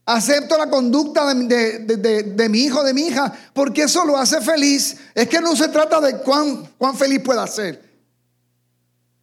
Acepto 0.05 0.59
la 0.59 0.69
conducta 0.69 1.33
de, 1.33 2.49
mi 2.51 2.59
hijo, 2.59 2.85
de 2.85 2.93
mi 2.93 3.07
hija, 3.07 3.33
porque 3.55 3.85
eso 3.85 4.05
lo 4.05 4.19
hace 4.19 4.43
feliz. 4.43 4.99
Es 5.15 5.31
que 5.31 5.41
no 5.41 5.57
se 5.57 5.69
trata 5.69 5.99
de 6.03 6.19
cuán, 6.19 6.75
cuán 6.77 6.95
feliz 6.95 7.23
pueda 7.25 7.47
ser. 7.47 7.83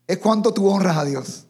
Es 0.07 0.17
cuánto 0.17 0.51
tú 0.51 0.67
honras 0.67 0.97
a 0.97 1.05
Dios. 1.05 1.45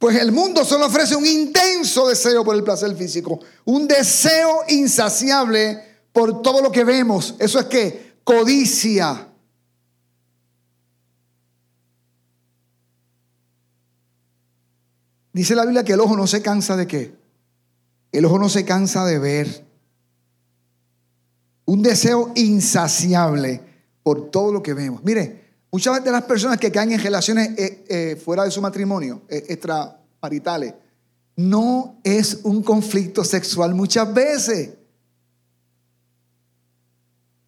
Pues 0.00 0.16
el 0.16 0.32
mundo 0.32 0.64
solo 0.64 0.86
ofrece 0.86 1.14
un 1.14 1.26
intenso 1.26 2.08
deseo 2.08 2.42
por 2.42 2.56
el 2.56 2.64
placer 2.64 2.96
físico, 2.96 3.38
un 3.66 3.86
deseo 3.86 4.62
insaciable 4.68 5.78
por 6.10 6.40
todo 6.40 6.62
lo 6.62 6.72
que 6.72 6.84
vemos. 6.84 7.34
Eso 7.38 7.60
es 7.60 7.66
que 7.66 8.14
codicia. 8.24 9.28
Dice 15.34 15.54
la 15.54 15.66
Biblia 15.66 15.84
que 15.84 15.92
el 15.92 16.00
ojo 16.00 16.16
no 16.16 16.26
se 16.26 16.40
cansa 16.40 16.76
de 16.76 16.86
qué? 16.86 17.14
El 18.10 18.24
ojo 18.24 18.38
no 18.38 18.48
se 18.48 18.64
cansa 18.64 19.04
de 19.04 19.18
ver. 19.18 19.66
Un 21.66 21.82
deseo 21.82 22.32
insaciable 22.36 23.60
por 24.02 24.30
todo 24.30 24.50
lo 24.50 24.62
que 24.62 24.72
vemos. 24.72 25.04
Mire, 25.04 25.39
Muchas 25.72 26.02
de 26.02 26.10
las 26.10 26.22
personas 26.22 26.58
que 26.58 26.72
caen 26.72 26.92
en 26.92 27.00
relaciones 27.00 27.50
eh, 27.56 27.84
eh, 27.88 28.16
fuera 28.22 28.44
de 28.44 28.50
su 28.50 28.60
matrimonio, 28.60 29.22
eh, 29.28 29.58
no 31.36 32.00
es 32.02 32.40
un 32.42 32.62
conflicto 32.62 33.24
sexual 33.24 33.74
muchas 33.74 34.12
veces. 34.12 34.70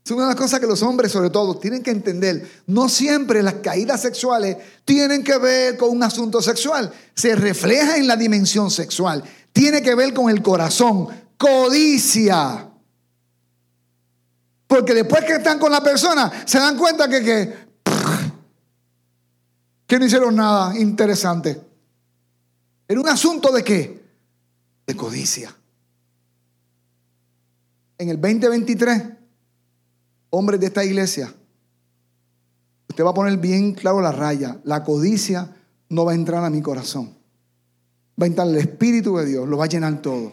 Es 0.05 0.11
una 0.11 0.23
de 0.23 0.29
las 0.29 0.37
cosas 0.37 0.59
que 0.59 0.67
los 0.67 0.83
hombres, 0.83 1.13
sobre 1.13 1.31
todo, 1.31 1.57
tienen 1.59 1.83
que 1.83 1.91
entender. 1.91 2.63
No 2.67 2.89
siempre 2.89 3.43
las 3.43 3.55
caídas 3.55 4.01
sexuales 4.01 4.57
tienen 4.85 5.23
que 5.23 5.39
ver 5.39 5.77
con 5.77 5.91
un 5.91 6.03
asunto 6.03 6.43
sexual. 6.43 6.93
Se 7.15 7.37
refleja 7.37 7.97
en 7.97 8.07
la 8.09 8.17
dimensión 8.17 8.71
sexual. 8.71 9.23
Tiene 9.53 9.83
que 9.83 9.95
ver 9.95 10.13
con 10.13 10.31
el 10.31 10.43
corazón. 10.43 11.09
Codicia. 11.37 12.69
Porque 14.67 14.95
después 14.95 15.25
que 15.25 15.35
están 15.35 15.59
con 15.59 15.71
la 15.71 15.83
persona, 15.83 16.33
se 16.47 16.59
dan 16.59 16.79
cuenta 16.79 17.07
que, 17.07 17.23
que 17.23 17.55
no 19.99 20.07
hicieron 20.07 20.37
nada 20.37 20.79
interesante. 20.79 21.61
Era 22.89 23.01
un 23.01 23.09
asunto 23.09 23.53
de 23.53 23.63
qué? 23.63 24.03
De 24.87 24.97
codicia. 24.97 25.55
En 27.99 28.09
el 28.09 28.21
2023, 28.21 29.03
hombres 30.31 30.61
de 30.61 30.67
esta 30.67 30.85
iglesia, 30.85 31.33
usted 32.89 33.05
va 33.05 33.11
a 33.11 33.15
poner 33.15 33.37
bien 33.39 33.75
claro 33.75 34.01
la 34.01 34.13
raya. 34.13 34.61
La 34.65 34.83
codicia 34.83 35.55
no 35.89 36.05
va 36.05 36.13
a 36.13 36.15
entrar 36.15 36.45
a 36.45 36.51
mi 36.51 36.63
corazón. 36.63 37.17
Va 38.21 38.25
a 38.25 38.29
entrar 38.29 38.49
el 38.49 38.57
Espíritu 38.57 39.17
de 39.17 39.27
Dios, 39.27 39.49
lo 39.49 39.57
va 39.57 39.65
a 39.65 39.69
llenar 39.69 40.03
todo. 40.03 40.33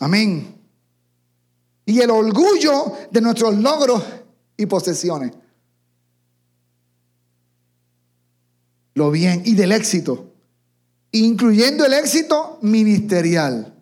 Amén. 0.00 0.56
Y 1.84 2.00
el 2.00 2.10
orgullo 2.10 2.92
de 3.10 3.20
nuestros 3.20 3.56
logros 3.56 4.02
y 4.56 4.66
posesiones. 4.66 5.32
Lo 8.94 9.10
bien 9.10 9.42
y 9.44 9.54
del 9.54 9.72
éxito, 9.72 10.32
incluyendo 11.12 11.84
el 11.84 11.94
éxito 11.94 12.58
ministerial. 12.62 13.74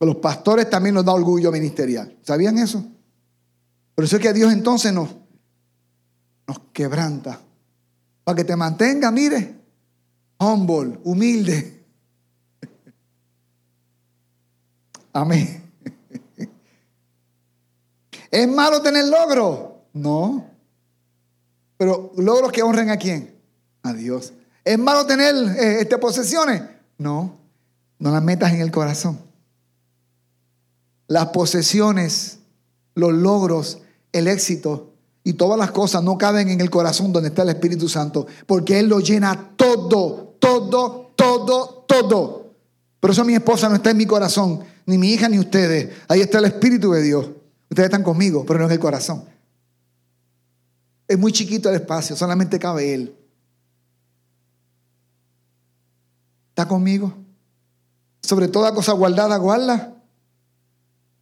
Los 0.00 0.16
pastores 0.16 0.68
también 0.68 0.94
nos 0.94 1.04
da 1.04 1.12
orgullo 1.12 1.50
ministerial. 1.50 2.18
¿Sabían 2.22 2.58
eso? 2.58 2.84
Por 3.94 4.04
eso 4.04 4.16
es 4.16 4.22
que 4.22 4.32
Dios 4.32 4.52
entonces 4.52 4.92
nos, 4.92 5.10
nos 6.46 6.58
quebranta. 6.72 7.40
Para 8.22 8.36
que 8.36 8.44
te 8.44 8.56
mantenga, 8.56 9.10
mire, 9.10 9.54
humble, 10.38 10.98
humilde. 11.04 11.84
Amén. 15.12 15.70
¿Es 18.30 18.48
malo 18.48 18.82
tener 18.82 19.06
logro? 19.06 19.84
No. 19.94 20.53
Pero 21.76 22.12
logros 22.16 22.52
que 22.52 22.62
honren 22.62 22.90
a 22.90 22.96
quién? 22.96 23.34
A 23.82 23.92
Dios. 23.92 24.32
¿Es 24.64 24.78
malo 24.78 25.06
tener 25.06 25.34
eh, 25.34 25.80
este, 25.80 25.98
posesiones? 25.98 26.62
No, 26.98 27.36
no 27.98 28.10
las 28.10 28.22
metas 28.22 28.52
en 28.52 28.60
el 28.60 28.70
corazón. 28.70 29.18
Las 31.06 31.26
posesiones, 31.26 32.38
los 32.94 33.12
logros, 33.12 33.78
el 34.12 34.28
éxito 34.28 34.94
y 35.22 35.34
todas 35.34 35.58
las 35.58 35.70
cosas 35.70 36.02
no 36.02 36.16
caben 36.16 36.48
en 36.48 36.60
el 36.60 36.70
corazón 36.70 37.12
donde 37.12 37.30
está 37.30 37.42
el 37.42 37.48
Espíritu 37.50 37.88
Santo, 37.88 38.26
porque 38.46 38.78
Él 38.78 38.88
lo 38.88 39.00
llena 39.00 39.52
todo, 39.56 40.36
todo, 40.38 41.12
todo, 41.16 41.84
todo. 41.86 42.50
Por 43.00 43.10
eso 43.10 43.24
mi 43.24 43.34
esposa 43.34 43.68
no 43.68 43.76
está 43.76 43.90
en 43.90 43.96
mi 43.96 44.06
corazón, 44.06 44.60
ni 44.86 44.98
mi 44.98 45.12
hija 45.12 45.28
ni 45.28 45.38
ustedes. 45.38 45.90
Ahí 46.08 46.20
está 46.20 46.38
el 46.38 46.46
Espíritu 46.46 46.92
de 46.92 47.02
Dios. 47.02 47.30
Ustedes 47.68 47.86
están 47.88 48.02
conmigo, 48.02 48.44
pero 48.46 48.60
no 48.60 48.66
en 48.66 48.72
el 48.72 48.78
corazón. 48.78 49.24
Es 51.06 51.18
muy 51.18 51.32
chiquito 51.32 51.68
el 51.68 51.76
espacio, 51.76 52.16
solamente 52.16 52.58
cabe 52.58 52.94
Él. 52.94 53.16
¿Está 56.50 56.68
conmigo? 56.68 57.12
Sobre 58.22 58.48
toda 58.48 58.72
cosa 58.72 58.92
guardada, 58.92 59.36
guarda. 59.36 59.92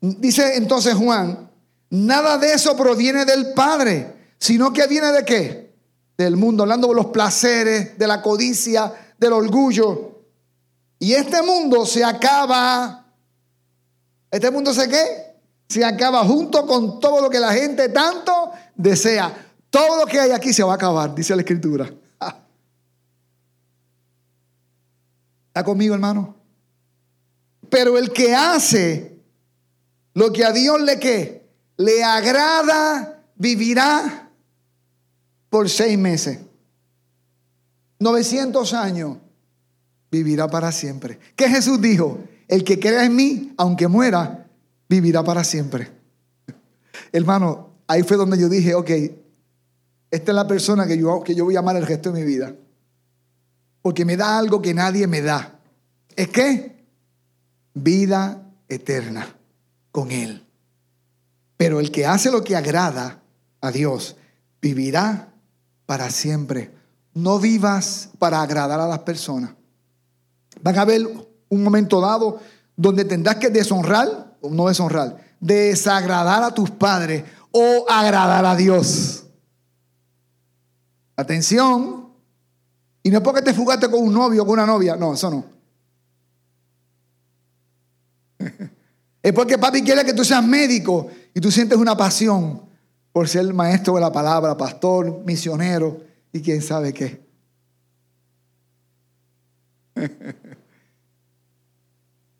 Dice 0.00 0.56
entonces 0.56 0.94
Juan, 0.94 1.48
nada 1.90 2.36
de 2.38 2.52
eso 2.52 2.76
proviene 2.76 3.24
del 3.24 3.52
Padre, 3.54 4.34
sino 4.38 4.72
que 4.72 4.86
viene 4.86 5.10
de 5.12 5.24
qué? 5.24 5.74
Del 6.18 6.36
mundo, 6.36 6.64
hablando 6.64 6.88
de 6.88 6.94
los 6.94 7.06
placeres, 7.06 7.96
de 7.96 8.06
la 8.06 8.20
codicia, 8.20 8.92
del 9.18 9.32
orgullo. 9.32 10.20
Y 10.98 11.14
este 11.14 11.42
mundo 11.42 11.86
se 11.86 12.04
acaba. 12.04 13.06
¿Este 14.30 14.50
mundo 14.50 14.74
se 14.74 14.88
qué? 14.88 15.36
Se 15.68 15.84
acaba 15.84 16.24
junto 16.24 16.66
con 16.66 17.00
todo 17.00 17.20
lo 17.20 17.30
que 17.30 17.40
la 17.40 17.52
gente 17.52 17.88
tanto 17.88 18.52
desea. 18.76 19.51
Todo 19.72 19.96
lo 19.96 20.04
que 20.04 20.20
hay 20.20 20.32
aquí 20.32 20.52
se 20.52 20.62
va 20.62 20.72
a 20.72 20.74
acabar, 20.74 21.14
dice 21.14 21.34
la 21.34 21.40
escritura. 21.40 21.90
¿Está 25.48 25.64
conmigo, 25.64 25.94
hermano? 25.94 26.36
Pero 27.70 27.96
el 27.96 28.12
que 28.12 28.34
hace 28.34 29.18
lo 30.12 30.30
que 30.30 30.44
a 30.44 30.52
Dios 30.52 30.78
le 30.82 30.98
que 30.98 31.48
le 31.78 32.04
agrada, 32.04 33.24
vivirá 33.34 34.30
por 35.48 35.70
seis 35.70 35.98
meses. 35.98 36.38
900 37.98 38.74
años, 38.74 39.16
vivirá 40.10 40.48
para 40.48 40.70
siempre. 40.70 41.18
¿Qué 41.34 41.48
Jesús 41.48 41.80
dijo? 41.80 42.18
El 42.46 42.62
que 42.62 42.78
crea 42.78 43.06
en 43.06 43.16
mí, 43.16 43.54
aunque 43.56 43.88
muera, 43.88 44.46
vivirá 44.86 45.24
para 45.24 45.44
siempre. 45.44 45.90
Hermano, 47.12 47.70
ahí 47.86 48.02
fue 48.02 48.18
donde 48.18 48.38
yo 48.38 48.50
dije, 48.50 48.74
ok, 48.74 48.90
esta 50.12 50.30
es 50.30 50.36
la 50.36 50.46
persona 50.46 50.86
que 50.86 50.96
yo, 50.96 51.24
que 51.24 51.34
yo 51.34 51.44
voy 51.44 51.56
a 51.56 51.58
amar 51.58 51.74
el 51.74 51.86
resto 51.86 52.12
de 52.12 52.20
mi 52.20 52.24
vida 52.24 52.54
porque 53.82 54.04
me 54.04 54.16
da 54.16 54.38
algo 54.38 54.62
que 54.62 54.72
nadie 54.72 55.06
me 55.06 55.20
da. 55.20 55.58
¿Es 56.14 56.28
qué? 56.28 56.86
Vida 57.74 58.48
eterna 58.68 59.26
con 59.90 60.12
Él. 60.12 60.46
Pero 61.56 61.80
el 61.80 61.90
que 61.90 62.06
hace 62.06 62.30
lo 62.30 62.42
que 62.42 62.56
agrada 62.56 63.20
a 63.60 63.70
Dios 63.72 64.16
vivirá 64.60 65.32
para 65.84 66.10
siempre. 66.10 66.70
No 67.12 67.38
vivas 67.40 68.08
para 68.18 68.40
agradar 68.40 68.80
a 68.80 68.86
las 68.86 69.00
personas. 69.00 69.50
Van 70.62 70.78
a 70.78 70.82
haber 70.82 71.06
un 71.48 71.62
momento 71.62 72.00
dado 72.00 72.40
donde 72.76 73.04
tendrás 73.04 73.36
que 73.36 73.50
deshonrar, 73.50 74.36
o 74.40 74.48
no 74.48 74.68
deshonrar, 74.68 75.18
desagradar 75.40 76.42
a 76.42 76.54
tus 76.54 76.70
padres 76.70 77.24
o 77.50 77.84
agradar 77.88 78.46
a 78.46 78.56
Dios. 78.56 79.21
Atención, 81.16 82.12
y 83.02 83.10
no 83.10 83.18
es 83.18 83.24
porque 83.24 83.42
te 83.42 83.52
fugaste 83.52 83.90
con 83.90 84.02
un 84.02 84.14
novio 84.14 84.42
o 84.42 84.46
con 84.46 84.54
una 84.54 84.66
novia. 84.66 84.96
No, 84.96 85.14
eso 85.14 85.30
no. 85.30 85.44
Es 89.22 89.32
porque 89.32 89.56
papi 89.56 89.82
quiere 89.82 90.04
que 90.04 90.14
tú 90.14 90.24
seas 90.24 90.44
médico 90.44 91.08
y 91.32 91.40
tú 91.40 91.48
sientes 91.48 91.78
una 91.78 91.96
pasión 91.96 92.60
por 93.12 93.28
ser 93.28 93.54
maestro 93.54 93.94
de 93.94 94.00
la 94.00 94.10
palabra, 94.10 94.56
pastor, 94.56 95.22
misionero 95.24 96.00
y 96.32 96.40
quién 96.40 96.60
sabe 96.60 96.92
qué. 96.92 97.24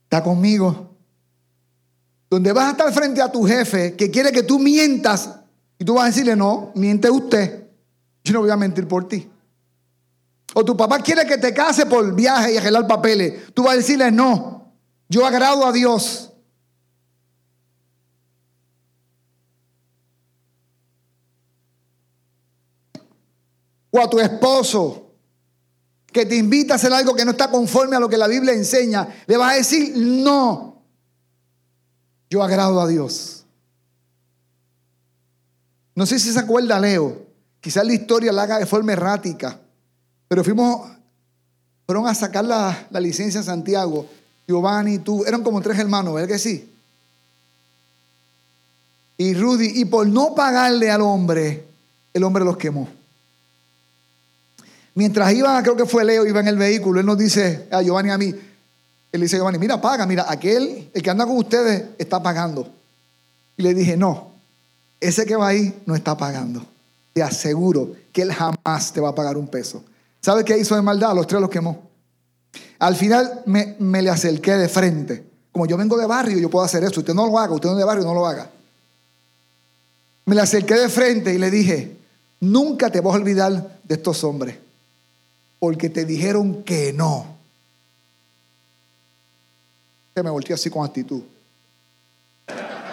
¿Está 0.04 0.24
conmigo? 0.24 0.90
Donde 2.28 2.52
vas 2.52 2.66
a 2.66 2.70
estar 2.72 2.92
frente 2.92 3.22
a 3.22 3.30
tu 3.30 3.44
jefe 3.44 3.94
que 3.94 4.10
quiere 4.10 4.32
que 4.32 4.42
tú 4.42 4.58
mientas 4.58 5.30
y 5.78 5.84
tú 5.84 5.94
vas 5.94 6.02
a 6.02 6.06
decirle, 6.08 6.34
no, 6.34 6.72
miente 6.74 7.08
usted. 7.08 7.61
Yo 8.24 8.34
no 8.34 8.40
voy 8.40 8.50
a 8.50 8.56
mentir 8.56 8.86
por 8.86 9.08
ti. 9.08 9.30
O 10.54 10.64
tu 10.64 10.76
papá 10.76 11.00
quiere 11.00 11.26
que 11.26 11.38
te 11.38 11.54
case 11.54 11.86
por 11.86 12.14
viaje 12.14 12.52
y 12.52 12.56
arreglar 12.56 12.86
papeles. 12.86 13.52
Tú 13.54 13.64
vas 13.64 13.74
a 13.74 13.76
decirle, 13.76 14.10
no, 14.10 14.72
yo 15.08 15.26
agrado 15.26 15.66
a 15.66 15.72
Dios. 15.72 16.32
O 23.90 24.00
a 24.00 24.08
tu 24.08 24.20
esposo 24.20 25.10
que 26.06 26.26
te 26.26 26.36
invita 26.36 26.74
a 26.74 26.76
hacer 26.76 26.92
algo 26.92 27.14
que 27.14 27.24
no 27.24 27.32
está 27.32 27.50
conforme 27.50 27.96
a 27.96 28.00
lo 28.00 28.08
que 28.08 28.18
la 28.18 28.28
Biblia 28.28 28.52
enseña. 28.52 29.08
Le 29.26 29.36
vas 29.36 29.52
a 29.52 29.56
decir, 29.56 29.94
no, 29.96 30.82
yo 32.28 32.42
agrado 32.42 32.80
a 32.80 32.86
Dios. 32.86 33.46
No 35.94 36.06
sé 36.06 36.18
si 36.18 36.32
se 36.32 36.38
acuerda 36.38 36.78
Leo. 36.78 37.31
Quizás 37.62 37.86
la 37.86 37.94
historia 37.94 38.32
la 38.32 38.42
haga 38.42 38.58
de 38.58 38.66
forma 38.66 38.92
errática. 38.92 39.56
Pero 40.26 40.42
fuimos, 40.42 40.90
fueron 41.86 42.08
a 42.08 42.14
sacar 42.14 42.44
la, 42.44 42.88
licencia 43.00 43.38
en 43.38 43.44
Santiago. 43.44 44.04
Giovanni, 44.48 44.98
tú, 44.98 45.24
eran 45.24 45.44
como 45.44 45.62
tres 45.62 45.78
hermanos, 45.78 46.12
¿verdad 46.12 46.28
que 46.28 46.40
sí? 46.40 46.68
Y 49.16 49.34
Rudy, 49.34 49.80
y 49.80 49.84
por 49.84 50.08
no 50.08 50.34
pagarle 50.34 50.90
al 50.90 51.02
hombre, 51.02 51.64
el 52.12 52.24
hombre 52.24 52.44
los 52.44 52.56
quemó. 52.56 52.88
Mientras 54.96 55.32
iba, 55.32 55.62
creo 55.62 55.76
que 55.76 55.86
fue 55.86 56.04
Leo, 56.04 56.26
iba 56.26 56.40
en 56.40 56.48
el 56.48 56.56
vehículo, 56.56 56.98
él 56.98 57.06
nos 57.06 57.16
dice 57.16 57.68
a 57.70 57.80
Giovanni 57.80 58.10
a 58.10 58.18
mí, 58.18 58.34
él 59.12 59.20
dice 59.20 59.36
Giovanni, 59.36 59.58
mira, 59.58 59.80
paga, 59.80 60.04
mira, 60.04 60.26
aquel, 60.28 60.90
el 60.92 61.02
que 61.02 61.10
anda 61.10 61.24
con 61.24 61.36
ustedes, 61.36 61.84
está 61.96 62.20
pagando. 62.20 62.68
Y 63.56 63.62
le 63.62 63.72
dije, 63.72 63.96
no, 63.96 64.32
ese 65.00 65.24
que 65.24 65.36
va 65.36 65.46
ahí 65.46 65.80
no 65.86 65.94
está 65.94 66.16
pagando. 66.16 66.71
Te 67.12 67.22
aseguro 67.22 67.92
que 68.12 68.22
él 68.22 68.32
jamás 68.32 68.92
te 68.92 69.00
va 69.00 69.10
a 69.10 69.14
pagar 69.14 69.36
un 69.36 69.48
peso. 69.48 69.84
¿Sabe 70.20 70.44
qué 70.44 70.56
hizo 70.56 70.74
de 70.76 70.82
maldad? 70.82 71.14
Los 71.14 71.26
tres 71.26 71.40
los 71.40 71.50
quemó. 71.50 71.90
Al 72.78 72.96
final 72.96 73.42
me, 73.46 74.02
le 74.02 74.10
acerqué 74.10 74.52
de 74.52 74.68
frente. 74.68 75.24
Como 75.50 75.66
yo 75.66 75.76
vengo 75.76 75.96
de 75.96 76.06
barrio, 76.06 76.38
yo 76.38 76.50
puedo 76.50 76.64
hacer 76.64 76.82
eso. 76.84 77.00
Usted 77.00 77.14
no 77.14 77.26
lo 77.26 77.38
haga, 77.38 77.54
usted 77.54 77.68
no 77.68 77.74
es 77.74 77.78
de 77.78 77.84
barrio, 77.84 78.04
no 78.04 78.14
lo 78.14 78.26
haga. 78.26 78.50
Me 80.24 80.34
le 80.34 80.40
acerqué 80.40 80.74
de 80.74 80.88
frente 80.88 81.34
y 81.34 81.38
le 81.38 81.50
dije, 81.50 81.96
nunca 82.40 82.90
te 82.90 83.00
vas 83.00 83.14
a 83.14 83.18
olvidar 83.18 83.78
de 83.82 83.94
estos 83.94 84.22
hombres, 84.24 84.56
porque 85.58 85.90
te 85.90 86.04
dijeron 86.04 86.62
que 86.62 86.92
no. 86.92 87.26
Se 90.14 90.22
me 90.22 90.30
volteó 90.30 90.54
así 90.54 90.70
con 90.70 90.84
actitud. 90.84 91.22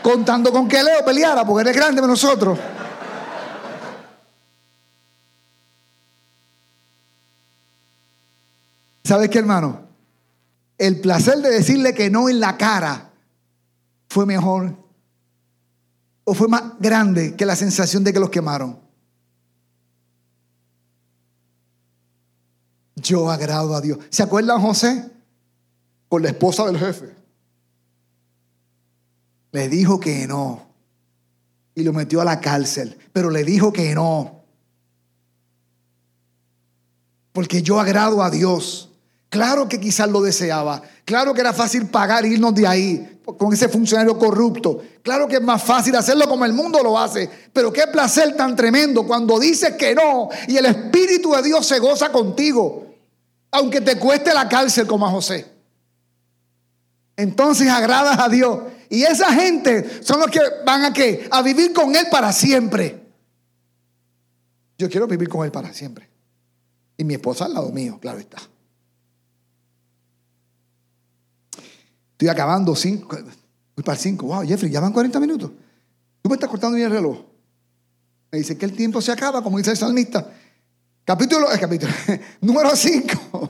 Contando 0.01 0.51
con 0.51 0.67
que 0.67 0.81
Leo 0.81 1.03
peleara, 1.05 1.45
porque 1.45 1.69
eres 1.69 1.75
grande 1.75 2.01
de 2.01 2.07
nosotros. 2.07 2.57
¿Sabes 9.09 9.31
qué, 9.31 9.39
hermano? 9.39 9.87
El 10.77 11.01
placer 11.01 11.39
de 11.39 11.49
decirle 11.49 11.95
que 11.95 12.11
no 12.11 12.29
en 12.29 12.39
la 12.39 12.57
cara 12.57 13.11
fue 14.07 14.27
mejor 14.27 14.77
o 16.25 16.35
fue 16.35 16.47
más 16.47 16.77
grande 16.79 17.35
que 17.35 17.43
la 17.43 17.55
sensación 17.55 18.03
de 18.03 18.13
que 18.13 18.19
los 18.19 18.29
quemaron. 18.29 18.79
Yo 22.97 23.31
agrado 23.31 23.75
a 23.75 23.81
Dios. 23.81 23.97
¿Se 24.11 24.21
acuerdan 24.21 24.61
José? 24.61 25.09
Con 26.07 26.21
la 26.21 26.29
esposa 26.29 26.67
del 26.67 26.77
jefe. 26.77 27.11
Le 29.53 29.69
dijo 29.69 29.99
que 29.99 30.27
no. 30.27 30.67
Y 31.73 31.81
lo 31.81 31.93
metió 31.93 32.21
a 32.21 32.25
la 32.25 32.39
cárcel. 32.39 32.95
Pero 33.11 33.31
le 33.31 33.43
dijo 33.43 33.73
que 33.73 33.95
no. 33.95 34.43
Porque 37.33 37.63
yo 37.63 37.79
agrado 37.79 38.21
a 38.21 38.29
Dios. 38.29 38.88
Claro 39.29 39.69
que 39.69 39.79
quizás 39.79 40.09
lo 40.09 40.21
deseaba. 40.21 40.81
Claro 41.05 41.33
que 41.33 41.41
era 41.41 41.53
fácil 41.53 41.85
pagar 41.87 42.25
irnos 42.25 42.53
de 42.55 42.65
ahí 42.65 43.19
con 43.37 43.53
ese 43.53 43.69
funcionario 43.69 44.17
corrupto. 44.17 44.81
Claro 45.03 45.27
que 45.27 45.35
es 45.35 45.41
más 45.41 45.61
fácil 45.61 45.95
hacerlo 45.95 46.27
como 46.27 46.45
el 46.45 46.53
mundo 46.53 46.81
lo 46.81 46.97
hace. 46.97 47.29
Pero 47.53 47.71
qué 47.71 47.85
placer 47.87 48.35
tan 48.35 48.55
tremendo 48.55 49.05
cuando 49.05 49.39
dices 49.39 49.75
que 49.75 49.93
no 49.93 50.29
y 50.47 50.57
el 50.57 50.65
Espíritu 50.65 51.31
de 51.33 51.43
Dios 51.43 51.65
se 51.67 51.77
goza 51.77 52.11
contigo. 52.11 52.87
Aunque 53.51 53.81
te 53.81 53.97
cueste 53.97 54.33
la 54.33 54.49
cárcel 54.49 54.87
como 54.87 55.05
a 55.05 55.11
José. 55.11 55.45
Entonces 57.15 57.69
agradas 57.69 58.17
a 58.19 58.29
Dios. 58.29 58.59
Y 58.89 59.03
esa 59.03 59.31
gente 59.31 60.03
son 60.03 60.19
los 60.19 60.31
que 60.31 60.39
van 60.65 60.85
a 60.85 60.93
qué? 60.93 61.27
A 61.29 61.43
vivir 61.43 61.71
con 61.71 61.95
Él 61.95 62.07
para 62.09 62.33
siempre. 62.33 62.99
Yo 64.79 64.89
quiero 64.89 65.05
vivir 65.05 65.29
con 65.29 65.45
Él 65.45 65.51
para 65.51 65.71
siempre. 65.71 66.09
Y 66.97 67.03
mi 67.03 67.13
esposa 67.13 67.45
al 67.45 67.53
lado 67.53 67.69
mío, 67.69 67.99
claro 68.01 68.17
está. 68.17 68.39
Estoy 72.19 72.27
acabando 72.27 72.75
cinco. 72.75 73.15
Voy 73.15 73.81
para 73.85 73.95
el 73.95 74.01
cinco. 74.01 74.25
Wow, 74.25 74.45
Jeffrey, 74.45 74.69
ya 74.69 74.81
van 74.81 74.91
40 74.91 75.21
minutos. 75.21 75.51
Tú 76.21 76.27
me 76.27 76.35
estás 76.35 76.49
cortando 76.49 76.77
el 76.77 76.91
reloj. 76.91 77.17
Me 78.29 78.39
dice 78.39 78.57
que 78.57 78.65
el 78.65 78.73
tiempo 78.73 79.01
se 79.01 79.13
acaba, 79.13 79.41
como 79.41 79.57
dice 79.57 79.71
el 79.71 79.77
salmista. 79.77 80.29
Capítulo, 81.05 81.49
eh, 81.49 81.57
capítulo, 81.57 81.93
número 82.41 82.75
5. 82.75 83.49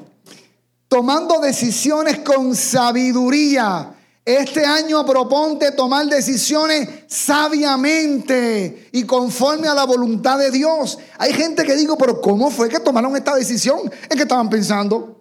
tomando 0.88 1.40
decisiones 1.40 2.20
con 2.20 2.56
sabiduría. 2.56 3.92
Este 4.24 4.64
año 4.64 5.04
proponte 5.04 5.72
tomar 5.72 6.06
decisiones 6.06 6.88
sabiamente 7.08 8.90
y 8.92 9.04
conforme 9.04 9.68
a 9.68 9.74
la 9.74 9.86
voluntad 9.86 10.38
de 10.38 10.52
Dios. 10.52 11.00
Hay 11.18 11.34
gente 11.34 11.64
que 11.64 11.76
digo, 11.76 11.98
pero 11.98 12.22
¿cómo 12.22 12.52
fue 12.52 12.70
que 12.70 12.80
tomaron 12.80 13.16
esta 13.16 13.34
decisión? 13.34 13.92
¿En 14.08 14.16
qué 14.16 14.22
estaban 14.22 14.48
pensando? 14.48 15.19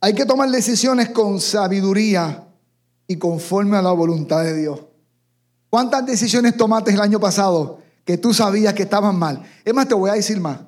Hay 0.00 0.14
que 0.14 0.24
tomar 0.24 0.50
decisiones 0.50 1.10
con 1.10 1.40
sabiduría 1.40 2.46
y 3.06 3.16
conforme 3.16 3.76
a 3.76 3.82
la 3.82 3.92
voluntad 3.92 4.42
de 4.44 4.56
Dios. 4.56 4.80
¿Cuántas 5.70 6.06
decisiones 6.06 6.56
tomaste 6.56 6.92
el 6.92 7.00
año 7.00 7.18
pasado 7.18 7.80
que 8.04 8.16
tú 8.16 8.32
sabías 8.32 8.74
que 8.74 8.84
estaban 8.84 9.18
mal? 9.18 9.42
Es 9.64 9.74
más, 9.74 9.88
te 9.88 9.94
voy 9.94 10.10
a 10.10 10.14
decir 10.14 10.40
más. 10.40 10.60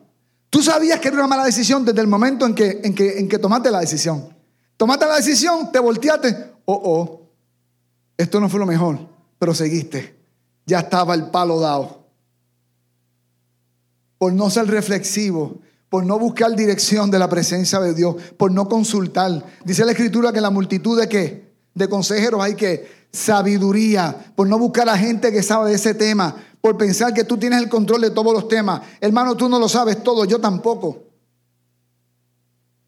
Tú 0.51 0.63
sabías 0.63 0.99
que 0.99 1.09
era 1.09 1.19
una 1.19 1.29
mala 1.29 1.45
decisión 1.45 1.85
desde 1.85 2.01
el 2.01 2.09
momento 2.09 2.45
en 2.45 2.55
que, 2.55 2.81
en 2.83 2.95
que, 2.95 3.19
en 3.19 3.29
que 3.29 3.39
tomaste 3.39 3.71
la 3.71 3.81
decisión. 3.81 4.35
Tomaste 4.77 5.07
la 5.07 5.17
decisión, 5.17 5.71
te 5.71 5.79
volteaste. 5.79 6.55
Oh, 6.65 6.81
oh, 6.85 7.21
esto 8.17 8.41
no 8.41 8.49
fue 8.49 8.59
lo 8.59 8.67
mejor, 8.67 8.99
pero 9.39 9.55
seguiste. 9.55 10.19
Ya 10.67 10.81
estaba 10.81 11.15
el 11.15 11.31
palo 11.31 11.61
dado. 11.61 12.05
Por 14.19 14.33
no 14.33 14.51
ser 14.51 14.67
reflexivo, 14.67 15.59
por 15.91 16.07
no 16.07 16.19
buscar 16.19 16.55
dirección 16.55 17.11
de 17.11 17.19
la 17.19 17.29
presencia 17.29 17.81
de 17.81 17.93
Dios, 17.93 18.15
por 18.39 18.53
no 18.53 18.69
consultar. 18.69 19.45
Dice 19.65 19.85
la 19.85 19.91
escritura 19.91 20.33
que 20.33 20.41
la 20.41 20.51
multitud 20.51 20.99
de 20.99 21.09
qué? 21.09 21.51
De 21.75 21.89
consejeros 21.89 22.43
hay 22.43 22.55
que 22.55 22.89
sabiduría, 23.13 24.33
por 24.37 24.49
no 24.49 24.57
buscar 24.57 24.89
a 24.89 24.97
gente 24.97 25.33
que 25.33 25.43
sabe 25.43 25.71
de 25.71 25.77
ese 25.77 25.95
tema, 25.95 26.37
por 26.61 26.79
pensar 26.79 27.13
que 27.13 27.25
tú 27.25 27.37
tienes 27.37 27.61
el 27.61 27.69
control 27.69 28.03
de 28.03 28.11
todos 28.11 28.33
los 28.33 28.47
temas. 28.47 28.83
Hermano, 29.01 29.37
tú 29.37 29.49
no 29.49 29.59
lo 29.59 29.69
sabes 29.69 30.03
todo, 30.03 30.25
yo 30.25 30.41
tampoco. 30.41 31.03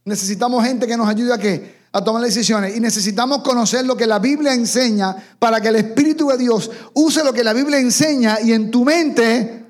Necesitamos 0.04 0.64
gente 0.64 0.86
que 0.86 0.96
nos 0.96 1.08
ayude 1.08 1.34
a 1.34 1.38
qué? 1.38 1.82
A 1.90 2.04
tomar 2.04 2.22
decisiones. 2.22 2.76
Y 2.76 2.80
necesitamos 2.80 3.42
conocer 3.42 3.84
lo 3.84 3.96
que 3.96 4.06
la 4.06 4.20
Biblia 4.20 4.54
enseña 4.54 5.16
para 5.40 5.60
que 5.60 5.68
el 5.68 5.76
Espíritu 5.76 6.28
de 6.28 6.38
Dios 6.38 6.70
use 6.94 7.24
lo 7.24 7.32
que 7.32 7.42
la 7.42 7.52
Biblia 7.52 7.80
enseña 7.80 8.40
y 8.40 8.52
en 8.52 8.70
tu 8.70 8.84
mente, 8.84 9.64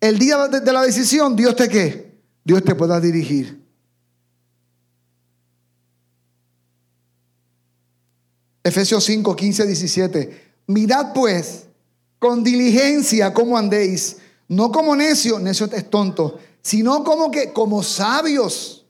el 0.00 0.18
día 0.18 0.48
de 0.48 0.72
la 0.72 0.82
decisión, 0.82 1.36
Dios 1.36 1.54
te 1.54 1.68
qué? 1.68 2.11
Dios 2.44 2.64
te 2.64 2.74
pueda 2.74 3.00
dirigir. 3.00 3.62
Efesios 8.64 9.04
5, 9.04 9.34
15, 9.34 9.66
17. 9.66 10.52
Mirad 10.68 11.12
pues 11.12 11.66
con 12.18 12.44
diligencia 12.44 13.34
cómo 13.34 13.58
andéis, 13.58 14.18
no 14.48 14.70
como 14.70 14.94
necios, 14.94 15.40
necio 15.40 15.66
es 15.72 15.90
tonto, 15.90 16.38
sino 16.62 17.02
como 17.02 17.30
que 17.30 17.52
como 17.52 17.82
sabios, 17.82 18.86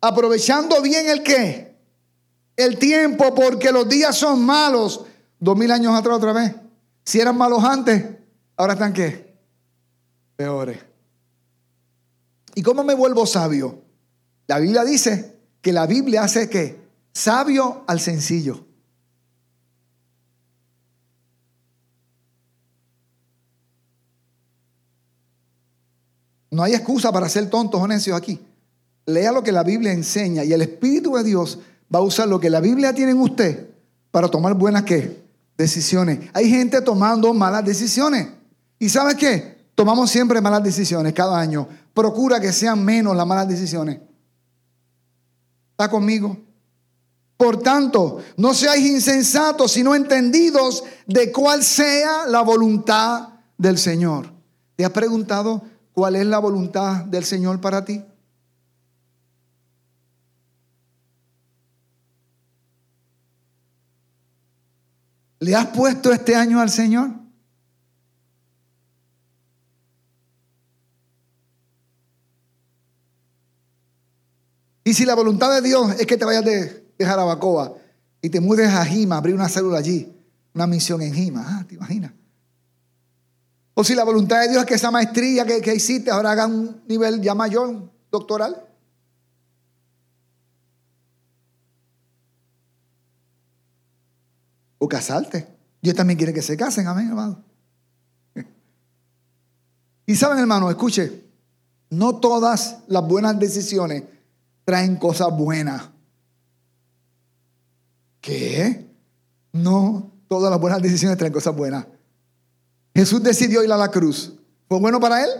aprovechando 0.00 0.82
bien 0.82 1.08
el 1.08 1.22
qué, 1.22 1.74
el 2.56 2.78
tiempo, 2.78 3.34
porque 3.34 3.72
los 3.72 3.88
días 3.88 4.16
son 4.16 4.44
malos. 4.44 5.06
Dos 5.38 5.56
mil 5.56 5.70
años 5.70 5.94
atrás 5.94 6.18
otra 6.18 6.34
vez. 6.34 6.54
Si 7.04 7.18
eran 7.18 7.38
malos 7.38 7.64
antes, 7.64 8.04
ahora 8.56 8.74
están 8.74 8.92
qué? 8.92 9.34
Peores. 10.36 10.89
¿Y 12.54 12.62
cómo 12.62 12.84
me 12.84 12.94
vuelvo 12.94 13.26
sabio? 13.26 13.82
La 14.46 14.58
Biblia 14.58 14.84
dice 14.84 15.36
que 15.60 15.72
la 15.72 15.86
Biblia 15.86 16.24
hace 16.24 16.48
que 16.48 16.80
sabio 17.12 17.84
al 17.86 18.00
sencillo. 18.00 18.64
No 26.50 26.64
hay 26.64 26.74
excusa 26.74 27.12
para 27.12 27.28
ser 27.28 27.48
tontos 27.48 27.80
o 27.80 27.86
necios 27.86 28.16
aquí. 28.16 28.40
Lea 29.06 29.32
lo 29.32 29.42
que 29.42 29.52
la 29.52 29.62
Biblia 29.62 29.92
enseña 29.92 30.44
y 30.44 30.52
el 30.52 30.62
Espíritu 30.62 31.14
de 31.14 31.24
Dios 31.24 31.58
va 31.94 32.00
a 32.00 32.02
usar 32.02 32.28
lo 32.28 32.40
que 32.40 32.50
la 32.50 32.60
Biblia 32.60 32.92
tiene 32.92 33.12
en 33.12 33.20
usted 33.20 33.68
para 34.10 34.28
tomar 34.28 34.54
buenas 34.54 34.82
¿qué? 34.82 35.22
decisiones. 35.56 36.28
Hay 36.32 36.50
gente 36.50 36.80
tomando 36.80 37.32
malas 37.32 37.64
decisiones. 37.64 38.28
¿Y 38.78 38.88
sabe 38.88 39.14
qué? 39.14 39.59
Tomamos 39.80 40.10
siempre 40.10 40.42
malas 40.42 40.62
decisiones 40.62 41.14
cada 41.14 41.40
año. 41.40 41.66
Procura 41.94 42.38
que 42.38 42.52
sean 42.52 42.84
menos 42.84 43.16
las 43.16 43.26
malas 43.26 43.48
decisiones. 43.48 43.98
¿Está 45.70 45.88
conmigo? 45.88 46.36
Por 47.38 47.62
tanto, 47.62 48.22
no 48.36 48.52
seáis 48.52 48.86
insensatos, 48.86 49.72
sino 49.72 49.94
entendidos 49.94 50.84
de 51.06 51.32
cuál 51.32 51.64
sea 51.64 52.26
la 52.26 52.42
voluntad 52.42 53.30
del 53.56 53.78
Señor. 53.78 54.30
¿Te 54.76 54.84
has 54.84 54.90
preguntado 54.90 55.62
cuál 55.94 56.16
es 56.16 56.26
la 56.26 56.40
voluntad 56.40 57.06
del 57.06 57.24
Señor 57.24 57.58
para 57.58 57.82
ti? 57.82 58.04
¿Le 65.38 65.54
has 65.56 65.68
puesto 65.68 66.12
este 66.12 66.36
año 66.36 66.60
al 66.60 66.68
Señor? 66.68 67.19
Y 74.84 74.94
si 74.94 75.04
la 75.04 75.14
voluntad 75.14 75.54
de 75.54 75.60
Dios 75.60 76.00
es 76.00 76.06
que 76.06 76.16
te 76.16 76.24
vayas 76.24 76.44
de, 76.44 76.80
Jarabacoa 76.98 77.76
y 78.20 78.28
te 78.28 78.40
mudes 78.40 78.68
a 78.68 78.84
Jima, 78.84 79.16
abrir 79.16 79.34
una 79.34 79.48
célula 79.48 79.78
allí, 79.78 80.14
una 80.54 80.66
misión 80.66 81.00
en 81.00 81.14
Jima, 81.14 81.44
ah, 81.46 81.64
¿te 81.66 81.74
imaginas? 81.74 82.12
O 83.74 83.84
si 83.84 83.94
la 83.94 84.04
voluntad 84.04 84.42
de 84.42 84.48
Dios 84.48 84.62
es 84.62 84.66
que 84.66 84.74
esa 84.74 84.90
maestría 84.90 85.46
que, 85.46 85.74
hiciste 85.74 86.10
ahora 86.10 86.32
haga 86.32 86.46
un 86.46 86.82
nivel 86.86 87.22
ya 87.22 87.34
mayor, 87.34 87.90
doctoral. 88.10 88.66
O 94.78 94.88
casarte. 94.88 95.46
Dios 95.80 95.94
también 95.94 96.18
quiere 96.18 96.34
que 96.34 96.42
se 96.42 96.56
casen, 96.56 96.86
amén, 96.86 97.08
hermano. 97.08 97.42
Y 100.06 100.16
saben, 100.16 100.38
hermano, 100.38 100.68
escuche, 100.68 101.24
no 101.88 102.16
todas 102.16 102.78
las 102.88 103.06
buenas 103.06 103.38
decisiones 103.38 104.02
traen 104.70 104.94
cosas 104.94 105.36
buenas. 105.36 105.90
¿Qué? 108.20 108.88
No, 109.50 110.12
todas 110.28 110.48
las 110.48 110.60
buenas 110.60 110.80
decisiones 110.80 111.18
traen 111.18 111.32
cosas 111.32 111.56
buenas. 111.56 111.88
Jesús 112.94 113.20
decidió 113.20 113.64
ir 113.64 113.72
a 113.72 113.76
la 113.76 113.90
cruz. 113.90 114.32
¿Fue 114.68 114.78
bueno 114.78 115.00
para 115.00 115.24
él? 115.24 115.30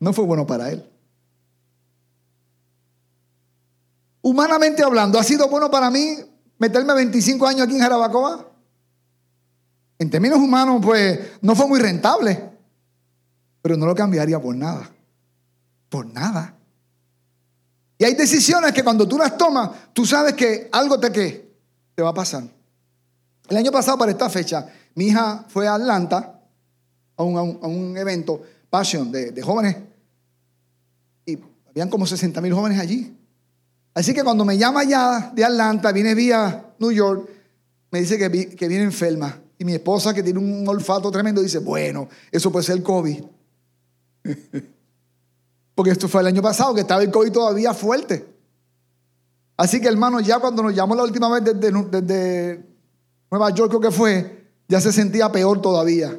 No 0.00 0.12
fue 0.12 0.24
bueno 0.24 0.44
para 0.44 0.72
él. 0.72 0.90
Humanamente 4.20 4.82
hablando, 4.82 5.20
¿ha 5.20 5.22
sido 5.22 5.48
bueno 5.48 5.70
para 5.70 5.88
mí 5.88 6.16
meterme 6.58 6.94
25 6.94 7.46
años 7.46 7.62
aquí 7.62 7.76
en 7.76 7.80
Jarabacoa? 7.80 8.50
En 10.00 10.10
términos 10.10 10.40
humanos, 10.40 10.80
pues 10.84 11.16
no 11.42 11.54
fue 11.54 11.68
muy 11.68 11.78
rentable, 11.78 12.50
pero 13.62 13.76
no 13.76 13.86
lo 13.86 13.94
cambiaría 13.94 14.42
por 14.42 14.56
nada 14.56 14.93
por 15.94 16.12
nada. 16.12 16.52
Y 17.98 18.04
hay 18.04 18.14
decisiones 18.14 18.72
que 18.72 18.82
cuando 18.82 19.06
tú 19.06 19.16
las 19.16 19.38
tomas, 19.38 19.70
tú 19.92 20.04
sabes 20.04 20.34
que 20.34 20.68
algo 20.72 20.98
te, 20.98 21.12
¿qué? 21.12 21.54
te 21.94 22.02
va 22.02 22.08
a 22.08 22.14
pasar. 22.14 22.42
El 23.48 23.56
año 23.56 23.70
pasado, 23.70 23.96
para 23.96 24.10
esta 24.10 24.28
fecha, 24.28 24.66
mi 24.96 25.04
hija 25.04 25.44
fue 25.46 25.68
a 25.68 25.74
Atlanta 25.74 26.40
a 27.16 27.22
un, 27.22 27.96
evento, 27.96 28.42
Passion, 28.68 29.12
de, 29.12 29.40
jóvenes. 29.40 29.76
Y 31.26 31.38
habían 31.68 31.88
como 31.88 32.08
60 32.08 32.40
mil 32.40 32.54
jóvenes 32.54 32.80
allí. 32.80 33.16
Así 33.94 34.12
que 34.12 34.24
cuando 34.24 34.44
me 34.44 34.58
llama 34.58 34.82
ya 34.82 35.30
de 35.32 35.44
Atlanta, 35.44 35.92
viene 35.92 36.16
vía 36.16 36.74
New 36.80 36.90
York, 36.90 37.30
me 37.92 38.00
dice 38.00 38.18
que, 38.18 38.56
que 38.56 38.66
viene 38.66 38.82
enferma. 38.82 39.40
Y 39.60 39.64
mi 39.64 39.74
esposa, 39.74 40.12
que 40.12 40.24
tiene 40.24 40.40
un 40.40 40.66
olfato 40.66 41.08
tremendo, 41.12 41.40
dice, 41.40 41.58
bueno, 41.58 42.08
eso 42.32 42.50
puede 42.50 42.66
ser 42.66 42.82
COVID. 42.82 43.22
Porque 45.74 45.90
esto 45.90 46.08
fue 46.08 46.20
el 46.20 46.28
año 46.28 46.42
pasado, 46.42 46.74
que 46.74 46.82
estaba 46.82 47.02
el 47.02 47.10
COVID 47.10 47.32
todavía 47.32 47.74
fuerte. 47.74 48.24
Así 49.56 49.80
que 49.80 49.88
hermano, 49.88 50.20
ya 50.20 50.38
cuando 50.38 50.62
nos 50.62 50.74
llamó 50.74 50.94
la 50.94 51.02
última 51.02 51.28
vez 51.28 51.44
desde, 51.44 52.60
Nueva 53.30 53.50
York, 53.50 53.70
creo 53.70 53.80
que 53.80 53.90
fue, 53.90 54.44
ya 54.68 54.80
se 54.80 54.92
sentía 54.92 55.30
peor 55.30 55.60
todavía. 55.60 56.18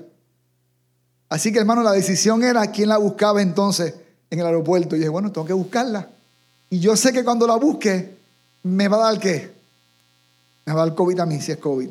Así 1.29 1.51
que 1.51 1.59
hermano, 1.59 1.83
la 1.83 1.91
decisión 1.91 2.43
era 2.43 2.67
quién 2.71 2.89
la 2.89 2.97
buscaba 2.97 3.41
entonces 3.41 3.93
en 4.29 4.39
el 4.39 4.45
aeropuerto. 4.45 4.95
Y 4.95 4.99
dije, 4.99 5.09
bueno, 5.09 5.31
tengo 5.31 5.47
que 5.47 5.53
buscarla. 5.53 6.09
Y 6.69 6.79
yo 6.79 6.95
sé 6.95 7.13
que 7.13 7.23
cuando 7.23 7.47
la 7.47 7.55
busque, 7.55 8.15
me 8.63 8.87
va 8.87 8.97
a 8.97 9.11
dar 9.11 9.19
qué? 9.19 9.53
Me 10.65 10.73
va 10.73 10.83
a 10.83 10.85
dar 10.87 10.95
COVID 10.95 11.19
a 11.19 11.25
mí 11.25 11.39
si 11.41 11.51
es 11.51 11.57
COVID. 11.57 11.89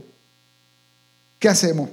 ¿Qué 1.38 1.48
hacemos? 1.48 1.90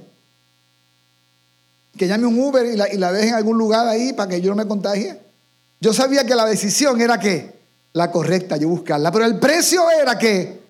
Que 1.96 2.08
llame 2.08 2.26
un 2.26 2.38
Uber 2.38 2.66
y 2.66 2.76
la, 2.76 2.92
y 2.92 2.96
la 2.96 3.12
deje 3.12 3.28
en 3.28 3.34
algún 3.34 3.58
lugar 3.58 3.86
ahí 3.86 4.12
para 4.12 4.28
que 4.28 4.40
yo 4.40 4.50
no 4.50 4.56
me 4.56 4.66
contagie. 4.66 5.18
Yo 5.82 5.92
sabía 5.92 6.24
que 6.24 6.36
la 6.36 6.46
decisión 6.46 7.00
era 7.00 7.18
que 7.18 7.52
la 7.92 8.12
correcta, 8.12 8.56
yo 8.56 8.68
buscarla, 8.68 9.10
pero 9.10 9.24
el 9.24 9.40
precio 9.40 9.82
era 9.90 10.16
que, 10.16 10.60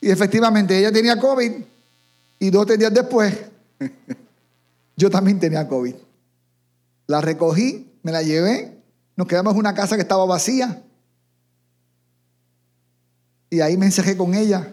y 0.00 0.08
efectivamente 0.08 0.78
ella 0.78 0.92
tenía 0.92 1.18
COVID 1.18 1.52
Y 2.38 2.50
dos 2.50 2.64
tres 2.64 2.78
días 2.78 2.94
después, 2.94 3.36
yo 4.96 5.10
también 5.10 5.40
tenía 5.40 5.66
COVID. 5.66 5.96
La 7.08 7.20
recogí, 7.20 7.90
me 8.04 8.12
la 8.12 8.22
llevé, 8.22 8.72
nos 9.16 9.26
quedamos 9.26 9.54
en 9.54 9.58
una 9.58 9.74
casa 9.74 9.96
que 9.96 10.02
estaba 10.02 10.24
vacía. 10.24 10.80
Y 13.50 13.60
ahí 13.60 13.76
me 13.76 13.86
encerré 13.86 14.16
con 14.16 14.32
ella 14.32 14.72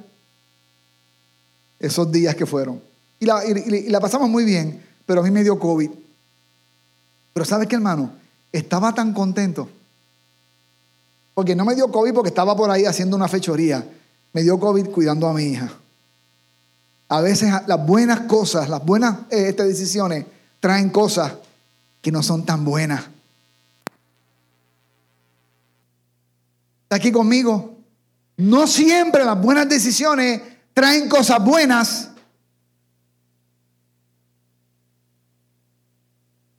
esos 1.80 2.12
días 2.12 2.36
que 2.36 2.46
fueron. 2.46 2.80
Y 3.20 3.26
la, 3.26 3.44
y 3.44 3.90
la 3.90 4.00
pasamos 4.00 4.30
muy 4.30 4.46
bien, 4.46 4.86
pero 5.08 5.22
a 5.22 5.24
mí 5.24 5.32
me 5.32 5.42
dio 5.42 5.58
COVID. 5.58 5.90
Pero 7.34 7.44
¿sabes 7.44 7.68
qué, 7.68 7.74
hermano? 7.74 8.24
Estaba 8.56 8.96
tan 8.96 9.14
contento. 9.14 9.68
Porque 11.34 11.58
no 11.58 11.66
me 11.66 11.76
dio 11.76 11.92
COVID 11.92 12.14
porque 12.14 12.30
estaba 12.30 12.56
por 12.56 12.72
ahí 12.72 12.86
haciendo 12.86 13.18
una 13.18 13.28
fechoría. 13.28 13.86
Me 14.32 14.44
dio 14.44 14.58
COVID 14.58 14.92
cuidando 14.92 15.28
a 15.28 15.34
mi 15.34 15.44
hija. 15.44 15.74
A 17.10 17.20
veces 17.20 17.52
las 17.68 17.86
buenas 17.86 18.22
cosas, 18.22 18.70
las 18.70 18.84
buenas 18.86 19.18
eh, 19.30 19.50
estas 19.50 19.68
decisiones 19.68 20.26
traen 20.62 20.90
cosas 20.90 21.34
que 22.02 22.14
no 22.14 22.24
son 22.24 22.46
tan 22.46 22.64
buenas. 22.64 23.04
¿Está 26.84 26.96
aquí 26.96 27.12
conmigo? 27.12 27.76
No 28.38 28.68
siempre 28.68 29.26
las 29.26 29.42
buenas 29.42 29.68
decisiones 29.68 30.42
traen 30.74 31.10
cosas 31.10 31.44
buenas. 31.44 32.10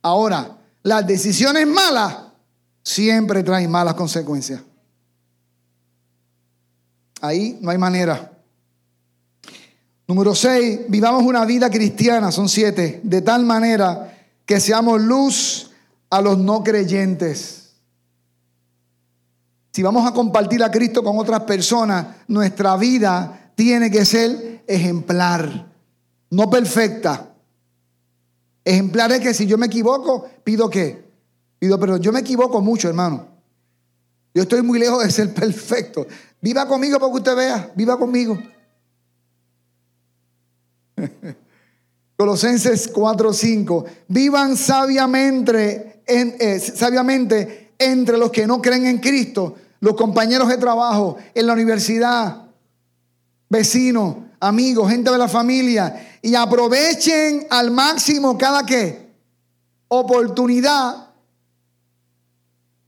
Ahora, 0.03 0.57
las 0.87 1.05
decisiones 1.05 1.67
malas 1.67 2.15
siempre 2.81 3.43
traen 3.43 3.69
malas 3.69 3.93
consecuencias. 3.95 4.61
Ahí 7.19 7.57
no 7.61 7.71
hay 7.71 7.77
manera. 7.77 8.31
Número 10.07 10.33
6, 10.33 10.81
vivamos 10.87 11.23
una 11.23 11.43
vida 11.43 11.69
cristiana, 11.69 12.31
son 12.31 12.47
siete, 12.47 13.01
de 13.03 13.21
tal 13.21 13.43
manera 13.43 14.15
que 14.45 14.61
seamos 14.61 15.01
luz 15.01 15.71
a 16.09 16.21
los 16.21 16.37
no 16.37 16.63
creyentes. 16.63 17.73
Si 19.73 19.83
vamos 19.83 20.09
a 20.09 20.13
compartir 20.13 20.63
a 20.63 20.71
Cristo 20.71 21.03
con 21.03 21.17
otras 21.17 21.41
personas, 21.41 22.07
nuestra 22.29 22.77
vida 22.77 23.51
tiene 23.55 23.91
que 23.91 24.05
ser 24.05 24.63
ejemplar, 24.65 25.69
no 26.29 26.49
perfecta. 26.49 27.33
Ejemplar 28.67 29.09
es 29.13 29.21
que 29.21 29.33
si 29.33 29.45
yo 29.45 29.57
me 29.57 29.67
equivoco, 29.67 30.27
pido 30.43 30.69
qué? 30.69 31.01
Pido 31.57 31.79
pero 31.79 31.95
Yo 31.95 32.11
me 32.11 32.19
equivoco 32.19 32.59
mucho, 32.59 32.89
hermano. 32.89 33.25
Yo 34.33 34.41
estoy 34.41 34.61
muy 34.61 34.77
lejos 34.77 35.01
de 35.01 35.09
ser 35.09 35.33
perfecto. 35.33 36.05
Viva 36.41 36.67
conmigo 36.67 36.99
para 36.99 37.09
que 37.09 37.17
usted 37.17 37.33
vea. 37.33 37.71
Viva 37.77 37.97
conmigo. 37.97 38.37
Colosenses 42.17 42.93
4:5. 42.93 43.85
Vivan 44.09 44.57
sabiamente, 44.57 46.01
eh, 46.05 46.59
sabiamente 46.59 47.71
entre 47.79 48.17
los 48.17 48.31
que 48.31 48.45
no 48.45 48.61
creen 48.61 48.85
en 48.85 48.97
Cristo, 48.97 49.55
los 49.79 49.95
compañeros 49.95 50.49
de 50.49 50.57
trabajo, 50.57 51.15
en 51.33 51.47
la 51.47 51.53
universidad, 51.53 52.49
vecinos, 53.47 54.17
amigos, 54.41 54.91
gente 54.91 55.09
de 55.09 55.17
la 55.17 55.29
familia, 55.29 56.06
y 56.21 56.35
aprovechen 56.35 57.47
al 57.49 57.71
máximo 57.71 58.37
cada 58.37 58.65
que 58.65 59.07
oportunidad 59.87 61.07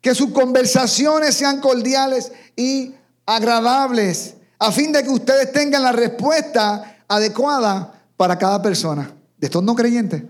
que 0.01 0.15
sus 0.15 0.31
conversaciones 0.31 1.35
sean 1.35 1.59
cordiales 1.59 2.31
y 2.55 2.93
agradables, 3.25 4.35
a 4.57 4.71
fin 4.71 4.91
de 4.91 5.03
que 5.03 5.09
ustedes 5.09 5.51
tengan 5.51 5.83
la 5.83 5.91
respuesta 5.91 7.03
adecuada 7.07 8.01
para 8.17 8.37
cada 8.37 8.61
persona. 8.61 9.13
De 9.37 9.47
estos 9.47 9.63
no 9.63 9.75
creyentes. 9.75 10.23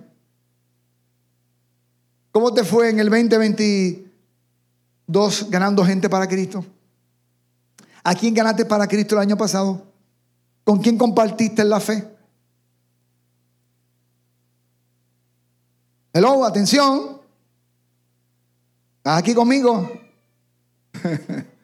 ¿Cómo 2.32 2.54
te 2.54 2.64
fue 2.64 2.90
en 2.90 3.00
el 3.00 3.10
2022 3.10 5.50
ganando 5.50 5.84
gente 5.84 6.10
para 6.10 6.28
Cristo? 6.28 6.64
¿A 8.04 8.16
quién 8.16 8.34
ganaste 8.34 8.66
para 8.66 8.88
Cristo 8.88 9.16
el 9.16 9.22
año 9.22 9.38
pasado? 9.38 9.88
¿Con 10.64 10.80
quién 10.80 10.98
compartiste 10.98 11.64
la 11.64 11.80
fe? 11.80 12.08
Hello, 16.12 16.44
atención. 16.44 17.22
¿Estás 18.98 19.20
aquí 19.20 19.34
conmigo? 19.34 19.90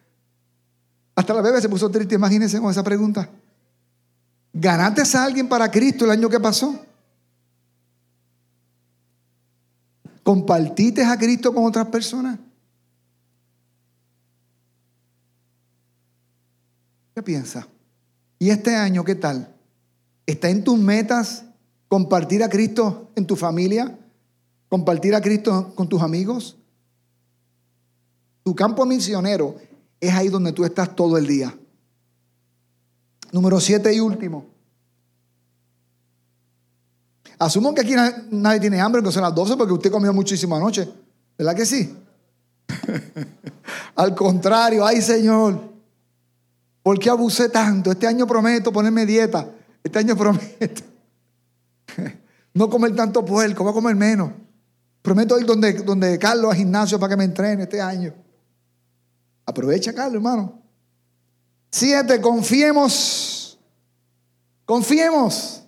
Hasta 1.15 1.33
la 1.33 1.41
bebé 1.41 1.61
se 1.61 1.69
puso 1.69 1.89
triste, 1.89 2.15
imagínense 2.15 2.59
con 2.59 2.69
esa 2.69 2.83
pregunta. 2.83 3.29
¿Ganaste 4.53 5.17
a 5.17 5.23
alguien 5.23 5.49
para 5.49 5.71
Cristo 5.71 6.05
el 6.05 6.11
año 6.11 6.29
que 6.29 6.39
pasó? 6.39 6.79
¿Compartiste 10.23 11.03
a 11.03 11.17
Cristo 11.17 11.53
con 11.53 11.65
otras 11.65 11.87
personas? 11.87 12.39
¿Qué 17.13 17.23
piensas? 17.23 17.65
¿Y 18.39 18.49
este 18.49 18.75
año 18.75 19.03
qué 19.03 19.15
tal? 19.15 19.53
¿Está 20.25 20.49
en 20.49 20.63
tus 20.63 20.77
metas 20.77 21.45
compartir 21.87 22.43
a 22.43 22.49
Cristo 22.49 23.09
en 23.15 23.25
tu 23.25 23.35
familia? 23.35 23.97
¿Compartir 24.75 25.15
a 25.15 25.21
Cristo 25.21 25.71
con 25.73 25.87
tus 25.87 26.01
amigos? 26.01 26.57
Tu 28.43 28.53
campo 28.53 28.85
misionero 28.85 29.55
es 30.01 30.13
ahí 30.13 30.27
donde 30.27 30.51
tú 30.51 30.65
estás 30.65 30.93
todo 30.93 31.17
el 31.17 31.25
día. 31.25 31.57
Número 33.31 33.57
siete 33.61 33.93
y 33.93 34.01
último. 34.01 34.47
Asumo 37.39 37.73
que 37.73 37.83
aquí 37.83 37.93
nadie 38.31 38.59
tiene 38.59 38.81
hambre, 38.81 39.01
que 39.01 39.13
son 39.13 39.23
las 39.23 39.33
12 39.33 39.55
porque 39.55 39.71
usted 39.71 39.89
comió 39.89 40.11
muchísimo 40.11 40.57
anoche. 40.57 40.89
¿Verdad 41.37 41.55
que 41.55 41.65
sí? 41.65 41.95
Al 43.95 44.13
contrario, 44.13 44.85
ay 44.85 45.01
Señor, 45.01 45.69
¿por 46.83 46.99
qué 46.99 47.09
abusé 47.09 47.47
tanto? 47.47 47.91
Este 47.91 48.07
año 48.07 48.27
prometo 48.27 48.73
ponerme 48.73 49.05
dieta. 49.05 49.49
Este 49.81 49.99
año 49.99 50.17
prometo 50.17 50.83
no 52.53 52.69
comer 52.69 52.93
tanto 52.93 53.23
puerco, 53.23 53.63
voy 53.63 53.71
a 53.71 53.73
comer 53.73 53.95
menos. 53.95 54.31
Prometo 55.05 55.39
ir 55.39 55.45
donde, 55.45 55.71
donde 55.73 56.17
Carlos 56.17 56.51
a 56.51 56.55
gimnasio 56.55 56.99
para 56.99 57.11
que 57.11 57.17
me 57.17 57.25
entrene 57.25 57.61
este 57.61 57.79
año. 57.79 58.11
Aprovecha, 59.45 59.93
Carlos, 59.93 60.15
hermano. 60.15 60.59
Siete, 61.71 62.19
confiemos. 62.19 63.59
Confiemos. 64.65 65.61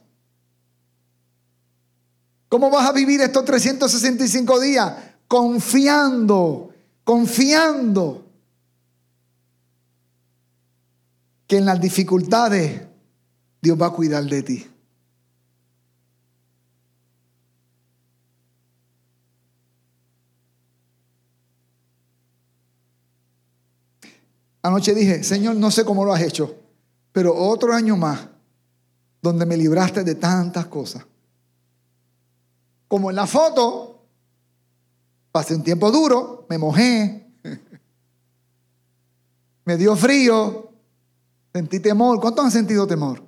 ¿Cómo 2.49 2.71
vas 2.71 2.89
a 2.89 2.91
vivir 2.91 3.21
estos 3.21 3.45
365 3.45 4.59
días? 4.59 4.95
Confiando, 5.27 6.73
confiando 7.03 8.25
que 11.45 11.57
en 11.57 11.65
las 11.65 11.79
dificultades 11.79 12.81
Dios 13.61 13.79
va 13.79 13.85
a 13.85 13.93
cuidar 13.93 14.23
de 14.23 14.41
ti. 14.41 14.67
Anoche 24.68 24.93
dije, 24.93 25.24
Señor, 25.24 25.55
no 25.55 25.72
sé 25.72 25.86
cómo 25.86 26.03
lo 26.03 26.11
has 26.11 26.22
hecho, 26.22 26.53
pero 27.13 27.34
otro 27.34 27.74
año 27.74 27.95
más 27.95 28.28
donde 29.22 29.45
me 29.45 29.55
libraste 29.55 30.03
de 30.03 30.15
tantas 30.15 30.65
cosas. 30.65 31.05
Como 32.89 33.09
en 33.09 33.15
la 33.15 33.26
foto, 33.26 34.03
pasé 35.32 35.55
un 35.55 35.63
tiempo 35.63 35.89
duro, 35.89 36.45
me 36.49 36.57
mojé, 36.57 37.32
me 39.63 39.78
dio 39.78 39.95
frío, 39.95 40.70
sentí 41.53 41.80
temor. 41.80 42.20
¿Cuántos 42.20 42.43
han 42.43 42.51
sentido 42.51 42.86
temor? 42.86 43.24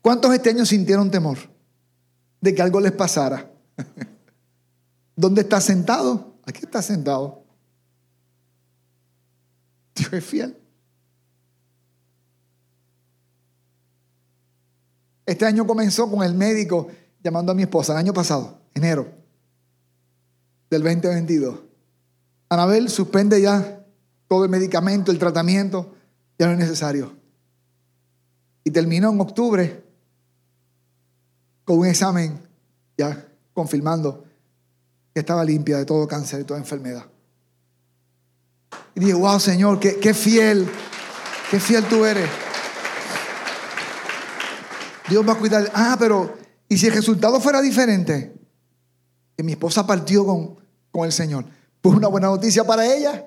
¿Cuántos 0.00 0.32
este 0.32 0.48
año 0.48 0.64
sintieron 0.64 1.10
temor 1.10 1.36
de 2.40 2.54
que 2.54 2.62
algo 2.62 2.80
les 2.80 2.92
pasara? 2.92 3.52
¿Dónde 5.16 5.42
estás 5.42 5.64
sentado? 5.64 6.38
Aquí 6.46 6.60
estás 6.62 6.86
sentado. 6.86 7.43
Dios 9.94 10.12
es 10.12 10.24
fiel. 10.24 10.56
Este 15.26 15.46
año 15.46 15.66
comenzó 15.66 16.10
con 16.10 16.22
el 16.22 16.34
médico 16.34 16.88
llamando 17.22 17.52
a 17.52 17.54
mi 17.54 17.62
esposa, 17.62 17.92
el 17.92 17.98
año 17.98 18.12
pasado, 18.12 18.60
enero 18.74 19.08
del 20.70 20.82
2022. 20.82 21.60
Anabel 22.48 22.88
suspende 22.90 23.40
ya 23.40 23.84
todo 24.28 24.44
el 24.44 24.50
medicamento, 24.50 25.10
el 25.10 25.18
tratamiento, 25.18 25.94
ya 26.38 26.46
no 26.46 26.52
es 26.52 26.58
necesario. 26.58 27.16
Y 28.64 28.70
terminó 28.70 29.10
en 29.10 29.20
octubre 29.20 29.84
con 31.64 31.78
un 31.78 31.86
examen 31.86 32.40
ya 32.96 33.26
confirmando 33.54 34.24
que 35.12 35.20
estaba 35.20 35.44
limpia 35.44 35.78
de 35.78 35.84
todo 35.84 36.06
cáncer 36.06 36.40
y 36.40 36.44
toda 36.44 36.58
enfermedad. 36.58 37.06
Y 38.94 39.00
dije, 39.00 39.14
wow, 39.14 39.40
Señor, 39.40 39.80
qué, 39.80 39.98
qué 39.98 40.14
fiel, 40.14 40.68
qué 41.50 41.58
fiel 41.58 41.84
tú 41.84 42.04
eres. 42.04 42.28
Dios 45.08 45.26
va 45.26 45.32
a 45.32 45.38
cuidar. 45.38 45.70
Ah, 45.74 45.96
pero, 45.98 46.36
¿y 46.68 46.78
si 46.78 46.86
el 46.86 46.94
resultado 46.94 47.40
fuera 47.40 47.60
diferente? 47.60 48.34
Que 49.36 49.42
mi 49.42 49.52
esposa 49.52 49.86
partió 49.86 50.24
con, 50.24 50.56
con 50.90 51.04
el 51.04 51.12
Señor. 51.12 51.44
Pues 51.80 51.96
una 51.96 52.08
buena 52.08 52.28
noticia 52.28 52.64
para 52.64 52.86
ella. 52.86 53.26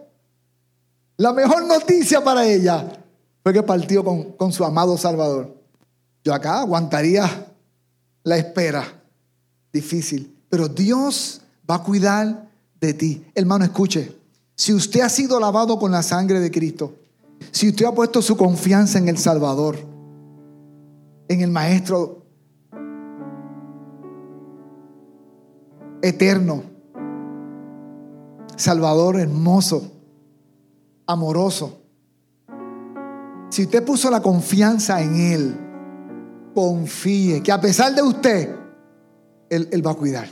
La 1.18 1.34
mejor 1.34 1.66
noticia 1.66 2.24
para 2.24 2.46
ella 2.46 2.88
fue 3.44 3.54
que 3.54 3.64
partió 3.64 4.04
con, 4.04 4.32
con 4.34 4.52
su 4.52 4.64
amado 4.64 4.98
Salvador. 4.98 5.56
Yo 6.24 6.34
acá 6.34 6.62
aguantaría 6.62 7.48
la 8.24 8.38
espera. 8.38 8.86
Difícil. 9.72 10.36
Pero 10.50 10.68
Dios 10.68 11.42
va 11.70 11.76
a 11.76 11.84
cuidar 11.84 12.50
de 12.80 12.94
ti. 12.94 13.26
Hermano, 13.36 13.66
escuche. 13.66 14.16
Si 14.58 14.74
usted 14.74 15.02
ha 15.02 15.10
sido 15.10 15.40
lavado 15.40 15.78
con 15.78 15.92
la 15.92 16.02
sangre 16.02 16.40
de 16.40 16.50
Cristo, 16.50 16.96
si 17.52 17.70
usted 17.70 17.86
ha 17.86 17.94
puesto 17.94 18.24
su 18.24 18.36
confianza 18.36 18.98
en 18.98 19.08
el 19.08 19.20
Salvador, 19.20 19.78
en 21.28 21.42
el 21.42 21.52
Maestro 21.52 22.24
eterno, 26.02 26.64
Salvador 28.56 29.20
hermoso, 29.20 29.92
amoroso, 31.06 31.78
si 33.50 33.64
usted 33.64 33.86
puso 33.86 34.10
la 34.10 34.24
confianza 34.24 35.00
en 35.00 35.16
Él, 35.16 35.58
confíe 36.56 37.44
que 37.44 37.52
a 37.52 37.62
pesar 37.62 37.94
de 37.94 38.02
usted, 38.02 38.56
Él, 39.52 39.70
Él 39.72 39.86
va 39.86 39.92
a 39.92 39.96
cuidar 39.96 40.28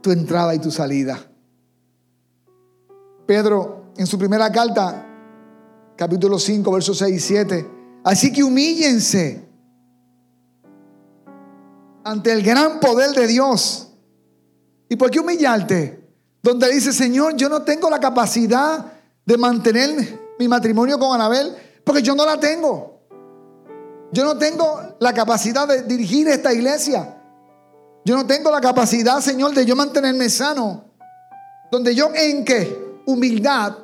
tu 0.00 0.10
entrada 0.10 0.54
y 0.54 0.58
tu 0.58 0.70
salida. 0.70 1.31
Pedro, 3.32 3.84
en 3.96 4.06
su 4.06 4.18
primera 4.18 4.52
carta, 4.52 5.06
capítulo 5.96 6.38
5, 6.38 6.70
versos 6.70 6.98
6 6.98 7.16
y 7.16 7.18
7, 7.18 7.70
así 8.04 8.30
que 8.30 8.44
humíllense 8.44 9.42
ante 12.04 12.30
el 12.30 12.42
gran 12.42 12.78
poder 12.78 13.12
de 13.12 13.26
Dios. 13.26 13.88
¿Y 14.86 14.96
por 14.96 15.10
qué 15.10 15.18
humillarte? 15.18 16.12
Donde 16.42 16.70
dice, 16.70 16.92
Señor, 16.92 17.34
yo 17.34 17.48
no 17.48 17.62
tengo 17.62 17.88
la 17.88 17.98
capacidad 17.98 18.92
de 19.24 19.38
mantener 19.38 20.34
mi 20.38 20.46
matrimonio 20.46 20.98
con 20.98 21.14
Anabel, 21.14 21.56
porque 21.84 22.02
yo 22.02 22.14
no 22.14 22.26
la 22.26 22.38
tengo. 22.38 23.00
Yo 24.12 24.26
no 24.26 24.36
tengo 24.36 24.78
la 24.98 25.14
capacidad 25.14 25.66
de 25.66 25.84
dirigir 25.84 26.28
esta 26.28 26.52
iglesia. 26.52 27.16
Yo 28.04 28.14
no 28.14 28.26
tengo 28.26 28.50
la 28.50 28.60
capacidad, 28.60 29.20
Señor, 29.20 29.54
de 29.54 29.64
yo 29.64 29.74
mantenerme 29.74 30.28
sano. 30.28 30.84
Donde 31.70 31.94
yo 31.94 32.10
en 32.14 32.44
qué? 32.44 32.91
Humildad. 33.06 33.78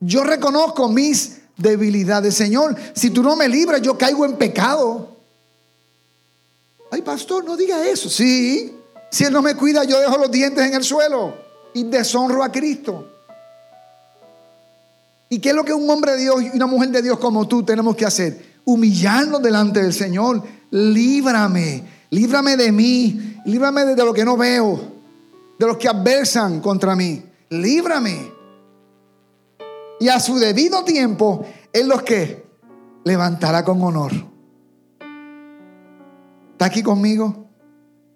Yo 0.00 0.24
reconozco 0.24 0.88
mis 0.88 1.38
debilidades. 1.56 2.34
Señor, 2.34 2.76
si 2.94 3.10
tú 3.10 3.22
no 3.22 3.36
me 3.36 3.48
libras, 3.48 3.82
yo 3.82 3.98
caigo 3.98 4.24
en 4.24 4.36
pecado. 4.36 5.16
Ay, 6.90 7.02
pastor, 7.02 7.44
no 7.44 7.56
diga 7.56 7.86
eso. 7.86 8.08
Sí, 8.08 8.74
si 9.10 9.24
Él 9.24 9.32
no 9.32 9.42
me 9.42 9.54
cuida, 9.54 9.84
yo 9.84 10.00
dejo 10.00 10.16
los 10.16 10.30
dientes 10.30 10.64
en 10.64 10.74
el 10.74 10.84
suelo 10.84 11.34
y 11.74 11.84
deshonro 11.84 12.42
a 12.42 12.50
Cristo. 12.50 13.12
¿Y 15.28 15.38
qué 15.40 15.50
es 15.50 15.54
lo 15.54 15.64
que 15.64 15.74
un 15.74 15.88
hombre 15.90 16.12
de 16.12 16.18
Dios 16.18 16.42
y 16.42 16.56
una 16.56 16.66
mujer 16.66 16.88
de 16.88 17.02
Dios 17.02 17.18
como 17.18 17.46
tú 17.46 17.62
tenemos 17.62 17.94
que 17.96 18.06
hacer? 18.06 18.58
Humillarnos 18.64 19.42
delante 19.42 19.82
del 19.82 19.92
Señor. 19.92 20.42
Líbrame, 20.70 21.84
líbrame 22.10 22.56
de 22.56 22.72
mí, 22.72 23.36
líbrame 23.44 23.84
de 23.84 24.04
lo 24.04 24.14
que 24.14 24.24
no 24.24 24.36
veo, 24.36 24.80
de 25.58 25.66
los 25.66 25.76
que 25.76 25.88
adversan 25.88 26.60
contra 26.60 26.96
mí. 26.96 27.22
Líbrame. 27.50 28.32
Y 30.00 30.08
a 30.08 30.20
su 30.20 30.38
debido 30.38 30.84
tiempo, 30.84 31.44
Él 31.72 31.88
los 31.88 32.02
que 32.02 32.46
levantará 33.04 33.64
con 33.64 33.82
honor. 33.82 34.12
¿Está 36.52 36.66
aquí 36.66 36.82
conmigo? 36.82 37.46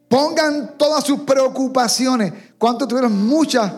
Pongan 0.08 0.76
todas 0.76 1.04
sus 1.04 1.20
preocupaciones. 1.20 2.32
¿Cuántos 2.58 2.86
tuvieron 2.86 3.26
muchas 3.26 3.72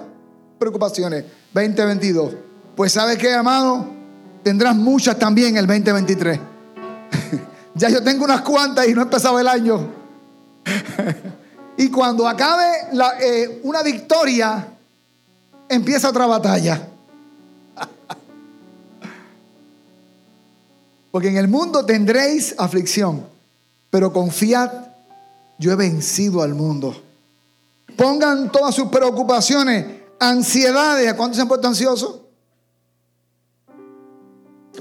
preocupaciones? 0.58 1.24
2022. 1.52 2.34
Pues 2.74 2.92
sabes 2.92 3.16
qué, 3.18 3.32
amado, 3.32 3.86
tendrás 4.42 4.74
muchas 4.74 5.18
también 5.18 5.56
el 5.56 5.66
2023. 5.66 6.40
ya 7.74 7.88
yo 7.88 8.02
tengo 8.02 8.24
unas 8.24 8.40
cuantas 8.40 8.88
y 8.88 8.94
no 8.94 9.02
he 9.02 9.04
empezado 9.04 9.38
el 9.38 9.46
año. 9.46 9.88
y 11.76 11.88
cuando 11.88 12.26
acabe 12.26 12.64
eh, 13.20 13.60
una 13.62 13.82
victoria, 13.82 14.73
empieza 15.74 16.08
otra 16.08 16.26
batalla. 16.26 16.88
Porque 21.10 21.28
en 21.28 21.36
el 21.36 21.46
mundo 21.48 21.84
tendréis 21.84 22.54
aflicción, 22.58 23.24
pero 23.90 24.12
confiad, 24.12 24.70
yo 25.58 25.70
he 25.70 25.76
vencido 25.76 26.42
al 26.42 26.54
mundo. 26.54 27.00
Pongan 27.96 28.50
todas 28.50 28.74
sus 28.74 28.88
preocupaciones, 28.88 30.02
ansiedades. 30.18 31.08
¿A 31.08 31.16
cuántos 31.16 31.36
se 31.36 31.42
han 31.42 31.48
puesto 31.48 31.68
ansiosos? 31.68 32.20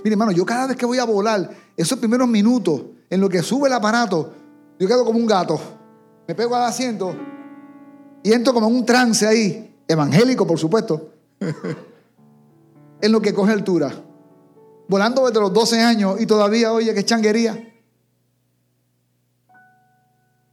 Mire, 0.04 0.14
hermano, 0.14 0.32
yo 0.32 0.46
cada 0.46 0.68
vez 0.68 0.76
que 0.76 0.86
voy 0.86 0.98
a 0.98 1.06
volar, 1.06 1.50
esos 1.78 2.00
primeros 2.00 2.28
minutos 2.28 2.82
en 3.10 3.22
lo 3.22 3.30
que 3.30 3.44
sube 3.44 3.68
el 3.68 3.74
aparato, 3.74 4.34
yo 4.80 4.88
quedo 4.88 5.06
como 5.06 5.20
un 5.20 5.28
gato. 5.28 5.62
Me 6.28 6.34
pego 6.34 6.56
al 6.56 6.64
asiento 6.64 7.16
y 8.24 8.34
entro 8.34 8.54
como 8.54 8.68
en 8.68 8.76
un 8.76 8.86
trance 8.86 9.28
ahí, 9.28 9.73
evangélico, 9.88 10.46
por 10.48 10.60
supuesto, 10.60 11.14
en 13.02 13.12
lo 13.12 13.22
que 13.22 13.34
coge 13.34 13.54
altura. 13.54 13.92
Volando 14.88 15.26
desde 15.26 15.40
los 15.40 15.54
12 15.54 15.82
años 15.82 16.22
y 16.22 16.26
todavía, 16.26 16.72
oye, 16.72 16.94
qué 16.94 17.04
changuería. 17.04 17.70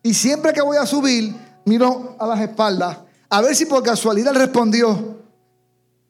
Y 0.02 0.14
siempre 0.14 0.52
que 0.52 0.62
voy 0.62 0.76
a 0.76 0.86
subir, 0.86 1.34
miro 1.64 2.16
a 2.18 2.26
las 2.26 2.40
espaldas 2.40 2.98
a 3.32 3.40
ver 3.40 3.54
si 3.54 3.64
por 3.64 3.82
casualidad 3.82 4.34
respondió 4.34 5.18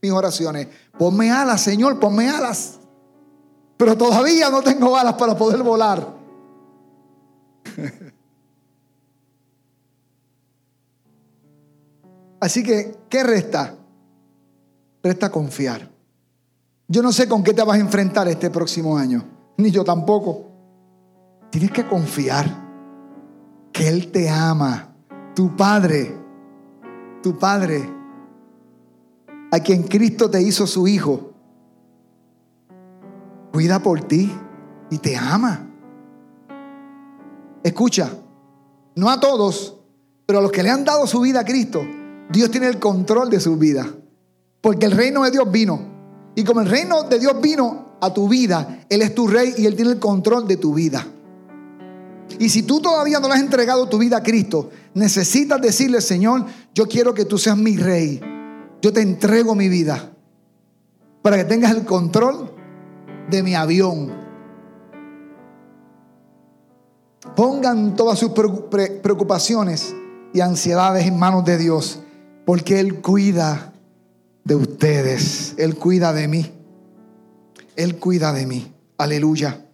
mis 0.00 0.10
oraciones. 0.10 0.68
Ponme 0.98 1.30
alas, 1.30 1.60
Señor, 1.60 2.00
ponme 2.00 2.28
alas. 2.30 2.78
Pero 3.76 3.96
todavía 3.96 4.48
no 4.48 4.62
tengo 4.62 4.96
alas 4.96 5.14
para 5.14 5.36
poder 5.36 5.62
volar. 5.62 6.14
Así 12.40 12.62
que, 12.62 12.96
¿qué 13.08 13.22
resta? 13.22 13.76
Resta 15.02 15.30
confiar. 15.30 15.90
Yo 16.88 17.02
no 17.02 17.12
sé 17.12 17.28
con 17.28 17.44
qué 17.44 17.54
te 17.54 17.62
vas 17.62 17.76
a 17.76 17.80
enfrentar 17.80 18.26
este 18.28 18.50
próximo 18.50 18.96
año, 18.96 19.24
ni 19.58 19.70
yo 19.70 19.84
tampoco. 19.84 20.46
Tienes 21.50 21.70
que 21.70 21.86
confiar 21.86 22.46
que 23.72 23.88
Él 23.88 24.10
te 24.10 24.28
ama, 24.28 24.94
tu 25.34 25.54
Padre, 25.54 26.16
tu 27.22 27.38
Padre, 27.38 27.88
a 29.52 29.60
quien 29.60 29.84
Cristo 29.84 30.30
te 30.30 30.42
hizo 30.42 30.66
su 30.66 30.88
Hijo 30.88 31.30
cuida 33.52 33.80
por 33.80 34.02
ti 34.02 34.32
y 34.90 34.98
te 34.98 35.16
ama. 35.16 35.66
Escucha, 37.62 38.10
no 38.94 39.10
a 39.10 39.20
todos, 39.20 39.76
pero 40.26 40.38
a 40.38 40.42
los 40.42 40.52
que 40.52 40.62
le 40.62 40.70
han 40.70 40.84
dado 40.84 41.06
su 41.06 41.20
vida 41.20 41.40
a 41.40 41.44
Cristo, 41.44 41.82
Dios 42.30 42.50
tiene 42.50 42.68
el 42.68 42.78
control 42.78 43.30
de 43.30 43.40
su 43.40 43.56
vida. 43.56 43.86
Porque 44.60 44.86
el 44.86 44.92
reino 44.92 45.24
de 45.24 45.30
Dios 45.30 45.50
vino. 45.50 45.80
Y 46.34 46.44
como 46.44 46.60
el 46.60 46.68
reino 46.68 47.02
de 47.04 47.18
Dios 47.18 47.40
vino 47.40 47.96
a 48.00 48.12
tu 48.12 48.28
vida, 48.28 48.84
Él 48.88 49.02
es 49.02 49.14
tu 49.14 49.26
rey 49.26 49.54
y 49.56 49.66
Él 49.66 49.74
tiene 49.74 49.92
el 49.92 49.98
control 49.98 50.46
de 50.46 50.56
tu 50.56 50.74
vida. 50.74 51.06
Y 52.38 52.48
si 52.48 52.62
tú 52.62 52.80
todavía 52.80 53.20
no 53.20 53.28
le 53.28 53.34
has 53.34 53.40
entregado 53.40 53.88
tu 53.88 53.98
vida 53.98 54.18
a 54.18 54.22
Cristo, 54.22 54.70
necesitas 54.94 55.60
decirle, 55.60 56.00
Señor, 56.00 56.46
yo 56.74 56.86
quiero 56.86 57.12
que 57.12 57.24
tú 57.24 57.38
seas 57.38 57.56
mi 57.56 57.76
rey. 57.76 58.20
Yo 58.80 58.92
te 58.92 59.02
entrego 59.02 59.54
mi 59.54 59.68
vida 59.68 60.10
para 61.22 61.36
que 61.36 61.44
tengas 61.44 61.72
el 61.72 61.84
control 61.84 62.50
de 63.28 63.42
mi 63.42 63.54
avión. 63.54 64.12
Pongan 67.36 67.94
todas 67.94 68.18
sus 68.18 68.30
preocupaciones 68.30 69.94
y 70.32 70.40
ansiedades 70.40 71.06
en 71.06 71.18
manos 71.18 71.44
de 71.44 71.58
Dios, 71.58 72.00
porque 72.50 72.80
Él 72.80 73.00
cuida 73.00 73.72
de 74.42 74.56
ustedes, 74.56 75.54
Él 75.56 75.76
cuida 75.76 76.12
de 76.12 76.26
mí, 76.26 76.52
Él 77.76 77.96
cuida 78.00 78.32
de 78.32 78.44
mí. 78.44 78.74
Aleluya. 78.98 79.68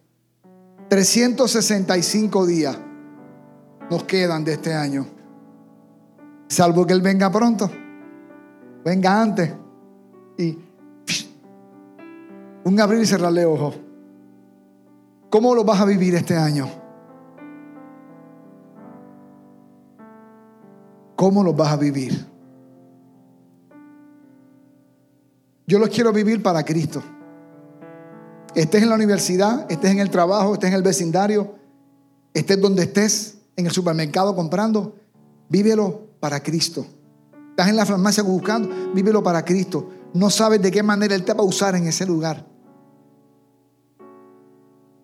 365 0.90 2.44
días 2.44 2.78
nos 3.90 4.04
quedan 4.04 4.44
de 4.44 4.52
este 4.52 4.74
año, 4.74 5.06
salvo 6.48 6.86
que 6.86 6.92
Él 6.92 7.00
venga 7.00 7.32
pronto, 7.32 7.70
venga 8.84 9.22
antes 9.22 9.54
y 10.36 10.58
un 12.62 12.78
abrir 12.78 13.00
y 13.00 13.06
cerrarle 13.06 13.46
ojos. 13.46 13.74
¿Cómo 15.30 15.54
lo 15.54 15.64
vas 15.64 15.80
a 15.80 15.86
vivir 15.86 16.14
este 16.14 16.36
año? 16.36 16.68
¿Cómo 21.16 21.42
lo 21.42 21.54
vas 21.54 21.72
a 21.72 21.76
vivir? 21.76 22.35
Yo 25.66 25.78
los 25.78 25.88
quiero 25.88 26.12
vivir 26.12 26.42
para 26.42 26.64
Cristo. 26.64 27.02
Estés 28.54 28.82
en 28.82 28.88
la 28.88 28.94
universidad, 28.94 29.70
estés 29.70 29.90
en 29.90 29.98
el 29.98 30.10
trabajo, 30.10 30.54
estés 30.54 30.68
en 30.68 30.76
el 30.76 30.82
vecindario, 30.82 31.56
Estés 32.36 32.60
donde 32.60 32.82
estés, 32.82 33.38
en 33.56 33.64
el 33.64 33.72
supermercado 33.72 34.36
comprando, 34.36 34.94
vívelo 35.48 36.10
para 36.20 36.42
Cristo. 36.42 36.84
Estás 37.48 37.70
en 37.70 37.76
la 37.76 37.86
farmacia 37.86 38.22
buscando, 38.22 38.68
vívelo 38.92 39.22
para 39.22 39.42
Cristo. 39.42 39.88
No 40.12 40.28
sabes 40.28 40.60
de 40.60 40.70
qué 40.70 40.82
manera 40.82 41.14
Él 41.14 41.24
te 41.24 41.32
va 41.32 41.40
a 41.40 41.46
usar 41.46 41.74
en 41.76 41.86
ese 41.86 42.04
lugar. 42.04 42.46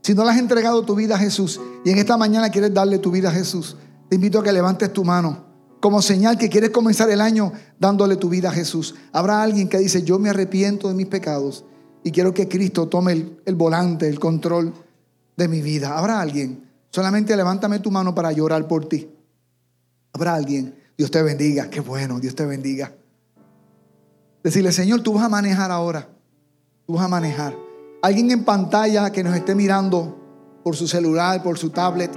Si 0.03 0.13
no 0.13 0.25
le 0.25 0.31
has 0.31 0.39
entregado 0.39 0.85
tu 0.85 0.95
vida 0.95 1.15
a 1.15 1.19
Jesús 1.19 1.59
y 1.87 1.91
en 1.91 1.97
esta 1.97 2.19
mañana 2.19 2.51
quieres 2.51 2.75
darle 2.75 2.99
tu 2.99 3.11
vida 3.11 3.31
a 3.31 3.33
Jesús, 3.33 3.79
te 4.11 4.17
invito 4.17 4.41
a 4.41 4.43
que 4.43 4.53
levantes 4.53 4.93
tu 4.93 5.03
mano 5.03 5.52
como 5.83 6.01
señal 6.01 6.39
que 6.39 6.49
quieres 6.49 6.70
comenzar 6.70 7.11
el 7.11 7.20
año 7.20 7.53
dándole 7.80 8.14
tu 8.14 8.28
vida 8.28 8.51
a 8.51 8.53
Jesús. 8.53 8.95
Habrá 9.11 9.43
alguien 9.43 9.68
que 9.68 9.78
dice, 9.78 10.05
yo 10.05 10.20
me 10.20 10.30
arrepiento 10.30 10.87
de 10.87 10.95
mis 10.95 11.09
pecados 11.09 11.64
y 12.05 12.12
quiero 12.12 12.33
que 12.33 12.47
Cristo 12.47 12.87
tome 12.87 13.33
el, 13.45 13.57
volante, 13.57 14.09
el 14.09 14.20
control 14.20 14.72
de 15.37 15.49
mi 15.49 15.61
vida. 15.61 15.99
Habrá 15.99 16.20
alguien. 16.20 16.70
Solamente 16.91 17.37
levántame 17.37 17.80
tu 17.80 17.91
mano 17.91 18.14
para 18.14 18.30
llorar 18.30 18.68
por 18.68 18.89
ti. 18.89 19.11
Habrá 20.12 20.35
alguien. 20.35 20.72
Dios 20.97 21.11
te 21.11 21.20
bendiga. 21.20 21.68
Qué 21.68 21.80
bueno, 21.80 22.20
Dios 22.20 22.37
te 22.37 22.47
bendiga. 22.47 22.95
Decirle, 24.45 24.70
Señor, 24.70 25.01
tú 25.01 25.14
vas 25.14 25.24
a 25.24 25.28
manejar 25.28 25.72
ahora. 25.72 26.09
Tú 26.87 26.93
vas 26.93 27.07
a 27.07 27.09
manejar. 27.09 27.57
Alguien 28.03 28.30
en 28.30 28.45
pantalla 28.45 29.11
que 29.11 29.24
nos 29.24 29.35
esté 29.35 29.57
mirando 29.57 30.16
por 30.62 30.76
su 30.76 30.87
celular, 30.87 31.43
por 31.43 31.59
su 31.59 31.70
tablet, 31.70 32.16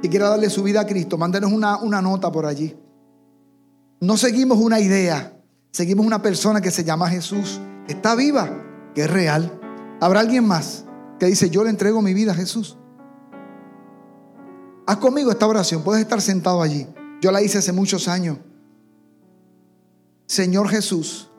y 0.00 0.08
quiera 0.08 0.28
darle 0.28 0.48
su 0.48 0.62
vida 0.62 0.82
a 0.82 0.86
Cristo, 0.86 1.18
mándenos 1.18 1.50
una, 1.50 1.78
una 1.78 2.00
nota 2.00 2.30
por 2.30 2.46
allí. 2.46 2.83
No 4.00 4.16
seguimos 4.16 4.58
una 4.58 4.80
idea, 4.80 5.36
seguimos 5.70 6.04
una 6.04 6.20
persona 6.20 6.60
que 6.60 6.70
se 6.70 6.84
llama 6.84 7.08
Jesús, 7.08 7.60
que 7.86 7.94
está 7.94 8.14
viva, 8.14 8.50
que 8.94 9.02
es 9.02 9.10
real. 9.10 9.60
Habrá 10.00 10.20
alguien 10.20 10.46
más 10.46 10.84
que 11.18 11.26
dice, 11.26 11.50
yo 11.50 11.64
le 11.64 11.70
entrego 11.70 12.02
mi 12.02 12.14
vida 12.14 12.32
a 12.32 12.34
Jesús. 12.34 12.76
Haz 14.86 14.96
conmigo 14.98 15.30
esta 15.30 15.46
oración, 15.46 15.82
puedes 15.82 16.02
estar 16.02 16.20
sentado 16.20 16.60
allí. 16.60 16.86
Yo 17.20 17.32
la 17.32 17.40
hice 17.40 17.58
hace 17.58 17.72
muchos 17.72 18.06
años. 18.08 18.38
Señor 20.26 20.68
Jesús, 20.68 21.30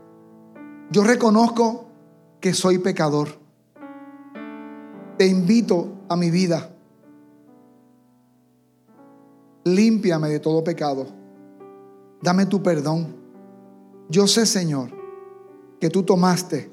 yo 0.91 1.03
reconozco 1.03 1.89
que 2.39 2.53
soy 2.53 2.80
pecador. 2.80 3.39
Te 5.18 5.28
invito 5.28 6.06
a 6.10 6.16
mi 6.16 6.32
vida. 6.32 6.72
Límpiame 9.64 10.30
de 10.30 10.39
todo 10.39 10.64
pecado. 10.64 11.08
Dame 12.22 12.45
tu 12.45 12.61
perdón. 12.61 13.16
Yo 14.09 14.28
sé, 14.28 14.45
Señor, 14.45 14.91
que 15.80 15.89
tú 15.89 16.03
tomaste 16.03 16.72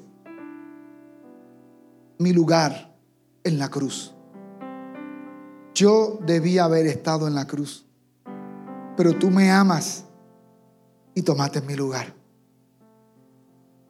mi 2.19 2.33
lugar 2.33 2.95
en 3.43 3.59
la 3.59 3.69
cruz. 3.69 4.13
Yo 5.73 6.19
debía 6.25 6.65
haber 6.65 6.85
estado 6.87 7.27
en 7.27 7.35
la 7.35 7.47
cruz, 7.47 7.85
pero 8.95 9.17
tú 9.17 9.31
me 9.31 9.51
amas 9.51 10.05
y 11.15 11.21
tomaste 11.21 11.61
mi 11.61 11.75
lugar. 11.75 12.13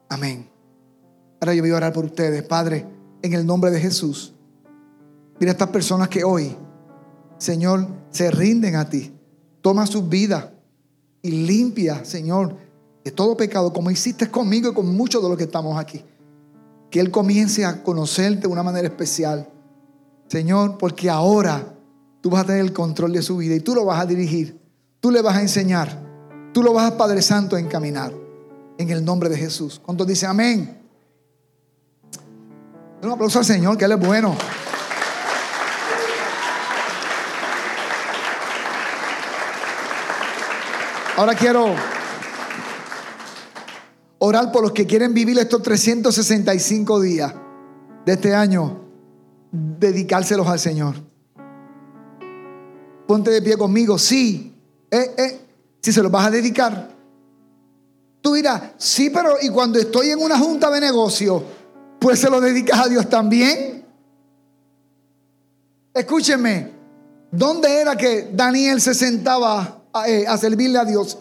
Amén. 0.08 0.48
Ahora 1.40 1.54
yo 1.54 1.62
voy 1.62 1.72
a 1.72 1.76
orar 1.76 1.92
por 1.92 2.06
ustedes, 2.06 2.42
Padre, 2.42 2.86
en 3.22 3.34
el 3.34 3.44
nombre 3.44 3.70
de 3.70 3.80
Jesús. 3.80 4.34
Mira 5.38 5.50
a 5.50 5.54
estas 5.54 5.68
personas 5.68 6.08
que 6.08 6.24
hoy, 6.24 6.56
Señor, 7.38 7.86
se 8.10 8.30
rinden 8.30 8.76
a 8.76 8.88
ti. 8.88 9.12
Toma 9.60 9.86
sus 9.86 10.08
vidas 10.08 10.53
y 11.24 11.30
limpia, 11.30 12.04
Señor, 12.04 12.54
de 13.02 13.10
todo 13.10 13.34
pecado, 13.34 13.72
como 13.72 13.90
hiciste 13.90 14.30
conmigo 14.30 14.70
y 14.70 14.74
con 14.74 14.94
muchos 14.94 15.22
de 15.22 15.28
los 15.30 15.38
que 15.38 15.44
estamos 15.44 15.78
aquí. 15.78 16.04
Que 16.90 17.00
Él 17.00 17.10
comience 17.10 17.64
a 17.64 17.82
conocerte 17.82 18.42
de 18.42 18.48
una 18.48 18.62
manera 18.62 18.86
especial. 18.86 19.48
Señor, 20.28 20.76
porque 20.76 21.08
ahora 21.08 21.74
tú 22.20 22.28
vas 22.28 22.42
a 22.42 22.46
tener 22.46 22.60
el 22.60 22.74
control 22.74 23.14
de 23.14 23.22
su 23.22 23.38
vida 23.38 23.54
y 23.54 23.60
tú 23.60 23.74
lo 23.74 23.86
vas 23.86 24.00
a 24.00 24.06
dirigir. 24.06 24.60
Tú 25.00 25.10
le 25.10 25.22
vas 25.22 25.36
a 25.36 25.40
enseñar. 25.40 25.98
Tú 26.52 26.62
lo 26.62 26.74
vas 26.74 26.92
a 26.92 26.96
Padre 26.98 27.22
Santo 27.22 27.56
a 27.56 27.60
encaminar 27.60 28.12
en 28.76 28.90
el 28.90 29.02
nombre 29.02 29.30
de 29.30 29.38
Jesús. 29.38 29.80
¿Cuántos 29.82 30.06
dicen 30.06 30.28
amén? 30.28 30.78
Un 33.02 33.10
aplauso 33.10 33.38
al 33.38 33.46
Señor, 33.46 33.78
que 33.78 33.86
Él 33.86 33.92
es 33.92 34.06
bueno. 34.06 34.36
Ahora 41.16 41.36
quiero 41.36 41.76
orar 44.18 44.50
por 44.50 44.62
los 44.62 44.72
que 44.72 44.84
quieren 44.84 45.14
vivir 45.14 45.38
estos 45.38 45.62
365 45.62 47.00
días 47.00 47.32
de 48.04 48.12
este 48.14 48.34
año, 48.34 48.80
dedicárselos 49.52 50.48
al 50.48 50.58
Señor. 50.58 50.96
Ponte 53.06 53.30
de 53.30 53.42
pie 53.42 53.56
conmigo, 53.56 53.96
sí, 53.96 54.56
eh, 54.90 55.14
eh, 55.16 55.40
si 55.80 55.92
se 55.92 56.02
los 56.02 56.10
vas 56.10 56.26
a 56.26 56.30
dedicar. 56.32 56.90
Tú 58.20 58.34
dirás, 58.34 58.72
sí, 58.76 59.08
pero 59.10 59.36
y 59.40 59.50
cuando 59.50 59.78
estoy 59.78 60.10
en 60.10 60.20
una 60.20 60.36
junta 60.36 60.68
de 60.68 60.80
negocio, 60.80 61.44
pues 62.00 62.18
se 62.18 62.28
lo 62.28 62.40
dedicas 62.40 62.80
a 62.80 62.88
Dios 62.88 63.08
también. 63.08 63.84
Escúchenme, 65.94 66.72
¿dónde 67.30 67.72
era 67.80 67.96
que 67.96 68.30
Daniel 68.32 68.80
se 68.80 68.94
sentaba 68.94 69.83
a, 69.94 70.08
eh, 70.08 70.26
a 70.26 70.36
servirle 70.36 70.78
a 70.78 70.84
Dios? 70.84 71.18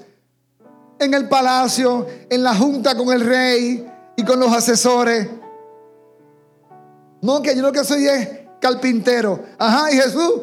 En 0.99 1.13
el 1.13 1.29
palacio, 1.29 2.05
en 2.29 2.43
la 2.43 2.53
junta 2.53 2.97
con 2.97 3.13
el 3.13 3.21
rey 3.21 3.89
y 4.17 4.23
con 4.25 4.39
los 4.39 4.51
asesores. 4.51 5.29
No, 7.21 7.41
que 7.41 7.55
yo 7.55 7.61
lo 7.61 7.71
que 7.71 7.85
soy 7.85 8.05
es 8.05 8.29
carpintero. 8.59 9.39
Ajá, 9.57 9.91
y 9.91 9.95
Jesús. 9.95 10.33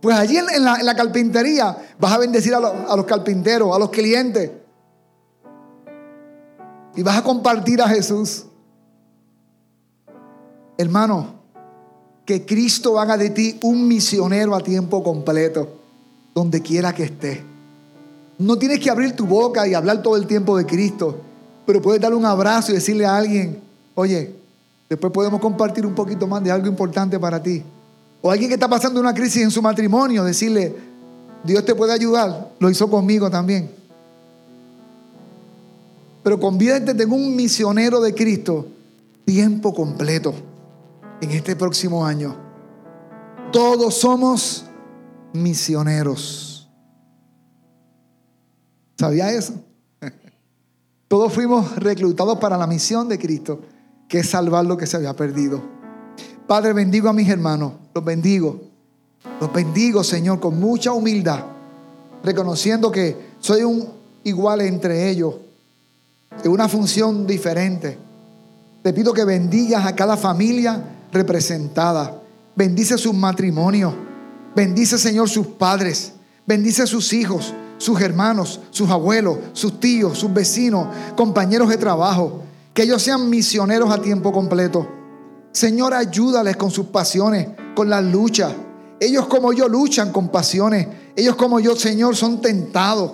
Pues 0.00 0.16
allí 0.16 0.36
en 0.36 0.64
la, 0.64 0.94
carpintería 0.94 1.76
vas 1.98 2.12
a 2.12 2.18
bendecir 2.18 2.54
a, 2.54 2.58
a 2.58 2.96
los 2.96 3.06
carpinteros, 3.06 3.74
a 3.74 3.78
los 3.78 3.90
clientes 3.90 4.50
y 6.96 7.02
vas 7.02 7.18
a 7.18 7.22
compartir 7.22 7.80
a 7.82 7.88
Jesús. 7.88 8.46
Hermano, 10.76 11.34
que 12.24 12.44
Cristo 12.44 12.98
haga 12.98 13.16
de 13.16 13.30
ti 13.30 13.58
un 13.62 13.86
misionero 13.86 14.54
a 14.54 14.60
tiempo 14.60 15.02
completo, 15.02 15.80
donde 16.34 16.60
quiera 16.60 16.92
que 16.94 17.04
esté. 17.04 17.42
No 18.38 18.58
tienes 18.58 18.80
que 18.80 18.90
abrir 18.90 19.14
tu 19.14 19.26
boca 19.26 19.66
y 19.66 19.74
hablar 19.74 20.02
todo 20.02 20.16
el 20.16 20.26
tiempo 20.26 20.56
de 20.56 20.66
Cristo, 20.66 21.20
pero 21.64 21.80
puedes 21.80 22.00
darle 22.00 22.16
un 22.16 22.26
abrazo 22.26 22.72
y 22.72 22.74
decirle 22.74 23.06
a 23.06 23.16
alguien, 23.16 23.60
oye, 23.94 24.34
después 24.88 25.12
podemos 25.12 25.40
compartir 25.40 25.86
un 25.86 25.94
poquito 25.94 26.26
más 26.26 26.42
de 26.42 26.50
algo 26.50 26.66
importante 26.66 27.18
para 27.18 27.42
ti. 27.42 27.62
O 28.20 28.30
alguien 28.30 28.48
que 28.48 28.54
está 28.54 28.68
pasando 28.68 29.00
una 29.00 29.14
crisis 29.14 29.42
en 29.42 29.50
su 29.50 29.62
matrimonio, 29.62 30.24
decirle, 30.24 30.74
Dios 31.44 31.64
te 31.64 31.74
puede 31.74 31.92
ayudar. 31.92 32.50
Lo 32.58 32.70
hizo 32.70 32.90
conmigo 32.90 33.30
también. 33.30 33.70
Pero 36.22 36.40
conviértete 36.40 37.02
en 37.02 37.12
un 37.12 37.36
misionero 37.36 38.00
de 38.00 38.14
Cristo 38.14 38.66
tiempo 39.26 39.74
completo 39.74 40.34
en 41.20 41.30
este 41.30 41.54
próximo 41.54 42.04
año. 42.04 42.34
Todos 43.52 43.94
somos 43.94 44.63
misioneros. 45.34 46.70
¿Sabía 48.96 49.30
eso? 49.32 49.54
Todos 51.08 51.32
fuimos 51.32 51.76
reclutados 51.76 52.38
para 52.38 52.56
la 52.56 52.66
misión 52.66 53.08
de 53.08 53.18
Cristo, 53.18 53.60
que 54.08 54.20
es 54.20 54.30
salvar 54.30 54.64
lo 54.64 54.76
que 54.76 54.86
se 54.86 54.96
había 54.96 55.14
perdido. 55.14 55.60
Padre, 56.46 56.72
bendigo 56.72 57.08
a 57.08 57.12
mis 57.12 57.28
hermanos, 57.28 57.72
los 57.94 58.04
bendigo. 58.04 58.60
Los 59.40 59.52
bendigo, 59.52 60.04
Señor, 60.04 60.38
con 60.38 60.60
mucha 60.60 60.92
humildad, 60.92 61.44
reconociendo 62.22 62.92
que 62.92 63.34
soy 63.40 63.62
un 63.62 63.88
igual 64.22 64.60
entre 64.60 65.10
ellos 65.10 65.34
de 66.42 66.48
una 66.48 66.68
función 66.68 67.26
diferente. 67.26 67.98
Te 68.82 68.92
pido 68.92 69.12
que 69.12 69.24
bendigas 69.24 69.86
a 69.86 69.96
cada 69.96 70.16
familia 70.16 71.06
representada. 71.10 72.20
Bendice 72.54 72.98
sus 72.98 73.14
matrimonios. 73.14 73.94
Bendice, 74.54 74.98
Señor, 74.98 75.28
sus 75.28 75.46
padres. 75.46 76.12
Bendice 76.46 76.86
sus 76.86 77.12
hijos, 77.12 77.54
sus 77.78 78.00
hermanos, 78.00 78.60
sus 78.70 78.90
abuelos, 78.90 79.38
sus 79.52 79.80
tíos, 79.80 80.18
sus 80.18 80.32
vecinos, 80.32 80.88
compañeros 81.16 81.68
de 81.68 81.76
trabajo. 81.76 82.42
Que 82.72 82.82
ellos 82.82 83.02
sean 83.02 83.30
misioneros 83.30 83.90
a 83.90 84.00
tiempo 84.00 84.32
completo. 84.32 84.88
Señor, 85.52 85.94
ayúdales 85.94 86.56
con 86.56 86.70
sus 86.70 86.86
pasiones, 86.86 87.48
con 87.74 87.88
las 87.88 88.04
luchas. 88.04 88.52
Ellos 89.00 89.26
como 89.26 89.52
yo 89.52 89.68
luchan 89.68 90.12
con 90.12 90.28
pasiones. 90.28 90.88
Ellos 91.16 91.36
como 91.36 91.60
yo, 91.60 91.76
Señor, 91.76 92.16
son 92.16 92.40
tentados. 92.40 93.12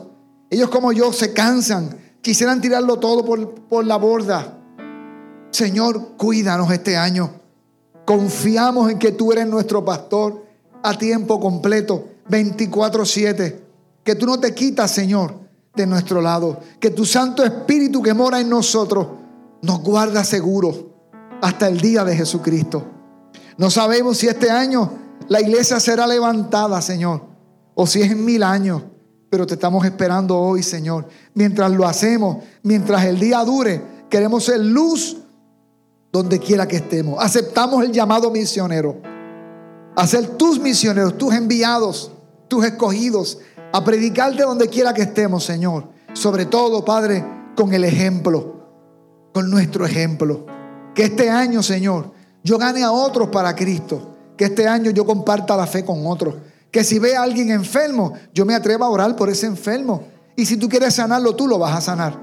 Ellos 0.51 0.69
como 0.71 0.93
yo 0.93 1.13
se 1.13 1.33
cansan, 1.33 2.01
Quisieran 2.23 2.61
tirarlo 2.61 2.99
todo 2.99 3.25
por, 3.25 3.55
por 3.63 3.87
la 3.87 3.97
borda. 3.97 4.59
Señor, 5.51 6.17
cuídanos 6.17 6.71
este 6.71 6.97
año. 6.97 7.31
Confiamos 8.05 8.91
en 8.91 8.99
que 8.99 9.13
tú 9.13 9.33
eres 9.33 9.47
nuestro 9.47 9.85
pastor 9.85 10.45
a 10.83 10.97
tiempo 10.97 11.41
completo, 11.41 12.09
24/7. 12.29 13.61
Que 14.05 14.15
tú 14.15 14.27
no 14.27 14.41
te 14.41 14.55
quitas, 14.55 14.91
Señor, 14.91 15.35
de 15.75 15.87
nuestro 15.87 16.21
lado. 16.21 16.61
Que 16.79 16.91
tu 16.91 17.05
Santo 17.05 17.45
Espíritu 17.45 18.03
que 18.03 18.15
mora 18.15 18.41
en 18.41 18.49
nosotros 18.49 19.07
nos 19.63 19.83
guarda 19.83 20.25
seguro 20.25 20.91
hasta 21.43 21.69
el 21.69 21.81
día 21.81 22.05
de 22.05 22.17
Jesucristo. 22.17 22.85
No 23.57 23.71
sabemos 23.71 24.19
si 24.19 24.27
este 24.27 24.51
año 24.51 24.91
la 25.29 25.41
iglesia 25.41 25.79
será 25.81 26.07
levantada, 26.07 26.81
Señor. 26.81 27.23
O 27.75 27.87
si 27.87 28.03
es 28.03 28.11
en 28.11 28.25
mil 28.25 28.43
años, 28.43 28.83
pero 29.29 29.47
te 29.47 29.55
estamos 29.55 29.85
esperando 29.85 30.39
hoy, 30.39 30.63
Señor. 30.63 31.07
Mientras 31.35 31.71
lo 31.71 31.87
hacemos, 31.87 32.39
mientras 32.63 33.05
el 33.05 33.19
día 33.21 33.45
dure, 33.45 33.83
queremos 34.09 34.45
ser 34.45 34.61
luz 34.61 35.19
donde 36.13 36.39
quiera 36.41 36.67
que 36.67 36.77
estemos. 36.77 37.23
Aceptamos 37.23 37.85
el 37.85 37.93
llamado 37.93 38.31
misionero. 38.31 39.10
A 39.97 40.07
ser 40.07 40.27
tus 40.37 40.59
misioneros, 40.59 41.19
tus 41.19 41.35
enviados, 41.35 42.13
tus 42.49 42.65
escogidos, 42.65 43.39
a 43.73 43.85
predicarte 43.85 44.43
donde 44.43 44.69
quiera 44.69 44.95
que 44.95 45.03
estemos, 45.03 45.45
Señor. 45.45 45.89
Sobre 46.13 46.47
todo, 46.47 46.85
Padre, 46.85 47.25
con 47.57 47.73
el 47.73 47.85
ejemplo, 47.85 49.31
con 49.33 49.51
nuestro 49.51 49.85
ejemplo. 49.85 50.47
Que 50.95 51.05
este 51.05 51.31
año, 51.31 51.63
Señor, 51.63 52.13
yo 52.43 52.59
gane 52.59 52.83
a 52.83 52.93
otros 52.93 53.29
para 53.29 53.55
Cristo. 53.55 54.17
Que 54.37 54.47
este 54.47 54.67
año 54.67 54.91
yo 54.91 55.05
comparta 55.05 55.57
la 55.57 55.67
fe 55.67 55.85
con 55.85 56.07
otros. 56.07 56.35
Que 56.71 56.85
si 56.85 56.99
ve 56.99 57.17
a 57.17 57.23
alguien 57.23 57.51
enfermo, 57.51 58.15
yo 58.33 58.45
me 58.45 58.55
atreva 58.55 58.87
a 58.87 58.91
orar 58.91 59.15
por 59.17 59.29
ese 59.29 59.47
enfermo. 59.47 60.05
Y 60.37 60.47
si 60.47 60.57
tú 60.57 60.69
quieres 60.69 60.95
sanarlo, 60.95 61.37
tú 61.37 61.47
lo 61.47 61.59
vas 61.59 61.77
a 61.77 61.81
sanar. 61.81 62.19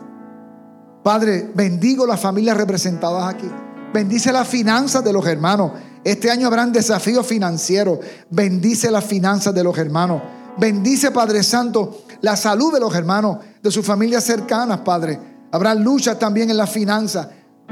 Padre, 1.03 1.51
bendigo 1.53 2.05
las 2.05 2.19
familias 2.19 2.57
representadas 2.57 3.33
aquí. 3.33 3.49
Bendice 3.93 4.31
las 4.31 4.47
finanzas 4.47 5.03
de 5.03 5.13
los 5.13 5.25
hermanos. 5.25 5.71
Este 6.07 6.31
año 6.31 6.47
habrán 6.47 6.71
desafíos 6.71 7.27
financieros. 7.27 7.99
Bendice 8.29 8.89
las 8.89 9.03
finanzas 9.03 9.53
de 9.53 9.61
los 9.61 9.77
hermanos. 9.77 10.21
Bendice, 10.57 11.11
Padre 11.11 11.43
Santo, 11.43 12.03
la 12.21 12.37
salud 12.37 12.73
de 12.73 12.79
los 12.79 12.95
hermanos, 12.95 13.39
de 13.61 13.69
sus 13.69 13.85
familias 13.85 14.23
cercanas, 14.23 14.79
Padre. 14.85 15.19
Habrá 15.51 15.75
luchas 15.75 16.17
también 16.17 16.49
en 16.49 16.55
las 16.55 16.69
finanzas. 16.69 17.27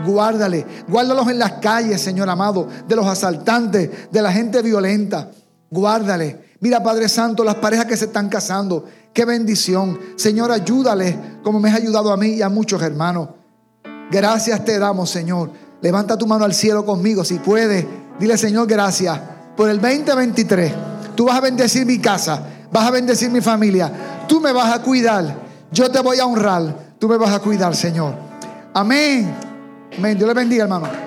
Guárdale, 0.06 0.66
guárdalos 0.86 1.30
en 1.30 1.40
las 1.40 1.54
calles, 1.54 2.02
Señor 2.02 2.30
amado, 2.30 2.68
de 2.86 2.96
los 2.98 3.08
asaltantes, 3.08 4.12
de 4.12 4.22
la 4.22 4.34
gente 4.34 4.62
violenta. 4.62 5.32
Guárdale. 5.70 6.56
Mira, 6.60 6.84
Padre 6.84 7.08
Santo, 7.08 7.42
las 7.42 7.56
parejas 7.56 7.86
que 7.86 7.96
se 7.96 8.06
están 8.06 8.28
casando. 8.28 8.84
Qué 9.14 9.24
bendición. 9.24 9.98
Señor, 10.18 10.52
ayúdale 10.52 11.38
como 11.42 11.62
me 11.62 11.70
has 11.70 11.78
ayudado 11.78 12.12
a 12.12 12.18
mí 12.18 12.32
y 12.32 12.42
a 12.42 12.50
muchos 12.50 12.82
hermanos. 12.82 13.30
Gracias 14.12 14.66
te 14.66 14.78
damos, 14.78 15.10
Señor. 15.10 15.52
Levanta 15.82 16.18
tu 16.18 16.28
mano 16.28 16.44
al 16.44 16.54
cielo 16.54 16.86
conmigo 16.86 17.24
si 17.24 17.36
puedes. 17.36 17.86
Dile, 18.20 18.38
Señor, 18.38 18.68
gracias 18.68 19.20
por 19.56 19.70
el 19.70 19.80
2023. 19.80 20.74
Tú 21.16 21.26
vas 21.26 21.38
a 21.38 21.42
bendecir 21.42 21.86
mi 21.86 22.00
casa, 22.00 22.42
vas 22.72 22.88
a 22.88 22.92
bendecir 22.92 23.30
mi 23.30 23.42
familia. 23.42 23.92
Tú 24.28 24.40
me 24.40 24.52
vas 24.52 24.74
a 24.74 24.82
cuidar. 24.82 25.36
Yo 25.72 25.90
te 25.90 26.00
voy 26.00 26.20
a 26.20 26.26
honrar. 26.26 26.86
Tú 27.00 27.08
me 27.08 27.18
vas 27.18 27.32
a 27.32 27.40
cuidar, 27.40 27.76
Señor. 27.76 28.16
Amén. 28.74 29.34
Amén. 29.98 30.18
Dios 30.18 30.28
le 30.28 30.34
bendiga, 30.34 30.64
hermano. 30.64 31.05